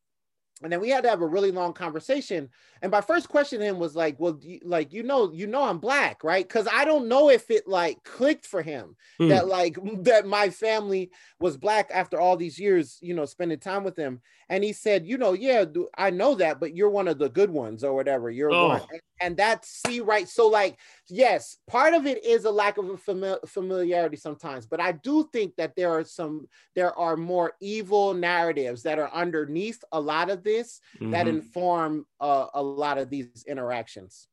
and 0.61 0.71
then 0.71 0.81
we 0.81 0.89
had 0.89 1.03
to 1.03 1.09
have 1.09 1.21
a 1.21 1.27
really 1.27 1.51
long 1.51 1.73
conversation 1.73 2.49
and 2.81 2.91
my 2.91 3.01
first 3.01 3.29
question 3.29 3.59
to 3.59 3.65
him 3.65 3.79
was 3.79 3.95
like 3.95 4.19
well 4.19 4.37
you, 4.41 4.59
like 4.63 4.91
you 4.93 5.03
know 5.03 5.31
you 5.31 5.47
know 5.47 5.63
i'm 5.63 5.79
black 5.79 6.23
right 6.23 6.47
because 6.47 6.67
i 6.71 6.83
don't 6.85 7.07
know 7.07 7.29
if 7.29 7.49
it 7.49 7.67
like 7.67 8.03
clicked 8.03 8.45
for 8.45 8.61
him 8.61 8.95
mm. 9.19 9.29
that 9.29 9.47
like 9.47 9.77
that 10.03 10.25
my 10.25 10.49
family 10.49 11.11
was 11.39 11.57
black 11.57 11.89
after 11.93 12.19
all 12.19 12.35
these 12.35 12.59
years 12.59 12.97
you 13.01 13.13
know 13.13 13.25
spending 13.25 13.59
time 13.59 13.83
with 13.83 13.97
him 13.97 14.21
and 14.49 14.63
he 14.63 14.73
said 14.73 15.05
you 15.05 15.17
know 15.17 15.33
yeah 15.33 15.63
i 15.97 16.09
know 16.09 16.35
that 16.35 16.59
but 16.59 16.75
you're 16.75 16.89
one 16.89 17.07
of 17.07 17.17
the 17.17 17.29
good 17.29 17.49
ones 17.49 17.83
or 17.83 17.93
whatever 17.93 18.29
you're 18.29 18.51
oh. 18.51 18.69
one 18.69 18.81
and 19.21 19.37
that's 19.37 19.81
see 19.85 19.99
right 19.99 20.27
so 20.27 20.47
like 20.47 20.77
yes 21.07 21.57
part 21.67 21.93
of 21.93 22.05
it 22.05 22.23
is 22.23 22.45
a 22.45 22.51
lack 22.51 22.77
of 22.77 22.89
a 22.89 22.97
fami- 22.97 23.47
familiarity 23.47 24.17
sometimes 24.17 24.65
but 24.65 24.79
i 24.79 24.91
do 24.91 25.27
think 25.31 25.55
that 25.55 25.75
there 25.75 25.91
are 25.91 26.03
some 26.03 26.47
there 26.75 26.97
are 26.97 27.15
more 27.15 27.53
evil 27.61 28.13
narratives 28.13 28.83
that 28.83 28.99
are 28.99 29.11
underneath 29.13 29.83
a 29.91 29.99
lot 29.99 30.29
of 30.29 30.43
this 30.43 30.81
mm-hmm. 30.95 31.11
that 31.11 31.27
inform 31.27 32.05
uh, 32.19 32.47
a 32.53 32.61
lot 32.61 32.97
of 32.97 33.09
these 33.09 33.45
interactions 33.47 34.27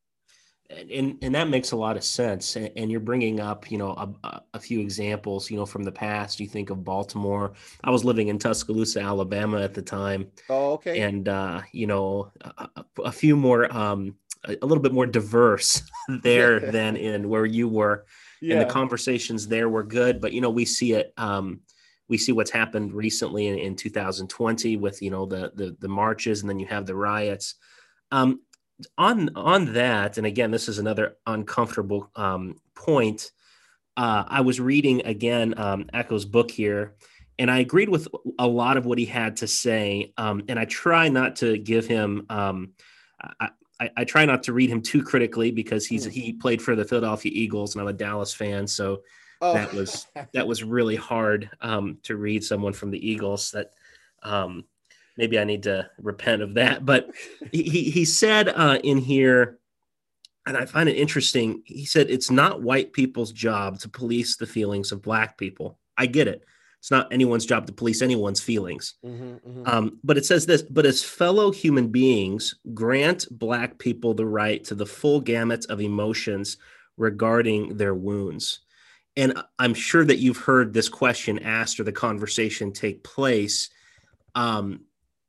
and 0.70 1.18
and 1.22 1.34
that 1.34 1.48
makes 1.48 1.72
a 1.72 1.76
lot 1.76 1.96
of 1.96 2.04
sense 2.04 2.56
and, 2.56 2.70
and 2.76 2.90
you're 2.90 3.00
bringing 3.00 3.40
up 3.40 3.70
you 3.70 3.78
know 3.78 3.90
a, 4.24 4.40
a, 4.54 4.60
few 4.60 4.80
examples 4.80 5.50
you 5.50 5.56
know 5.56 5.66
from 5.66 5.84
the 5.84 5.92
past. 5.92 6.40
You 6.40 6.48
think 6.48 6.70
of 6.70 6.84
baltimore. 6.84 7.52
I 7.84 7.90
was 7.90 8.04
living 8.04 8.28
in 8.28 8.38
tuscaloosa 8.38 9.00
alabama 9.00 9.60
at 9.60 9.74
the 9.74 9.82
time 9.82 10.30
oh 10.48 10.72
okay. 10.72 11.00
and 11.00 11.28
uh 11.28 11.62
you 11.72 11.86
know 11.86 12.32
a, 12.42 12.84
a 13.04 13.12
few 13.12 13.36
more 13.36 13.72
um 13.76 14.14
a 14.44 14.66
little 14.66 14.82
bit 14.82 14.92
more 14.92 15.06
diverse 15.06 15.82
there 16.22 16.60
than 16.60 16.96
in 16.96 17.28
where 17.28 17.46
you 17.46 17.68
were 17.68 18.06
yeah. 18.40 18.56
and 18.56 18.68
the 18.68 18.72
conversations 18.72 19.46
there 19.48 19.68
were 19.68 19.84
good. 19.84 20.20
But 20.20 20.32
you 20.32 20.40
know 20.40 20.50
we 20.50 20.64
see 20.64 20.92
it 20.92 21.12
um 21.16 21.60
we 22.08 22.18
see 22.18 22.32
what's 22.32 22.50
happened 22.50 22.92
recently 22.92 23.48
in, 23.48 23.58
in 23.58 23.76
2020 23.76 24.76
with 24.76 25.02
you 25.02 25.10
know 25.10 25.26
the, 25.26 25.52
the 25.54 25.76
the 25.80 25.88
marches 25.88 26.40
and 26.40 26.50
then 26.50 26.58
you 26.58 26.66
have 26.66 26.86
the 26.86 26.94
riots. 26.94 27.54
Um 28.10 28.40
on 28.98 29.30
on 29.34 29.72
that 29.72 30.18
and 30.18 30.26
again 30.26 30.50
this 30.50 30.68
is 30.68 30.78
another 30.78 31.16
uncomfortable 31.26 32.10
um 32.14 32.56
point 32.74 33.30
uh 33.96 34.24
i 34.28 34.40
was 34.42 34.60
reading 34.60 35.00
again 35.06 35.54
um 35.58 35.86
Acho's 35.94 36.26
book 36.26 36.50
here 36.50 36.94
and 37.38 37.50
I 37.50 37.58
agreed 37.58 37.88
with 37.88 38.08
a 38.38 38.46
lot 38.46 38.76
of 38.76 38.86
what 38.86 38.98
he 38.98 39.04
had 39.04 39.36
to 39.38 39.46
say. 39.46 40.12
Um, 40.16 40.44
and 40.48 40.58
I 40.58 40.64
try 40.64 41.08
not 41.08 41.36
to 41.36 41.58
give 41.58 41.86
him 41.86 42.24
um, 42.30 42.72
I, 43.40 43.50
I, 43.80 43.90
I, 43.98 44.04
try 44.04 44.24
not 44.24 44.42
to 44.44 44.52
read 44.52 44.70
him 44.70 44.80
too 44.80 45.02
critically 45.02 45.50
because 45.50 45.86
he's 45.86 46.06
mm. 46.06 46.10
he 46.10 46.32
played 46.32 46.62
for 46.62 46.74
the 46.74 46.84
Philadelphia 46.84 47.32
Eagles 47.34 47.74
and 47.74 47.82
I'm 47.82 47.88
a 47.88 47.92
Dallas 47.92 48.32
fan, 48.32 48.66
so 48.66 49.02
oh. 49.42 49.52
that 49.52 49.72
was 49.72 50.06
that 50.32 50.46
was 50.46 50.64
really 50.64 50.96
hard 50.96 51.50
um, 51.60 51.98
to 52.04 52.16
read 52.16 52.42
someone 52.42 52.72
from 52.72 52.90
the 52.90 53.10
Eagles. 53.10 53.50
That 53.50 53.72
um, 54.22 54.64
maybe 55.16 55.38
I 55.38 55.44
need 55.44 55.64
to 55.64 55.88
repent 55.98 56.42
of 56.42 56.54
that. 56.54 56.84
But 56.84 57.10
he 57.52 57.90
he 57.90 58.04
said 58.04 58.48
uh, 58.48 58.78
in 58.82 58.98
here, 58.98 59.58
and 60.46 60.56
I 60.56 60.66
find 60.66 60.88
it 60.88 60.96
interesting. 60.96 61.62
He 61.64 61.84
said 61.84 62.10
it's 62.10 62.30
not 62.30 62.62
white 62.62 62.92
people's 62.92 63.32
job 63.32 63.78
to 63.80 63.88
police 63.88 64.36
the 64.36 64.46
feelings 64.46 64.92
of 64.92 65.02
black 65.02 65.38
people. 65.38 65.78
I 65.96 66.06
get 66.06 66.28
it. 66.28 66.44
It's 66.86 66.90
not 66.92 67.12
anyone's 67.12 67.46
job 67.46 67.66
to 67.66 67.72
police 67.72 68.00
anyone's 68.00 68.40
feelings. 68.40 68.94
Mm-hmm, 69.04 69.48
mm-hmm. 69.48 69.62
Um, 69.66 69.98
but 70.04 70.16
it 70.16 70.24
says 70.24 70.46
this, 70.46 70.62
but 70.62 70.86
as 70.86 71.02
fellow 71.02 71.50
human 71.50 71.88
beings, 71.88 72.54
grant 72.74 73.26
Black 73.30 73.78
people 73.78 74.14
the 74.14 74.26
right 74.26 74.62
to 74.64 74.76
the 74.76 74.86
full 74.86 75.20
gamut 75.20 75.66
of 75.68 75.80
emotions 75.80 76.58
regarding 76.96 77.76
their 77.76 77.94
wounds. 77.94 78.60
And 79.16 79.42
I'm 79.58 79.74
sure 79.74 80.04
that 80.04 80.18
you've 80.18 80.36
heard 80.36 80.72
this 80.72 80.88
question 80.88 81.40
asked 81.40 81.80
or 81.80 81.84
the 81.84 81.90
conversation 81.90 82.72
take 82.72 83.02
place. 83.02 83.70
Um, 84.36 84.82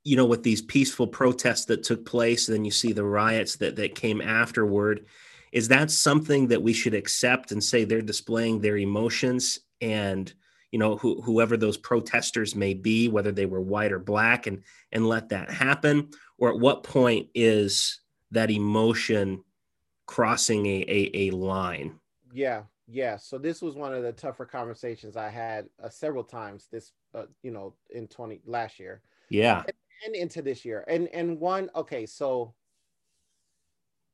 you 0.08 0.16
know, 0.16 0.26
with 0.26 0.42
these 0.42 0.62
peaceful 0.62 1.06
protests 1.06 1.66
that 1.66 1.84
took 1.84 2.06
place, 2.06 2.48
and 2.48 2.56
then 2.56 2.64
you 2.64 2.72
see 2.72 2.94
the 2.94 3.04
riots 3.04 3.58
that 3.58 3.76
that 3.76 3.94
came 3.94 4.22
afterward. 4.22 5.06
Is 5.52 5.68
that 5.68 5.92
something 5.92 6.48
that 6.48 6.62
we 6.62 6.72
should 6.72 6.94
accept 6.94 7.52
and 7.52 7.62
say 7.62 7.84
they're 7.84 8.02
displaying 8.02 8.62
their 8.62 8.78
emotions? 8.78 9.60
And 9.82 10.34
you 10.72 10.80
know 10.80 10.96
who, 10.96 11.22
whoever 11.22 11.58
those 11.58 11.76
protesters 11.76 12.56
may 12.56 12.74
be 12.74 13.10
whether 13.10 13.34
they 13.34 13.46
were 13.46 13.60
white 13.60 13.92
or 13.92 14.00
black 14.00 14.48
and 14.48 14.64
and 14.94 15.10
let 15.10 15.30
that 15.30 15.50
happen? 15.52 16.12
Or 16.38 16.52
at 16.52 16.60
what 16.60 16.84
point 16.84 17.28
is 17.36 18.00
that 18.32 18.50
emotion 18.50 19.44
crossing 20.06 20.66
a 20.68 20.86
a, 20.88 21.12
a 21.14 21.32
line? 21.32 22.00
Yeah 22.32 22.64
yeah. 22.88 23.18
So 23.18 23.38
this 23.38 23.62
was 23.62 23.76
one 23.76 23.94
of 23.94 24.04
the 24.04 24.14
tougher 24.14 24.46
conversations 24.46 25.18
i 25.18 25.30
had 25.30 25.68
uh, 25.84 25.90
several 25.90 26.24
times 26.24 26.68
this 26.72 26.94
uh, 27.14 27.26
you 27.44 27.52
know 27.52 27.74
in 27.90 28.08
20 28.08 28.42
last 28.46 28.80
year. 28.80 29.02
Yeah. 29.30 29.64
and, 29.68 29.74
and 30.06 30.16
into 30.16 30.42
this 30.42 30.64
year 30.64 30.84
and 30.88 31.08
and 31.10 31.40
one 31.40 31.70
okay 31.76 32.06
so 32.06 32.54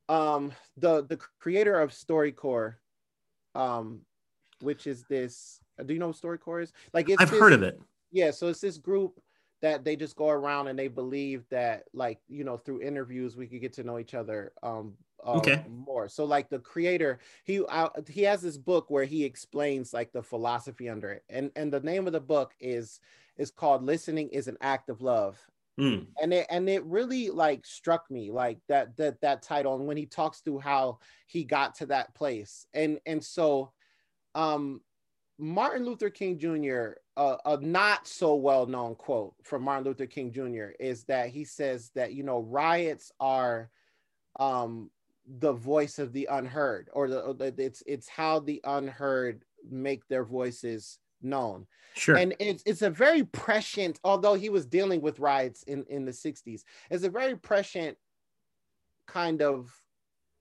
um 0.09 0.51
the 0.77 1.05
the 1.05 1.17
creator 1.39 1.79
of 1.79 1.91
storycorps 1.91 2.75
um 3.55 4.01
which 4.61 4.87
is 4.87 5.03
this 5.09 5.59
do 5.85 5.93
you 5.93 5.99
know 5.99 6.07
what 6.07 6.17
StoryCorps 6.17 6.63
is? 6.63 6.73
Like 6.93 7.09
it's 7.09 7.21
I've 7.21 7.31
this, 7.31 7.39
heard 7.39 7.53
of 7.53 7.63
it. 7.63 7.79
Yeah, 8.11 8.31
so 8.31 8.47
it's 8.47 8.61
this 8.61 8.77
group 8.77 9.19
that 9.61 9.83
they 9.83 9.95
just 9.95 10.15
go 10.15 10.29
around 10.29 10.67
and 10.67 10.77
they 10.77 10.87
believe 10.87 11.45
that 11.49 11.83
like 11.93 12.19
you 12.27 12.43
know 12.43 12.57
through 12.57 12.81
interviews 12.81 13.35
we 13.35 13.47
could 13.47 13.61
get 13.61 13.73
to 13.73 13.83
know 13.83 13.97
each 13.97 14.13
other 14.13 14.51
um 14.61 14.93
uh, 15.25 15.37
okay. 15.37 15.63
more. 15.69 16.09
So 16.09 16.25
like 16.25 16.49
the 16.49 16.59
creator, 16.59 17.19
he 17.45 17.63
uh, 17.63 17.87
he 18.09 18.23
has 18.23 18.41
this 18.41 18.57
book 18.57 18.89
where 18.89 19.05
he 19.05 19.23
explains 19.23 19.93
like 19.93 20.11
the 20.11 20.21
philosophy 20.21 20.89
under 20.89 21.11
it, 21.11 21.23
and 21.29 21.49
and 21.55 21.71
the 21.71 21.79
name 21.79 22.07
of 22.07 22.13
the 22.13 22.19
book 22.19 22.53
is 22.59 22.99
is 23.37 23.49
called 23.49 23.83
"Listening 23.83 24.27
is 24.29 24.49
an 24.49 24.57
Act 24.59 24.89
of 24.89 25.01
Love." 25.01 25.39
Mm. 25.79 26.07
And 26.21 26.33
it 26.33 26.45
and 26.49 26.69
it 26.69 26.85
really 26.85 27.29
like 27.29 27.65
struck 27.65 28.09
me 28.11 28.31
like 28.31 28.59
that 28.67 28.95
that 28.97 29.19
that 29.21 29.41
title 29.41 29.75
and 29.75 29.87
when 29.87 29.97
he 29.97 30.05
talks 30.05 30.41
through 30.41 30.59
how 30.59 30.99
he 31.25 31.43
got 31.43 31.75
to 31.75 31.87
that 31.87 32.13
place 32.13 32.67
and 32.75 32.99
and 33.07 33.23
so 33.23 33.71
um 34.35 34.81
Martin 35.39 35.85
Luther 35.85 36.09
King 36.09 36.37
Jr., 36.37 36.99
uh, 37.17 37.37
a 37.45 37.57
not 37.57 38.07
so 38.07 38.35
well 38.35 38.65
known 38.65 38.95
quote 38.95 39.33
from 39.43 39.63
Martin 39.63 39.85
Luther 39.85 40.05
King 40.05 40.31
Jr. 40.31 40.69
is 40.79 41.03
that 41.05 41.29
he 41.29 41.43
says 41.43 41.91
that, 41.95 42.13
you 42.13 42.23
know, 42.23 42.39
riots 42.39 43.11
are 43.19 43.69
um, 44.39 44.89
the 45.39 45.53
voice 45.53 45.99
of 45.99 46.13
the 46.13 46.27
unheard, 46.31 46.89
or 46.93 47.07
the, 47.07 47.53
it's, 47.57 47.83
it's 47.85 48.07
how 48.07 48.39
the 48.39 48.61
unheard 48.63 49.43
make 49.69 50.07
their 50.07 50.23
voices 50.23 50.99
known. 51.23 51.67
Sure. 51.95 52.15
And 52.15 52.35
it's, 52.39 52.63
it's 52.65 52.81
a 52.81 52.89
very 52.89 53.23
prescient, 53.23 53.99
although 54.03 54.33
he 54.33 54.49
was 54.49 54.65
dealing 54.65 55.01
with 55.01 55.19
riots 55.19 55.63
in, 55.63 55.85
in 55.89 56.05
the 56.05 56.11
60s, 56.11 56.63
it's 56.89 57.03
a 57.03 57.09
very 57.09 57.35
prescient 57.35 57.97
kind 59.07 59.41
of 59.41 59.71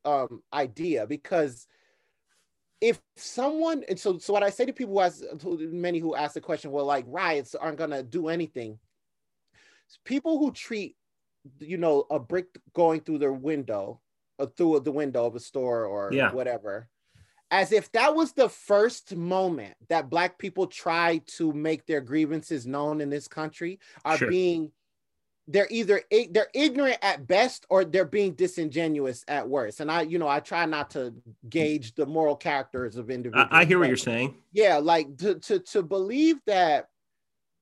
um, 0.05 0.43
idea 0.53 1.07
because 1.07 1.67
if 2.81 3.01
someone 3.17 3.85
and 3.89 3.99
so 3.99 4.19
so 4.19 4.33
what 4.33 4.43
I 4.43 4.51
say 4.51 4.67
to 4.67 4.73
people 4.73 4.95
who 4.95 5.01
ask 5.01 5.21
to 5.21 5.71
many 5.73 6.01
who 6.01 6.17
ask 6.17 6.35
the 6.35 6.41
question, 6.41 6.73
well, 6.73 6.85
like 6.85 7.05
riots 7.07 7.55
aren't 7.55 7.79
gonna 7.79 8.03
do 8.03 8.29
anything. 8.29 8.79
People 10.05 10.39
who 10.39 10.51
treat 10.51 10.97
you 11.61 11.77
know 11.77 12.07
a 12.11 12.19
brick 12.19 12.47
going 12.75 13.01
through 13.01 13.19
their 13.19 13.33
window 13.33 14.01
or 14.39 14.47
uh, 14.47 14.49
through 14.57 14.81
the 14.81 14.91
window 14.91 15.27
of 15.27 15.37
a 15.37 15.41
store 15.41 15.85
or 15.85 16.13
yeah. 16.13 16.33
whatever 16.33 16.89
as 17.53 17.71
if 17.71 17.93
that 17.93 18.17
was 18.17 18.33
the 18.33 18.49
first 18.49 19.15
moment 19.15 19.75
that 19.91 20.09
black 20.09 20.39
people 20.39 20.67
try 20.67 21.19
to 21.27 21.53
make 21.53 21.87
their 21.87 22.01
grievances 22.01 22.67
known 22.67 23.01
in 23.01 23.11
this 23.11 23.29
country 23.29 23.79
are 24.07 24.17
sure. 24.17 24.31
being 24.31 24.73
they're 25.49 25.69
either 25.71 26.01
they're 26.31 26.49
ignorant 26.55 26.99
at 27.03 27.27
best 27.27 27.67
or 27.69 27.85
they're 27.85 28.05
being 28.05 28.33
disingenuous 28.33 29.25
at 29.29 29.47
worst 29.47 29.81
and 29.81 29.91
i 29.91 30.01
you 30.01 30.19
know 30.19 30.29
i 30.29 30.41
try 30.41 30.65
not 30.65 30.89
to 30.89 31.13
gauge 31.49 31.95
the 31.95 32.07
moral 32.07 32.37
characters 32.37 32.97
of 32.97 33.11
individuals 33.11 33.49
i, 33.51 33.61
I 33.61 33.65
hear 33.65 33.79
what 33.79 33.89
you're 33.89 33.97
saying 33.97 34.37
yeah 34.53 34.77
like 34.79 35.17
to 35.19 35.35
to, 35.41 35.59
to 35.59 35.83
believe 35.83 36.37
that 36.47 36.89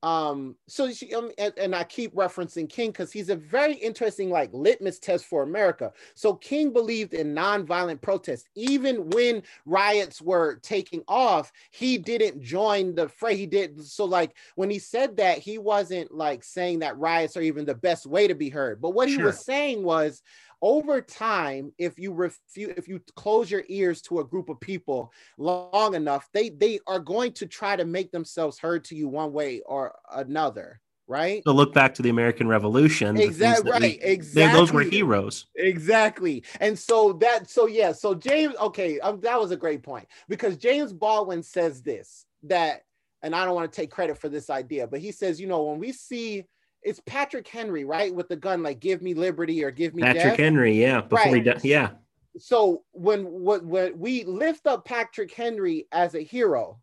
um 0.03 0.55
so 0.67 0.91
she, 0.91 1.13
um, 1.13 1.29
and, 1.37 1.53
and, 1.57 1.75
i 1.75 1.83
keep 1.83 2.13
referencing 2.15 2.67
king 2.67 2.89
because 2.89 3.11
he's 3.11 3.29
a 3.29 3.35
very 3.35 3.75
interesting 3.75 4.29
like 4.29 4.49
litmus 4.51 4.99
test 4.99 5.25
for 5.25 5.43
america. 5.43 5.91
So 6.15 6.33
king 6.33 6.73
believed 6.73 7.13
in 7.13 7.35
nonviolent 7.35 8.01
protest 8.01 8.49
even 8.55 9.09
when 9.11 9.43
riots 9.65 10.21
were 10.21 10.55
taking 10.63 11.03
off 11.07 11.51
he 11.69 11.97
didn't 11.97 12.41
join 12.41 12.95
the 12.95 13.07
fray. 13.07 13.35
He 13.35 13.45
did 13.45 13.81
so 13.83 14.05
like 14.05 14.35
when 14.55 14.69
he 14.69 14.79
said 14.79 15.17
that 15.17 15.39
he 15.39 15.57
wasn't 15.57 16.13
like 16.13 16.43
saying 16.43 16.79
that 16.79 16.97
riots 16.97 17.37
are 17.37 17.41
even 17.41 17.65
the 17.65 17.75
best 17.75 18.05
way 18.05 18.27
to 18.27 18.35
be 18.35 18.49
heard. 18.49 18.81
But 18.81 18.91
what 18.91 19.07
he 19.07 19.17
was 19.17 19.45
saying 19.45 19.83
was 19.83 20.21
over 20.61 21.01
time 21.01 21.71
if 21.77 21.97
you 21.97 22.13
refuse 22.13 22.73
if 22.77 22.87
you 22.87 23.01
close 23.15 23.49
your 23.49 23.63
ears 23.67 24.01
to 24.01 24.19
a 24.19 24.23
group 24.23 24.49
of 24.49 24.59
people 24.59 25.11
long 25.37 25.95
enough 25.95 26.29
they 26.33 26.49
they 26.49 26.79
are 26.87 26.99
going 26.99 27.31
to 27.31 27.45
try 27.45 27.75
to 27.75 27.85
make 27.85 28.11
themselves 28.11 28.59
heard 28.59 28.83
to 28.83 28.95
you 28.95 29.07
one 29.07 29.33
way 29.33 29.61
or 29.65 29.95
another 30.13 30.79
right? 31.07 31.43
So 31.45 31.51
look 31.51 31.73
back 31.73 31.93
to 31.95 32.01
the 32.01 32.09
american 32.09 32.47
revolution 32.47 33.17
exactly 33.17 33.71
right 33.71 33.81
we, 33.81 33.99
exactly 34.01 34.59
those 34.59 34.71
were 34.71 34.81
heroes. 34.81 35.47
Exactly. 35.55 36.43
And 36.59 36.77
so 36.77 37.13
that 37.13 37.49
so 37.49 37.67
yeah 37.67 37.91
so 37.91 38.15
james 38.15 38.55
okay 38.59 38.99
um, 39.01 39.19
that 39.21 39.39
was 39.39 39.51
a 39.51 39.57
great 39.57 39.83
point 39.83 40.07
because 40.29 40.57
james 40.57 40.93
baldwin 40.93 41.43
says 41.43 41.81
this 41.81 42.25
that 42.43 42.83
and 43.21 43.35
i 43.35 43.45
don't 43.45 43.55
want 43.55 43.71
to 43.71 43.75
take 43.75 43.91
credit 43.91 44.17
for 44.17 44.29
this 44.29 44.49
idea 44.49 44.87
but 44.87 44.99
he 44.99 45.11
says 45.11 45.39
you 45.39 45.47
know 45.47 45.63
when 45.63 45.79
we 45.79 45.91
see 45.91 46.45
it's 46.83 46.99
Patrick 47.05 47.47
Henry, 47.47 47.85
right? 47.85 48.13
With 48.13 48.29
the 48.29 48.35
gun, 48.35 48.63
like 48.63 48.79
give 48.79 49.01
me 49.01 49.13
liberty 49.13 49.63
or 49.63 49.71
give 49.71 49.93
me 49.93 50.01
Patrick 50.01 50.23
death. 50.23 50.37
Henry, 50.37 50.79
yeah. 50.79 51.01
Before 51.01 51.35
he 51.35 51.41
Right. 51.41 51.63
yeah. 51.63 51.89
So 52.37 52.83
when 52.91 53.25
what 53.25 53.63
when 53.65 53.97
we 53.99 54.23
lift 54.23 54.67
up 54.67 54.85
Patrick 54.85 55.33
Henry 55.33 55.87
as 55.91 56.15
a 56.15 56.21
hero, 56.21 56.79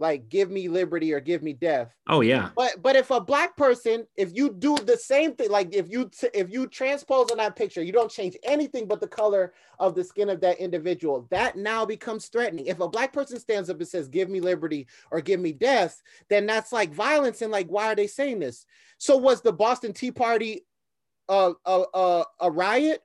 like 0.00 0.28
give 0.30 0.50
me 0.50 0.68
liberty 0.68 1.12
or 1.12 1.20
give 1.20 1.42
me 1.42 1.52
death. 1.52 1.94
Oh 2.08 2.22
yeah. 2.22 2.48
But 2.56 2.82
but 2.82 2.96
if 2.96 3.10
a 3.10 3.20
black 3.20 3.56
person, 3.56 4.06
if 4.16 4.34
you 4.34 4.50
do 4.52 4.74
the 4.76 4.96
same 4.96 5.34
thing, 5.34 5.50
like 5.50 5.74
if 5.74 5.90
you 5.90 6.08
t- 6.08 6.30
if 6.32 6.50
you 6.50 6.66
transpose 6.66 7.30
on 7.30 7.36
that 7.36 7.54
picture, 7.54 7.82
you 7.82 7.92
don't 7.92 8.10
change 8.10 8.36
anything 8.42 8.88
but 8.88 9.00
the 9.00 9.06
color 9.06 9.52
of 9.78 9.94
the 9.94 10.02
skin 10.02 10.30
of 10.30 10.40
that 10.40 10.58
individual, 10.58 11.28
that 11.30 11.56
now 11.56 11.84
becomes 11.84 12.26
threatening. 12.26 12.66
If 12.66 12.80
a 12.80 12.88
black 12.88 13.12
person 13.12 13.38
stands 13.38 13.68
up 13.68 13.78
and 13.78 13.88
says, 13.88 14.08
"Give 14.08 14.30
me 14.30 14.40
liberty" 14.40 14.86
or 15.10 15.20
"Give 15.20 15.38
me 15.38 15.52
death," 15.52 16.02
then 16.30 16.46
that's 16.46 16.72
like 16.72 16.92
violence. 16.92 17.42
And 17.42 17.52
like, 17.52 17.68
why 17.68 17.92
are 17.92 17.96
they 17.96 18.06
saying 18.06 18.40
this? 18.40 18.64
So 18.96 19.18
was 19.18 19.42
the 19.42 19.52
Boston 19.52 19.92
Tea 19.92 20.12
Party 20.12 20.66
uh, 21.28 21.52
a 21.66 21.84
a, 21.92 22.24
a 22.40 22.50
riot? 22.50 23.02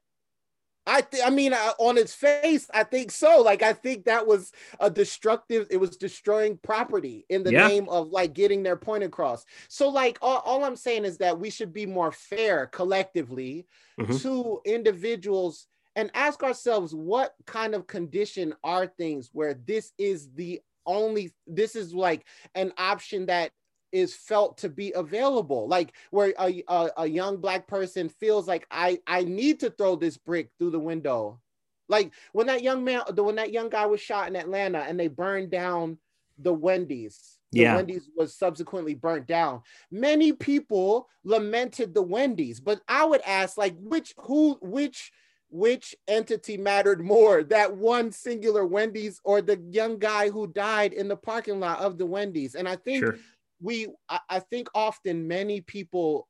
I 0.87 1.01
th- 1.01 1.23
I 1.25 1.29
mean, 1.31 1.53
uh, 1.53 1.73
on 1.79 1.97
its 1.97 2.13
face, 2.13 2.69
I 2.73 2.83
think 2.83 3.11
so. 3.11 3.41
Like, 3.41 3.63
I 3.63 3.73
think 3.73 4.05
that 4.05 4.27
was 4.27 4.51
a 4.79 4.89
destructive. 4.89 5.67
It 5.71 5.77
was 5.77 5.97
destroying 5.97 6.57
property 6.57 7.25
in 7.29 7.43
the 7.43 7.51
Yeah. 7.51 7.67
name 7.67 7.89
of 7.89 8.09
like 8.09 8.33
getting 8.33 8.61
their 8.63 8.77
point 8.77 9.03
across. 9.03 9.45
So, 9.67 9.89
like, 9.89 10.19
all, 10.21 10.39
all 10.45 10.63
I'm 10.63 10.75
saying 10.75 11.05
is 11.05 11.17
that 11.19 11.39
we 11.39 11.49
should 11.49 11.73
be 11.73 11.85
more 11.87 12.11
fair 12.11 12.67
collectively 12.67 13.67
Mhm. 13.97 14.21
to 14.21 14.61
individuals 14.65 15.67
and 15.95 16.11
ask 16.13 16.43
ourselves 16.43 16.93
what 16.93 17.33
kind 17.45 17.73
of 17.73 17.87
condition 17.87 18.53
are 18.63 18.85
things 18.87 19.29
where 19.33 19.53
this 19.53 19.91
is 19.97 20.31
the 20.33 20.61
only 20.85 21.33
this 21.47 21.75
is 21.75 21.93
like 21.95 22.27
an 22.53 22.71
option 22.77 23.25
that 23.25 23.51
is 23.95 24.13
felt 24.13 24.57
to 24.57 24.67
be 24.67 24.91
available 24.93 25.67
like 25.69 25.93
where 26.11 26.33
a, 26.39 26.61
a, 26.67 26.89
a 26.97 27.07
young 27.07 27.37
black 27.37 27.65
person 27.65 28.09
feels 28.09 28.45
like 28.45 28.67
i 28.69 28.99
i 29.07 29.23
need 29.23 29.57
to 29.61 29.69
throw 29.69 29.95
this 29.95 30.17
brick 30.17 30.49
through 30.59 30.69
the 30.69 30.79
window 30.79 31.39
like 31.87 32.11
when 32.33 32.47
that 32.47 32.61
young 32.61 32.83
man 32.83 33.01
the 33.13 33.23
when 33.23 33.35
that 33.35 33.53
young 33.53 33.69
guy 33.69 33.85
was 33.85 34.01
shot 34.01 34.27
in 34.27 34.35
atlanta 34.35 34.79
and 34.79 34.99
they 34.99 35.07
burned 35.07 35.49
down 35.49 35.97
the 36.39 36.53
wendy's 36.53 37.39
the 37.53 37.61
Yeah. 37.61 37.75
wendy's 37.75 38.09
was 38.17 38.35
subsequently 38.35 38.95
burnt 38.95 39.27
down 39.27 39.61
many 39.89 40.33
people 40.33 41.07
lamented 41.23 41.93
the 41.93 42.01
wendy's 42.01 42.59
but 42.59 42.81
i 42.89 43.05
would 43.05 43.21
ask 43.25 43.57
like 43.57 43.75
which 43.79 44.13
who 44.17 44.57
which 44.61 45.13
which 45.49 45.95
entity 46.09 46.57
mattered 46.57 46.99
more 47.01 47.43
that 47.43 47.77
one 47.77 48.11
singular 48.11 48.65
wendy's 48.65 49.21
or 49.23 49.41
the 49.41 49.57
young 49.69 49.97
guy 49.97 50.29
who 50.29 50.47
died 50.47 50.91
in 50.91 51.07
the 51.07 51.15
parking 51.15 51.59
lot 51.61 51.79
of 51.79 51.97
the 51.97 52.05
wendy's 52.05 52.55
and 52.55 52.67
i 52.67 52.75
think 52.75 53.05
Sure. 53.05 53.17
We 53.65 53.87
I, 54.09 54.19
I 54.29 54.39
think 54.39 54.69
often 54.75 55.27
many 55.27 55.61
people 55.61 56.27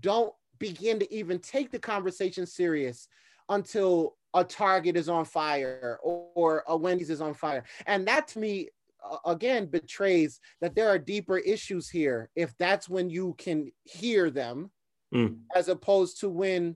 don't 0.00 0.32
begin 0.58 0.98
to 1.00 1.14
even 1.14 1.38
take 1.38 1.70
the 1.70 1.78
conversation 1.78 2.46
serious 2.46 3.08
until 3.48 4.16
a 4.34 4.42
target 4.42 4.96
is 4.96 5.08
on 5.08 5.24
fire 5.24 5.98
or, 6.02 6.64
a 6.68 6.76
wendy's 6.76 7.10
is 7.10 7.20
on 7.20 7.34
fire. 7.34 7.64
And 7.86 8.06
that 8.08 8.28
to 8.28 8.38
me 8.38 8.68
again 9.26 9.66
betrays 9.66 10.40
that 10.60 10.74
there 10.74 10.88
are 10.88 10.98
deeper 10.98 11.38
issues 11.38 11.90
here 11.90 12.30
if 12.36 12.56
that's 12.56 12.88
when 12.88 13.10
you 13.10 13.34
can 13.38 13.70
hear 13.84 14.30
them 14.30 14.70
Mm. 15.14 15.40
as 15.54 15.68
opposed 15.68 16.20
to 16.20 16.30
when 16.30 16.74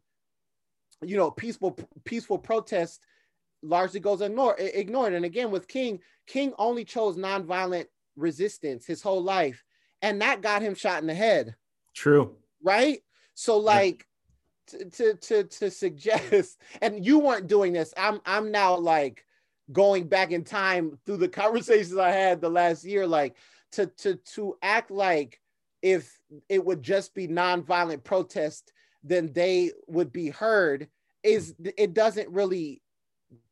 you 1.01 1.16
know 1.16 1.30
peaceful 1.30 1.70
peaceful 2.05 2.38
protest 2.38 3.01
largely 3.62 3.99
goes 3.99 4.20
ignored 4.20 4.57
ignored. 4.59 5.14
And 5.14 5.24
again 5.24 5.51
with 5.51 5.66
king 5.66 6.01
king 6.26 6.53
only 6.59 6.84
chose 6.84 7.16
nonviolent 7.16 7.86
resistance 8.16 8.84
his 8.84 9.01
whole 9.01 9.22
life 9.22 9.64
and 10.03 10.20
that 10.22 10.42
got 10.42 10.62
him 10.62 10.74
shot 10.74 11.01
in 11.01 11.07
the 11.07 11.14
head. 11.14 11.55
True. 11.94 12.36
right? 12.62 13.01
So 13.34 13.59
like 13.59 14.07
to, 14.68 14.84
to 14.84 15.14
to 15.14 15.44
to 15.44 15.70
suggest 15.70 16.61
and 16.82 17.05
you 17.05 17.18
weren't 17.18 17.47
doing 17.47 17.72
this. 17.72 17.92
I'm 17.97 18.20
i'm 18.26 18.51
now 18.51 18.76
like 18.76 19.24
going 19.72 20.09
back 20.09 20.30
in 20.30 20.44
time 20.44 20.99
through 21.05 21.16
the 21.16 21.28
conversations 21.42 21.97
i 21.97 22.11
had 22.11 22.40
the 22.40 22.49
last 22.49 22.84
year 22.84 23.05
like 23.07 23.36
to 23.72 23.86
to 23.86 24.14
to 24.14 24.57
act 24.62 24.90
like 24.92 25.40
if 25.82 26.18
it 26.49 26.64
would 26.64 26.82
just 26.82 27.14
be 27.14 27.26
nonviolent 27.26 28.05
protest 28.05 28.72
then 29.03 29.32
they 29.32 29.72
would 29.88 30.12
be 30.12 30.28
heard 30.28 30.88
is 31.22 31.55
it 31.76 31.94
doesn't 31.94 32.28
really 32.28 32.80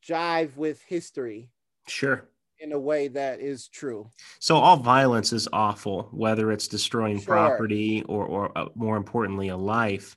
jive 0.07 0.57
with 0.57 0.81
history. 0.83 1.51
Sure. 1.89 2.29
In 2.61 2.73
a 2.73 2.79
way 2.79 3.09
that 3.09 3.41
is 3.41 3.69
true 3.69 4.09
So 4.41 4.57
all 4.57 4.77
violence 4.77 5.33
is 5.33 5.49
awful, 5.53 6.09
whether 6.13 6.53
it's 6.53 6.69
destroying 6.69 7.21
Sure. 7.21 7.27
property 7.27 8.03
or, 8.05 8.25
or 8.27 8.59
uh, 8.59 8.67
more 8.75 8.97
importantly, 8.97 9.49
a 9.49 9.57
life. 9.57 10.17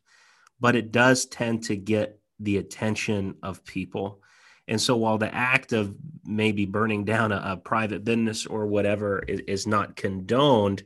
But 0.60 0.76
it 0.76 0.92
does 0.92 1.26
tend 1.26 1.64
to 1.66 1.76
get 1.76 2.20
the 2.40 2.58
attention 2.58 3.36
of 3.44 3.64
people. 3.64 4.22
And 4.68 4.82
so 4.82 4.98
while 4.98 5.18
the 5.18 5.34
act 5.34 5.72
of 5.74 5.96
maybe 6.26 6.66
burning 6.66 7.06
down 7.06 7.32
a, 7.32 7.42
a 7.54 7.58
private 7.58 8.04
business 8.04 8.46
or 8.46 8.68
whatever 8.68 9.20
is, 9.20 9.40
is 9.48 9.68
not 9.68 9.96
condoned, 9.96 10.84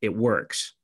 it 0.00 0.14
works. 0.14 0.74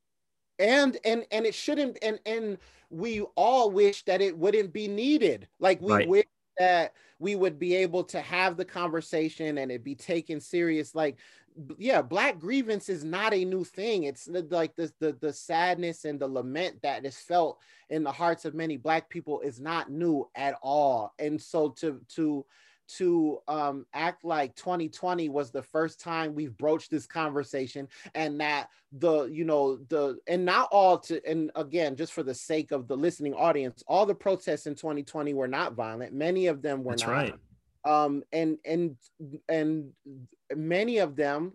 and 0.59 0.97
and 1.05 1.25
and 1.31 1.45
it 1.45 1.53
shouldn't 1.53 1.97
and 2.01 2.19
and 2.25 2.57
we 2.89 3.21
all 3.35 3.69
wish 3.69 4.03
that 4.05 4.21
it 4.21 4.37
wouldn't 4.37 4.71
be 4.73 4.87
needed 4.87 5.47
like 5.59 5.81
we 5.81 5.93
Right. 5.93 6.07
wish 6.07 6.25
that 6.59 6.93
we 7.19 7.35
would 7.35 7.59
be 7.59 7.75
able 7.75 8.03
to 8.03 8.21
have 8.21 8.57
the 8.57 8.65
conversation 8.65 9.57
and 9.57 9.71
it 9.71 9.83
be 9.83 9.95
taken 9.95 10.39
serious. 10.39 10.95
Like 10.95 11.17
yeah 11.77 12.01
black 12.01 12.39
grievance 12.39 12.87
is 12.89 13.03
not 13.03 13.33
a 13.33 13.45
new 13.45 13.63
thing. 13.63 14.03
It's 14.03 14.27
like 14.27 14.75
the, 14.75 14.91
the 14.99 15.17
the 15.19 15.33
sadness 15.33 16.05
and 16.05 16.19
the 16.19 16.27
lament 16.27 16.81
that 16.83 17.05
is 17.05 17.17
felt 17.17 17.59
in 17.89 18.03
the 18.03 18.11
hearts 18.11 18.45
of 18.45 18.53
many 18.53 18.77
black 18.77 19.09
people 19.09 19.41
is 19.41 19.59
not 19.59 19.89
new 19.89 20.29
at 20.35 20.55
all. 20.61 21.13
And 21.19 21.41
so 21.41 21.69
to 21.79 21.99
to 22.09 22.45
to 22.87 23.39
um, 23.47 23.85
act 23.93 24.23
like 24.23 24.55
2020 24.55 25.29
was 25.29 25.51
the 25.51 25.61
first 25.61 25.99
time 25.99 26.33
we've 26.33 26.57
broached 26.57 26.89
this 26.89 27.05
conversation 27.05 27.87
and 28.15 28.39
that 28.39 28.69
the 28.93 29.25
you 29.25 29.43
know 29.43 29.77
the 29.89 30.17
and 30.27 30.45
not 30.45 30.69
all 30.71 30.97
to 30.97 31.21
and 31.29 31.51
again 31.55 31.95
just 31.95 32.13
for 32.13 32.23
the 32.23 32.33
sake 32.33 32.71
of 32.71 32.87
the 32.87 32.95
listening 32.95 33.33
audience 33.33 33.83
all 33.87 34.05
the 34.05 34.15
protests 34.15 34.65
in 34.65 34.75
2020 34.75 35.33
were 35.33 35.47
not 35.47 35.73
violent. 35.73 36.13
Many 36.13 36.47
of 36.47 36.61
them 36.61 36.83
were 36.83 36.93
That's 36.93 37.03
not. 37.03 37.11
right. 37.11 37.33
um 37.85 38.23
and 38.31 38.57
and 38.65 38.95
and 39.49 39.91
many 40.55 40.99
of 40.99 41.15
them 41.15 41.53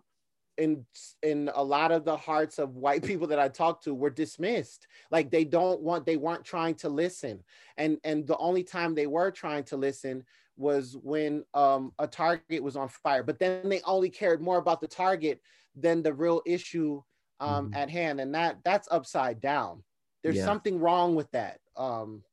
in 0.59 0.85
in 1.22 1.51
a 1.55 1.62
lot 1.62 1.93
of 1.93 2.05
the 2.05 2.16
hearts 2.16 2.59
of 2.59 2.76
white 2.76 3.03
people 3.11 3.26
that 3.28 3.39
I 3.39 3.49
talked 3.49 3.85
to 3.85 3.95
were 3.95 4.11
dismissed. 4.11 4.87
Like 5.11 5.30
they 5.30 5.45
don't 5.45 5.80
want 5.80 6.07
they 6.07 6.16
weren't 6.16 6.45
trying 6.45 6.74
to 6.76 6.89
listen. 6.89 7.43
And 7.76 7.99
and 8.05 8.26
the 8.26 8.37
only 8.37 8.62
time 8.62 8.95
they 8.95 9.07
were 9.07 9.30
trying 9.30 9.64
to 9.64 9.76
listen 9.76 10.24
was 10.62 10.96
when 11.02 11.44
um 11.54 11.92
a 11.98 12.08
target 12.08 12.62
was 12.62 12.76
on 12.76 12.88
fire 12.88 13.24
but 13.24 13.38
then 13.40 13.68
they 13.68 13.82
only 13.82 14.10
cared 14.10 14.42
more 14.42 14.58
about 14.58 14.80
the 14.80 14.88
target 14.88 15.42
than 15.76 16.02
the 16.02 16.14
real 16.14 16.42
issue 16.46 17.02
um 17.40 17.68
Mhm. 17.68 17.74
at 17.74 17.90
hand 17.90 18.20
and 18.20 18.34
that 18.34 18.58
that's 18.64 18.88
upside 18.92 19.40
down 19.40 19.84
there's 20.24 20.36
Yeah. 20.38 20.44
something 20.44 20.80
wrong 20.80 21.16
with 21.16 21.30
that 21.32 21.60
um 21.76 22.24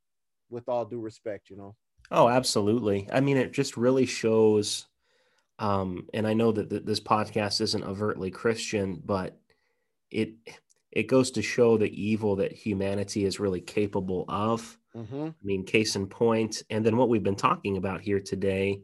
with 0.50 0.70
all 0.70 0.86
due 0.86 1.02
respect 1.02 1.50
you 1.50 1.58
know 1.58 1.76
Oh, 2.12 2.28
absolutely. 2.28 3.08
I 3.12 3.20
mean, 3.20 3.38
it 3.38 3.52
just 3.52 3.78
really 3.78 4.06
shows. 4.06 4.88
Um, 5.60 6.10
and 6.14 6.28
I 6.28 6.34
know 6.36 6.54
that 6.54 6.70
th- 6.72 6.86
this 6.86 7.02
podcast 7.02 7.62
isn't 7.62 7.84
overtly 7.86 8.32
Christian, 8.32 9.02
but 9.06 9.40
it 10.12 10.36
it 10.92 11.06
goes 11.06 11.32
to 11.34 11.44
show 11.44 11.78
the 11.78 11.92
evil 12.02 12.38
that 12.38 12.54
humanity 12.54 13.26
is 13.26 13.40
really 13.42 13.62
capable 13.62 14.26
of. 14.30 14.79
Mhm. 14.96 15.36
I 15.42 15.46
mean, 15.46 15.66
case 15.66 15.96
in 15.96 16.08
point, 16.08 16.64
and 16.70 16.86
then 16.86 16.98
what 16.98 17.10
we've 17.10 17.24
been 17.24 17.36
talking 17.36 17.78
about 17.78 18.02
here 18.02 18.20
today 18.20 18.82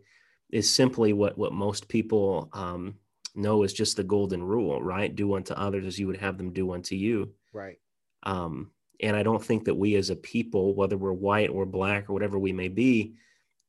is 0.51 0.71
simply 0.71 1.13
what 1.13 1.37
what 1.37 1.53
most 1.53 1.87
people 1.87 2.49
um, 2.53 2.99
know 3.33 3.63
is 3.63 3.73
just 3.73 3.97
the 3.97 4.03
golden 4.03 4.43
rule, 4.43 4.81
right? 4.81 5.13
Do 5.13 5.35
unto 5.35 5.53
others 5.53 5.85
as 5.85 5.99
you 5.99 6.07
would 6.07 6.17
have 6.17 6.37
them 6.37 6.53
do 6.53 6.71
unto 6.71 6.95
you. 6.95 7.35
right 7.53 7.79
Um, 8.23 8.71
and 9.01 9.15
I 9.15 9.23
don't 9.23 9.43
think 9.43 9.65
that 9.65 9.75
we 9.75 9.95
as 9.95 10.09
a 10.09 10.15
people, 10.15 10.75
whether 10.75 10.97
we're 10.97 11.13
white 11.13 11.49
or 11.49 11.65
black 11.65 12.09
or 12.09 12.13
whatever 12.13 12.39
we 12.39 12.53
may 12.53 12.69
be, 12.69 13.15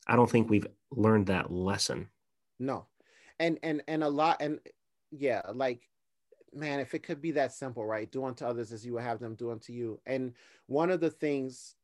I 0.07 0.17
don't 0.17 0.31
think 0.31 0.49
we've 0.51 0.67
learned 0.91 1.27
that 1.29 1.51
lesson. 1.53 2.11
No. 2.59 2.87
And 3.39 3.59
and 3.63 3.83
and 3.89 4.03
a 4.05 4.09
lot 4.09 4.41
and 4.41 4.61
yeah, 5.11 5.43
like 5.55 5.89
man, 6.53 6.81
if 6.81 6.95
it 6.95 7.03
could 7.05 7.21
be 7.21 7.33
that 7.33 7.53
simple, 7.53 7.87
right? 7.87 8.11
Do 8.11 8.25
unto 8.25 8.45
others 8.47 8.73
as 8.73 8.85
you 8.87 8.95
would 8.95 9.03
have 9.03 9.21
them 9.21 9.37
do 9.37 9.51
unto 9.51 9.73
you. 9.73 10.01
And 10.07 10.35
one 10.67 10.91
of 10.91 11.01
the 11.01 11.11
things, 11.11 11.76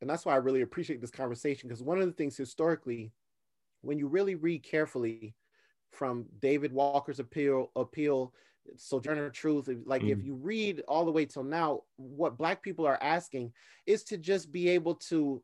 and 0.00 0.08
that's 0.10 0.24
why 0.26 0.34
I 0.34 0.36
really 0.36 0.62
appreciate 0.62 1.00
this 1.00 1.10
conversation, 1.10 1.68
because 1.68 1.82
one 1.82 1.98
of 2.00 2.06
the 2.06 2.12
things 2.12 2.36
historically, 2.36 3.12
when 3.82 3.98
you 3.98 4.08
really 4.08 4.34
read 4.36 4.62
carefully 4.62 5.36
from 5.92 6.26
David 6.40 6.72
Walker's 6.72 7.20
appeal, 7.20 7.70
appeal, 7.76 8.34
Sojourner 8.76 9.30
Truth, 9.30 9.68
like 9.86 10.06
if 10.08 10.18
Mhm. 10.18 10.24
you 10.24 10.34
read 10.34 10.82
all 10.88 11.04
the 11.04 11.12
way 11.12 11.26
till 11.26 11.44
now, 11.44 11.82
what 11.96 12.36
black 12.38 12.62
people 12.62 12.86
are 12.86 13.02
asking 13.02 13.52
is 13.86 14.04
to 14.04 14.18
just 14.18 14.52
be 14.52 14.68
able 14.68 14.96
to 14.96 15.42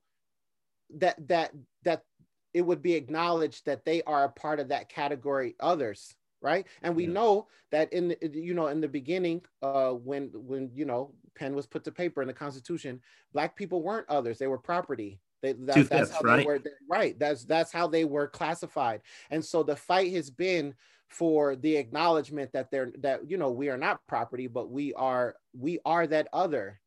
that 0.91 1.27
that 1.29 1.53
that 1.83 2.05
it 2.53 2.63
would 2.63 2.83
be 2.83 2.95
acknowledged 2.95 3.67
that 3.67 3.85
they 3.85 4.03
are 4.05 4.25
a 4.25 4.33
part 4.33 4.61
of 4.61 4.69
that 4.69 4.89
category 4.89 5.57
others 5.61 6.15
right 6.43 6.67
and 6.83 6.95
we 6.95 7.07
Yeah. 7.07 7.09
know 7.09 7.49
that 7.71 7.93
in 7.93 8.09
the, 8.09 8.31
you 8.33 8.55
know 8.55 8.67
in 8.69 8.81
the 8.81 8.89
beginning 8.89 9.43
uh 9.63 9.93
when 9.93 10.31
when 10.35 10.71
you 10.75 10.85
know 10.85 11.15
pen 11.35 11.55
was 11.55 11.67
put 11.67 11.85
to 11.85 11.93
paper 11.93 12.23
in 12.23 12.29
the 12.29 12.35
Constitution, 12.35 13.01
black 13.33 13.57
people 13.57 13.83
weren't 13.83 14.09
others; 14.09 14.39
they 14.39 14.47
were 14.47 14.59
property. 14.59 15.21
They, 15.43 15.53
that, 15.53 15.75
that's 15.75 15.89
fifths, 15.89 16.11
how 16.13 16.21
right? 16.21 16.37
they 16.39 16.45
were. 16.47 16.61
Right. 16.89 17.19
That's 17.19 17.45
that's 17.45 17.73
how 17.73 17.87
they 17.87 18.05
were 18.05 18.29
classified. 18.29 19.03
And 19.31 19.45
so 19.45 19.63
the 19.63 19.77
fight 19.77 20.13
has 20.13 20.31
been 20.31 20.75
for 21.09 21.55
the 21.55 21.77
acknowledgement 21.77 22.53
that 22.53 22.71
they're 22.71 22.93
that 22.99 23.31
you 23.31 23.37
know 23.37 23.51
we 23.51 23.69
are 23.69 23.79
not 23.79 24.07
property, 24.07 24.47
but 24.47 24.71
we 24.71 24.95
are 24.95 25.37
we 25.53 25.79
are 25.85 26.07
that 26.07 26.29
other 26.33 26.81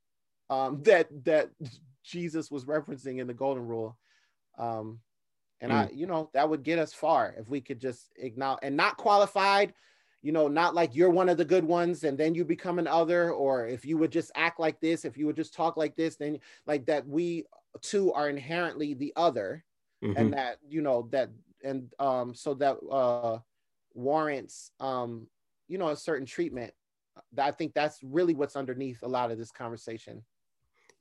um, 0.49 0.81
that 0.83 1.07
that 1.25 1.51
Jesus 2.03 2.49
was 2.49 2.65
referencing 2.65 3.19
in 3.19 3.27
the 3.27 3.33
Golden 3.33 3.67
Rule. 3.67 3.97
Um, 4.57 4.99
and 5.59 5.73
I, 5.73 5.89
you 5.91 6.05
know, 6.05 6.29
that 6.33 6.49
would 6.49 6.63
get 6.63 6.77
us 6.77 6.93
far 6.93 7.33
if 7.37 7.49
we 7.49 7.61
could 7.61 7.79
just 7.79 8.11
acknowledge 8.17 8.59
and 8.61 8.77
not 8.77 8.97
qualified, 8.97 9.73
you 10.21 10.31
know, 10.31 10.47
not 10.47 10.75
like 10.75 10.95
you're 10.95 11.09
one 11.09 11.29
of 11.29 11.37
the 11.37 11.45
good 11.45 11.63
ones 11.63 12.03
and 12.03 12.17
then 12.17 12.33
you 12.35 12.43
become 12.43 12.79
an 12.79 12.87
other, 12.87 13.31
or 13.31 13.67
if 13.67 13.85
you 13.85 13.97
would 13.97 14.11
just 14.11 14.31
act 14.35 14.59
like 14.59 14.79
this, 14.79 15.05
if 15.05 15.17
you 15.17 15.25
would 15.27 15.35
just 15.35 15.53
talk 15.53 15.77
like 15.77 15.95
this, 15.95 16.15
then 16.17 16.39
like 16.65 16.85
that 16.87 17.07
we 17.07 17.45
too 17.81 18.11
are 18.13 18.29
inherently 18.29 18.93
the 18.93 19.13
other, 19.15 19.63
Mhm. 20.03 20.17
and 20.17 20.33
that 20.33 20.57
you 20.67 20.81
know 20.81 21.07
that 21.11 21.29
and 21.63 21.91
um 21.99 22.33
so 22.35 22.53
that 22.53 22.77
uh 22.91 23.39
warrants 23.95 24.71
um 24.79 25.27
you 25.67 25.77
know 25.77 25.89
a 25.89 25.95
certain 25.95 26.25
treatment. 26.25 26.73
I 27.37 27.51
think 27.51 27.73
that's 27.73 27.99
really 28.03 28.35
what's 28.35 28.55
underneath 28.55 29.01
a 29.01 29.07
lot 29.07 29.31
of 29.31 29.37
this 29.39 29.51
conversation. 29.51 30.23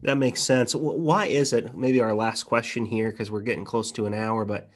That 0.01 0.17
makes 0.19 0.43
sense. 0.43 0.75
Why 0.75 1.27
is 1.27 1.53
it? 1.53 1.77
Maybe 1.77 2.01
our 2.01 2.15
last 2.15 2.45
question 2.45 2.85
here, 2.85 3.11
because 3.11 3.31
we're 3.31 3.41
getting 3.43 3.65
close 3.65 3.93
to 3.93 4.07
an 4.07 4.15
hour, 4.15 4.45
but 4.45 4.71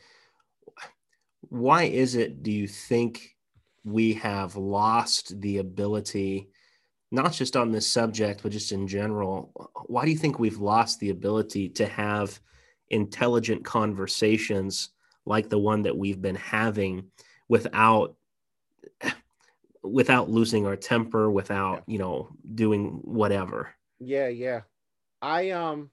why 1.49 1.85
is 1.85 2.15
it, 2.15 2.43
do 2.43 2.51
you 2.51 2.69
think 2.69 3.37
we 3.85 4.15
have 4.15 4.57
lost 4.57 5.41
the 5.41 5.59
ability, 5.59 6.49
not 7.11 7.33
just 7.33 7.57
on 7.57 7.73
this 7.73 7.87
subject, 7.87 8.43
but 8.43 8.53
just 8.53 8.73
in 8.73 8.87
general? 8.87 9.53
Why 9.87 10.05
do 10.05 10.11
you 10.11 10.19
think 10.19 10.39
we've 10.39 10.59
lost 10.59 11.01
the 11.01 11.11
ability 11.11 11.71
to 11.71 11.87
have 11.87 12.41
intelligent 12.89 13.65
conversations 13.65 14.91
like 15.25 15.49
the 15.49 15.59
one 15.59 15.83
that 15.83 15.97
we've 15.97 16.21
been 16.21 16.37
having 16.37 17.11
without? 17.49 18.17
without 19.83 20.29
losing 20.29 20.67
our 20.67 20.77
temper 20.77 21.31
without 21.31 21.83
you 21.87 21.99
know 21.99 22.29
doing 22.55 23.01
whatever 23.03 23.71
Yeah, 23.99 24.29
yeah. 24.29 24.61
I 25.23 25.51
um 25.51 25.91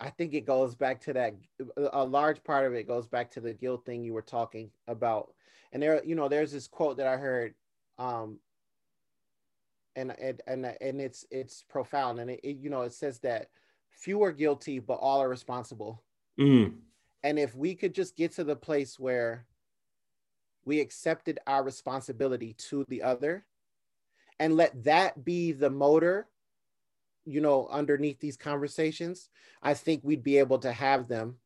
I 0.00 0.10
think 0.10 0.34
it 0.34 0.46
goes 0.46 0.74
back 0.74 1.02
to 1.02 1.12
that 1.14 1.34
a 1.92 2.04
large 2.04 2.42
part 2.42 2.66
of 2.66 2.74
it 2.74 2.88
goes 2.88 3.06
back 3.06 3.30
to 3.32 3.40
the 3.40 3.52
guilt 3.52 3.84
thing 3.84 4.04
you 4.04 4.12
were 4.12 4.22
talking 4.22 4.70
about. 4.88 5.33
And 5.74 5.82
there 5.82 6.02
you 6.04 6.14
know 6.14 6.28
there's 6.28 6.52
this 6.52 6.68
quote 6.68 6.96
that 6.96 7.06
I 7.06 7.16
heard 7.16 7.54
um 7.98 8.38
and 9.96 10.14
and 10.18 10.40
and, 10.46 10.64
and 10.80 11.00
it's 11.00 11.26
it's 11.30 11.64
profound 11.68 12.20
and 12.20 12.30
it, 12.30 12.40
it 12.42 12.56
you 12.56 12.70
know 12.70 12.82
it 12.82 12.92
says 12.94 13.18
that 13.20 13.48
few 13.90 14.22
are 14.22 14.32
guilty 14.32 14.78
but 14.78 14.94
all 14.94 15.20
are 15.20 15.28
responsible. 15.28 16.02
Mm, 16.40 16.74
And 17.22 17.38
if 17.38 17.54
we 17.54 17.74
could 17.74 17.94
just 17.94 18.16
get 18.16 18.32
to 18.36 18.44
the 18.44 18.56
place 18.56 18.98
where 18.98 19.46
we 20.64 20.80
accepted 20.80 21.38
our 21.46 21.62
responsibility 21.62 22.54
to 22.70 22.84
the 22.88 23.02
other 23.02 23.44
and 24.40 24.56
let 24.56 24.84
that 24.84 25.24
be 25.24 25.52
the 25.52 25.70
motor, 25.70 26.28
you 27.24 27.40
know, 27.40 27.68
underneath 27.68 28.18
these 28.18 28.36
conversations, 28.36 29.28
I 29.62 29.74
think 29.74 30.02
we'd 30.02 30.24
be 30.24 30.38
able 30.38 30.58
to 30.60 30.72
have 30.72 31.06
them. 31.06 31.36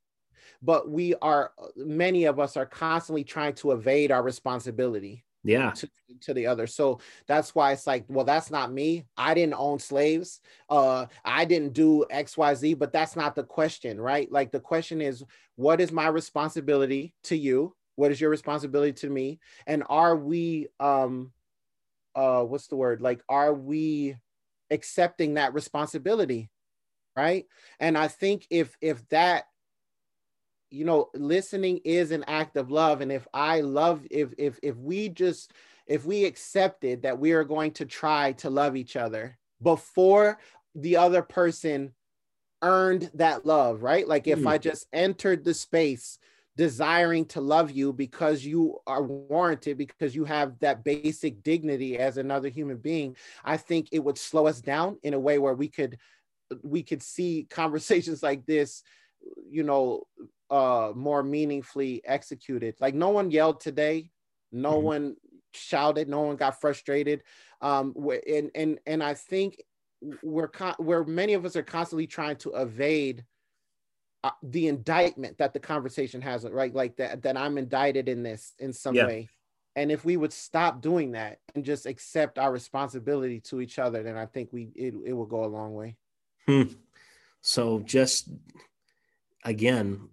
But 0.63 0.91
we 0.91 1.15
are, 1.17 1.53
many 1.77 2.25
of 2.25 2.39
us 2.39 2.57
are 2.57 2.67
constantly 2.67 3.25
trying 3.25 3.55
to 3.55 3.73
evade 3.73 4.11
our 4.11 4.23
responsibility 4.23 5.25
yeah 5.45 5.71
to, 5.71 5.89
to 6.21 6.35
the 6.35 6.47
other. 6.47 6.67
So 6.67 7.01
that's 7.27 7.55
why 7.55 7.73
it's 7.73 7.87
like, 7.87 8.05
well, 8.09 8.25
that's 8.25 8.51
not 8.51 8.73
me. 8.73 9.07
I 9.17 9.35
didn't 9.35 9.55
own 9.55 9.79
slaves. 9.79 10.41
Uh, 10.69 11.07
I 11.25 11.45
didn't 11.45 11.73
do 11.73 12.05
XYZ, 12.11 12.79
but 12.79 12.93
that's 12.93 13.17
not 13.17 13.35
the 13.35 13.45
question, 13.45 14.01
right? 14.01 14.31
Like 14.31 14.51
the 14.51 14.61
question 14.61 15.01
is, 15.01 15.25
what 15.57 15.81
is 15.81 15.93
my 15.93 16.09
responsibility 16.09 17.15
to 17.25 17.37
you? 17.37 17.75
What 17.97 18.13
is 18.13 18.21
your 18.21 18.31
responsibility 18.31 18.93
to 18.93 19.11
me? 19.11 19.41
And 19.67 19.83
are 19.89 20.17
we 20.17 20.69
um 20.79 21.33
uh 22.15 22.43
what's 22.43 22.69
the 22.69 22.77
word? 22.77 23.01
Like, 23.01 23.23
are 23.29 23.55
we 23.55 24.17
accepting 24.71 25.35
that 25.35 25.55
responsibility? 25.55 26.51
Right. 27.17 27.47
And 27.81 27.99
I 27.99 28.09
think 28.09 28.47
if 28.51 28.77
if 28.81 29.07
that 29.09 29.45
you 30.71 30.85
know 30.85 31.09
listening 31.15 31.79
is 31.85 32.11
an 32.11 32.25
act 32.27 32.57
of 32.57 32.71
love 32.71 33.01
and 33.01 33.11
if 33.11 33.27
i 33.33 33.61
love 33.61 34.07
if 34.11 34.33
if 34.39 34.59
if 34.63 34.77
we 34.77 35.09
just 35.09 35.53
if 35.87 36.05
we 36.05 36.25
accepted 36.25 37.03
that 37.03 37.19
we 37.19 37.33
are 37.33 37.45
going 37.45 37.71
to 37.71 37.87
try 37.87 38.33
to 38.33 38.51
love 38.51 38.77
each 38.77 38.97
other 38.97 39.39
before 39.63 40.39
the 40.75 40.97
other 40.97 41.23
person 41.23 41.95
earned 42.63 43.11
that 43.15 43.47
love 43.47 43.83
right 43.83 44.07
like 44.09 44.27
if 44.27 44.41
Hmm. 44.41 44.49
i 44.49 44.59
just 44.59 44.87
entered 44.93 45.45
the 45.45 45.55
space 45.55 46.19
desiring 46.57 47.25
to 47.25 47.41
love 47.41 47.71
you 47.71 47.93
because 47.93 48.45
you 48.45 48.77
are 48.87 49.03
warranted 49.03 49.79
because 49.79 50.15
you 50.15 50.25
have 50.25 50.59
that 50.59 50.83
basic 50.83 51.43
dignity 51.45 51.97
as 51.97 52.19
another 52.19 52.49
human 52.49 52.77
being 52.77 53.17
i 53.45 53.57
think 53.57 53.89
it 53.93 54.01
would 54.01 54.19
slow 54.19 54.47
us 54.49 54.61
down 54.61 54.99
in 55.05 55.15
a 55.15 55.19
way 55.21 55.39
where 55.39 55.55
we 55.55 55.69
could 55.69 55.97
we 56.65 56.83
could 56.83 57.03
see 57.03 57.47
conversations 57.49 58.23
like 58.25 58.45
this 58.45 58.83
you 59.49 59.63
know 59.63 60.03
uh 60.51 60.93
more 60.95 61.23
meaningfully 61.23 62.03
executed. 62.05 62.75
Like 62.81 62.95
no 62.95 63.11
one 63.11 63.31
yelled 63.31 63.61
today. 63.61 64.11
No 64.51 64.79
Mhm. 64.81 64.83
one 64.83 65.17
shouted. 65.53 66.09
No 66.09 66.23
one 66.23 66.37
got 66.37 66.61
frustrated. 66.61 67.23
Um 67.61 67.95
and 68.27 68.51
and 68.55 68.79
and 68.87 69.03
i 69.03 69.15
think 69.15 69.63
we're 70.23 70.49
con- 70.49 70.77
where 70.79 71.05
many 71.05 71.35
of 71.35 71.45
us 71.45 71.57
are 71.57 71.63
constantly 71.63 72.07
trying 72.07 72.37
to 72.37 72.51
evade 72.53 73.25
uh, 74.25 74.31
the 74.43 74.67
indictment 74.69 75.39
that 75.39 75.53
the 75.53 75.61
conversation 75.61 76.21
has 76.21 76.45
right? 76.45 76.75
Like 76.75 76.97
that 76.97 77.23
that 77.23 77.37
i'm 77.37 77.59
indicted 77.59 78.09
in 78.09 78.23
this 78.23 78.55
in 78.59 78.73
some 78.73 78.95
Yeah. 78.95 79.07
way. 79.07 79.29
And 79.77 79.93
if 79.93 80.05
we 80.05 80.17
would 80.17 80.33
stop 80.33 80.81
doing 80.83 81.13
that 81.13 81.39
and 81.55 81.65
just 81.65 81.87
accept 81.87 82.37
our 82.39 82.51
responsibility 82.51 83.41
to 83.43 83.61
each 83.61 83.79
other 83.79 84.03
then 84.03 84.17
i 84.17 84.27
think 84.27 84.53
we 84.53 84.71
it, 84.75 84.95
it 85.05 85.13
will 85.13 85.27
go 85.27 85.45
a 85.45 85.47
long 85.47 85.75
way. 85.75 85.97
Hmm. 86.47 86.63
So 87.41 87.81
just 87.81 88.29
again, 89.45 90.09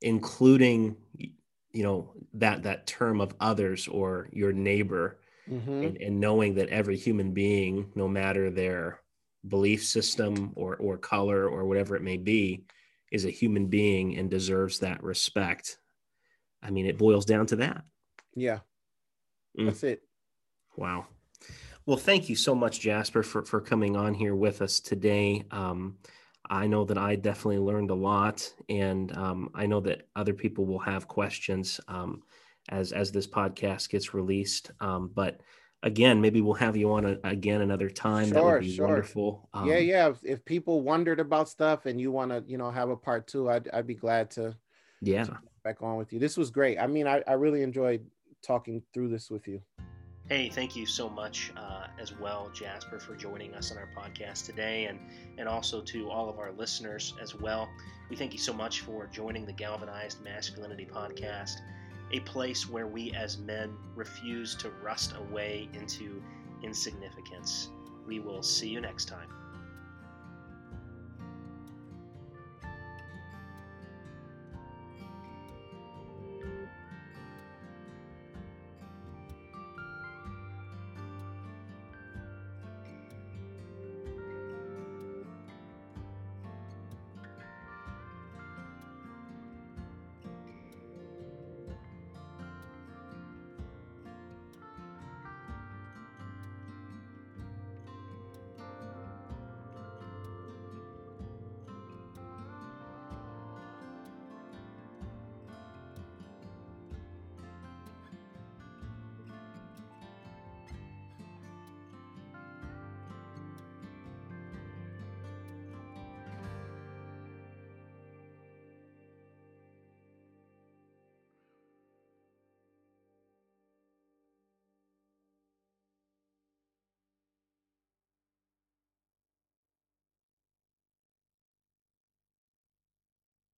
including 0.00 0.96
you 1.18 1.82
know 1.82 2.14
that 2.34 2.62
that 2.62 2.86
term 2.86 3.20
of 3.20 3.34
others 3.40 3.88
or 3.88 4.28
your 4.32 4.52
neighbor, 4.52 5.18
Mhm. 5.50 5.86
and, 5.86 5.96
and 5.98 6.20
knowing 6.20 6.54
that 6.54 6.68
every 6.68 6.96
human 6.96 7.32
being, 7.32 7.90
no 7.94 8.06
matter 8.08 8.50
their 8.50 9.00
belief 9.48 9.84
system 9.84 10.52
or 10.54 10.76
or 10.76 10.96
color 10.96 11.48
or 11.48 11.64
whatever 11.66 11.96
it 11.96 12.02
may 12.02 12.16
be, 12.16 12.64
is 13.12 13.24
a 13.24 13.30
human 13.30 13.66
being 13.66 14.16
and 14.16 14.30
deserves 14.30 14.78
that 14.78 15.02
respect. 15.02 15.78
I 16.62 16.70
mean, 16.70 16.86
it 16.86 16.96
boils 16.98 17.24
down 17.26 17.46
to 17.46 17.56
that. 17.56 17.84
yeah 18.34 18.60
Mm. 19.58 19.66
that's 19.66 19.84
it 19.84 20.02
Wow. 20.76 21.06
Well, 21.86 21.96
thank 21.98 22.28
you 22.28 22.34
so 22.34 22.54
much, 22.54 22.80
Jasper, 22.80 23.22
for, 23.22 23.44
for 23.44 23.60
coming 23.60 23.94
on 23.96 24.14
here 24.14 24.34
with 24.34 24.60
us 24.62 24.80
today. 24.80 25.44
Um, 25.52 25.98
I 26.50 26.66
know 26.66 26.84
that 26.84 26.98
I 26.98 27.16
definitely 27.16 27.58
learned 27.58 27.90
a 27.90 27.94
lot, 27.94 28.52
and 28.68 29.16
um, 29.16 29.50
I 29.54 29.66
know 29.66 29.80
that 29.80 30.08
other 30.14 30.34
people 30.34 30.66
will 30.66 30.78
have 30.80 31.08
questions 31.08 31.80
um, 31.88 32.22
as 32.68 32.92
as 32.92 33.12
this 33.12 33.26
podcast 33.26 33.88
gets 33.88 34.14
released. 34.14 34.70
Um, 34.80 35.10
but 35.14 35.40
again, 35.84 36.20
maybe 36.20 36.40
we'll 36.40 36.54
have 36.54 36.76
you 36.76 36.92
on 36.92 37.04
a, 37.04 37.16
again 37.24 37.60
another 37.60 37.88
time. 37.88 38.30
that 38.30 38.40
Sure, 38.40 38.52
would 38.54 38.62
be 38.62 38.74
sure. 38.74 38.86
wonderful. 38.86 39.48
Um, 39.54 39.68
yeah 39.68 39.78
yeah 39.78 40.08
if, 40.08 40.18
if 40.24 40.44
people 40.44 40.80
wondered 40.80 41.20
about 41.20 41.48
stuff 41.48 41.86
and 41.86 42.00
you 42.00 42.10
want 42.10 42.30
to 42.30 42.42
you 42.46 42.58
know 42.58 42.70
have 42.70 42.90
a 42.90 42.96
part 42.96 43.26
two 43.26 43.48
i'd, 43.50 43.68
I'd 43.70 43.86
be 43.86 43.94
glad 43.94 44.30
to 44.32 44.56
yeah. 45.00 45.26
back 45.62 45.82
on 45.82 45.96
with 45.96 46.12
you 46.12 46.18
this 46.18 46.36
was 46.36 46.50
great 46.50 46.78
i 46.78 46.86
mean 46.86 47.06
i, 47.06 47.22
I 47.26 47.34
really 47.34 47.62
enjoyed 47.62 48.04
talking 48.42 48.82
through 48.92 49.08
this 49.08 49.30
with 49.30 49.46
you 49.46 49.60
Hey, 50.28 50.48
thank 50.48 50.74
you 50.74 50.86
so 50.86 51.08
much 51.10 51.52
uh, 51.56 51.86
as 51.98 52.12
well, 52.18 52.48
Jasper, 52.50 52.98
for 52.98 53.14
joining 53.14 53.54
us 53.54 53.70
on 53.70 53.76
our 53.78 53.88
podcast 53.94 54.46
today, 54.46 54.86
and 54.86 54.98
and 55.38 55.48
also 55.48 55.82
to 55.82 56.10
all 56.10 56.28
of 56.30 56.38
our 56.38 56.50
listeners 56.52 57.12
as 57.20 57.34
well. 57.34 57.68
We 58.08 58.16
thank 58.16 58.32
you 58.32 58.38
so 58.38 58.52
much 58.54 58.80
for 58.80 59.06
joining 59.06 59.44
the 59.44 59.52
Galvanized 59.52 60.22
Masculinity 60.22 60.86
podcast, 60.86 61.56
a 62.12 62.20
place 62.20 62.68
where 62.68 62.86
we 62.86 63.12
as 63.12 63.36
men 63.38 63.76
refuse 63.94 64.54
to 64.56 64.70
rust 64.70 65.12
away 65.16 65.68
into 65.74 66.22
insignificance. 66.62 67.68
We 68.06 68.20
will 68.20 68.42
see 68.42 68.68
you 68.68 68.80
next 68.80 69.06
time. 69.06 69.28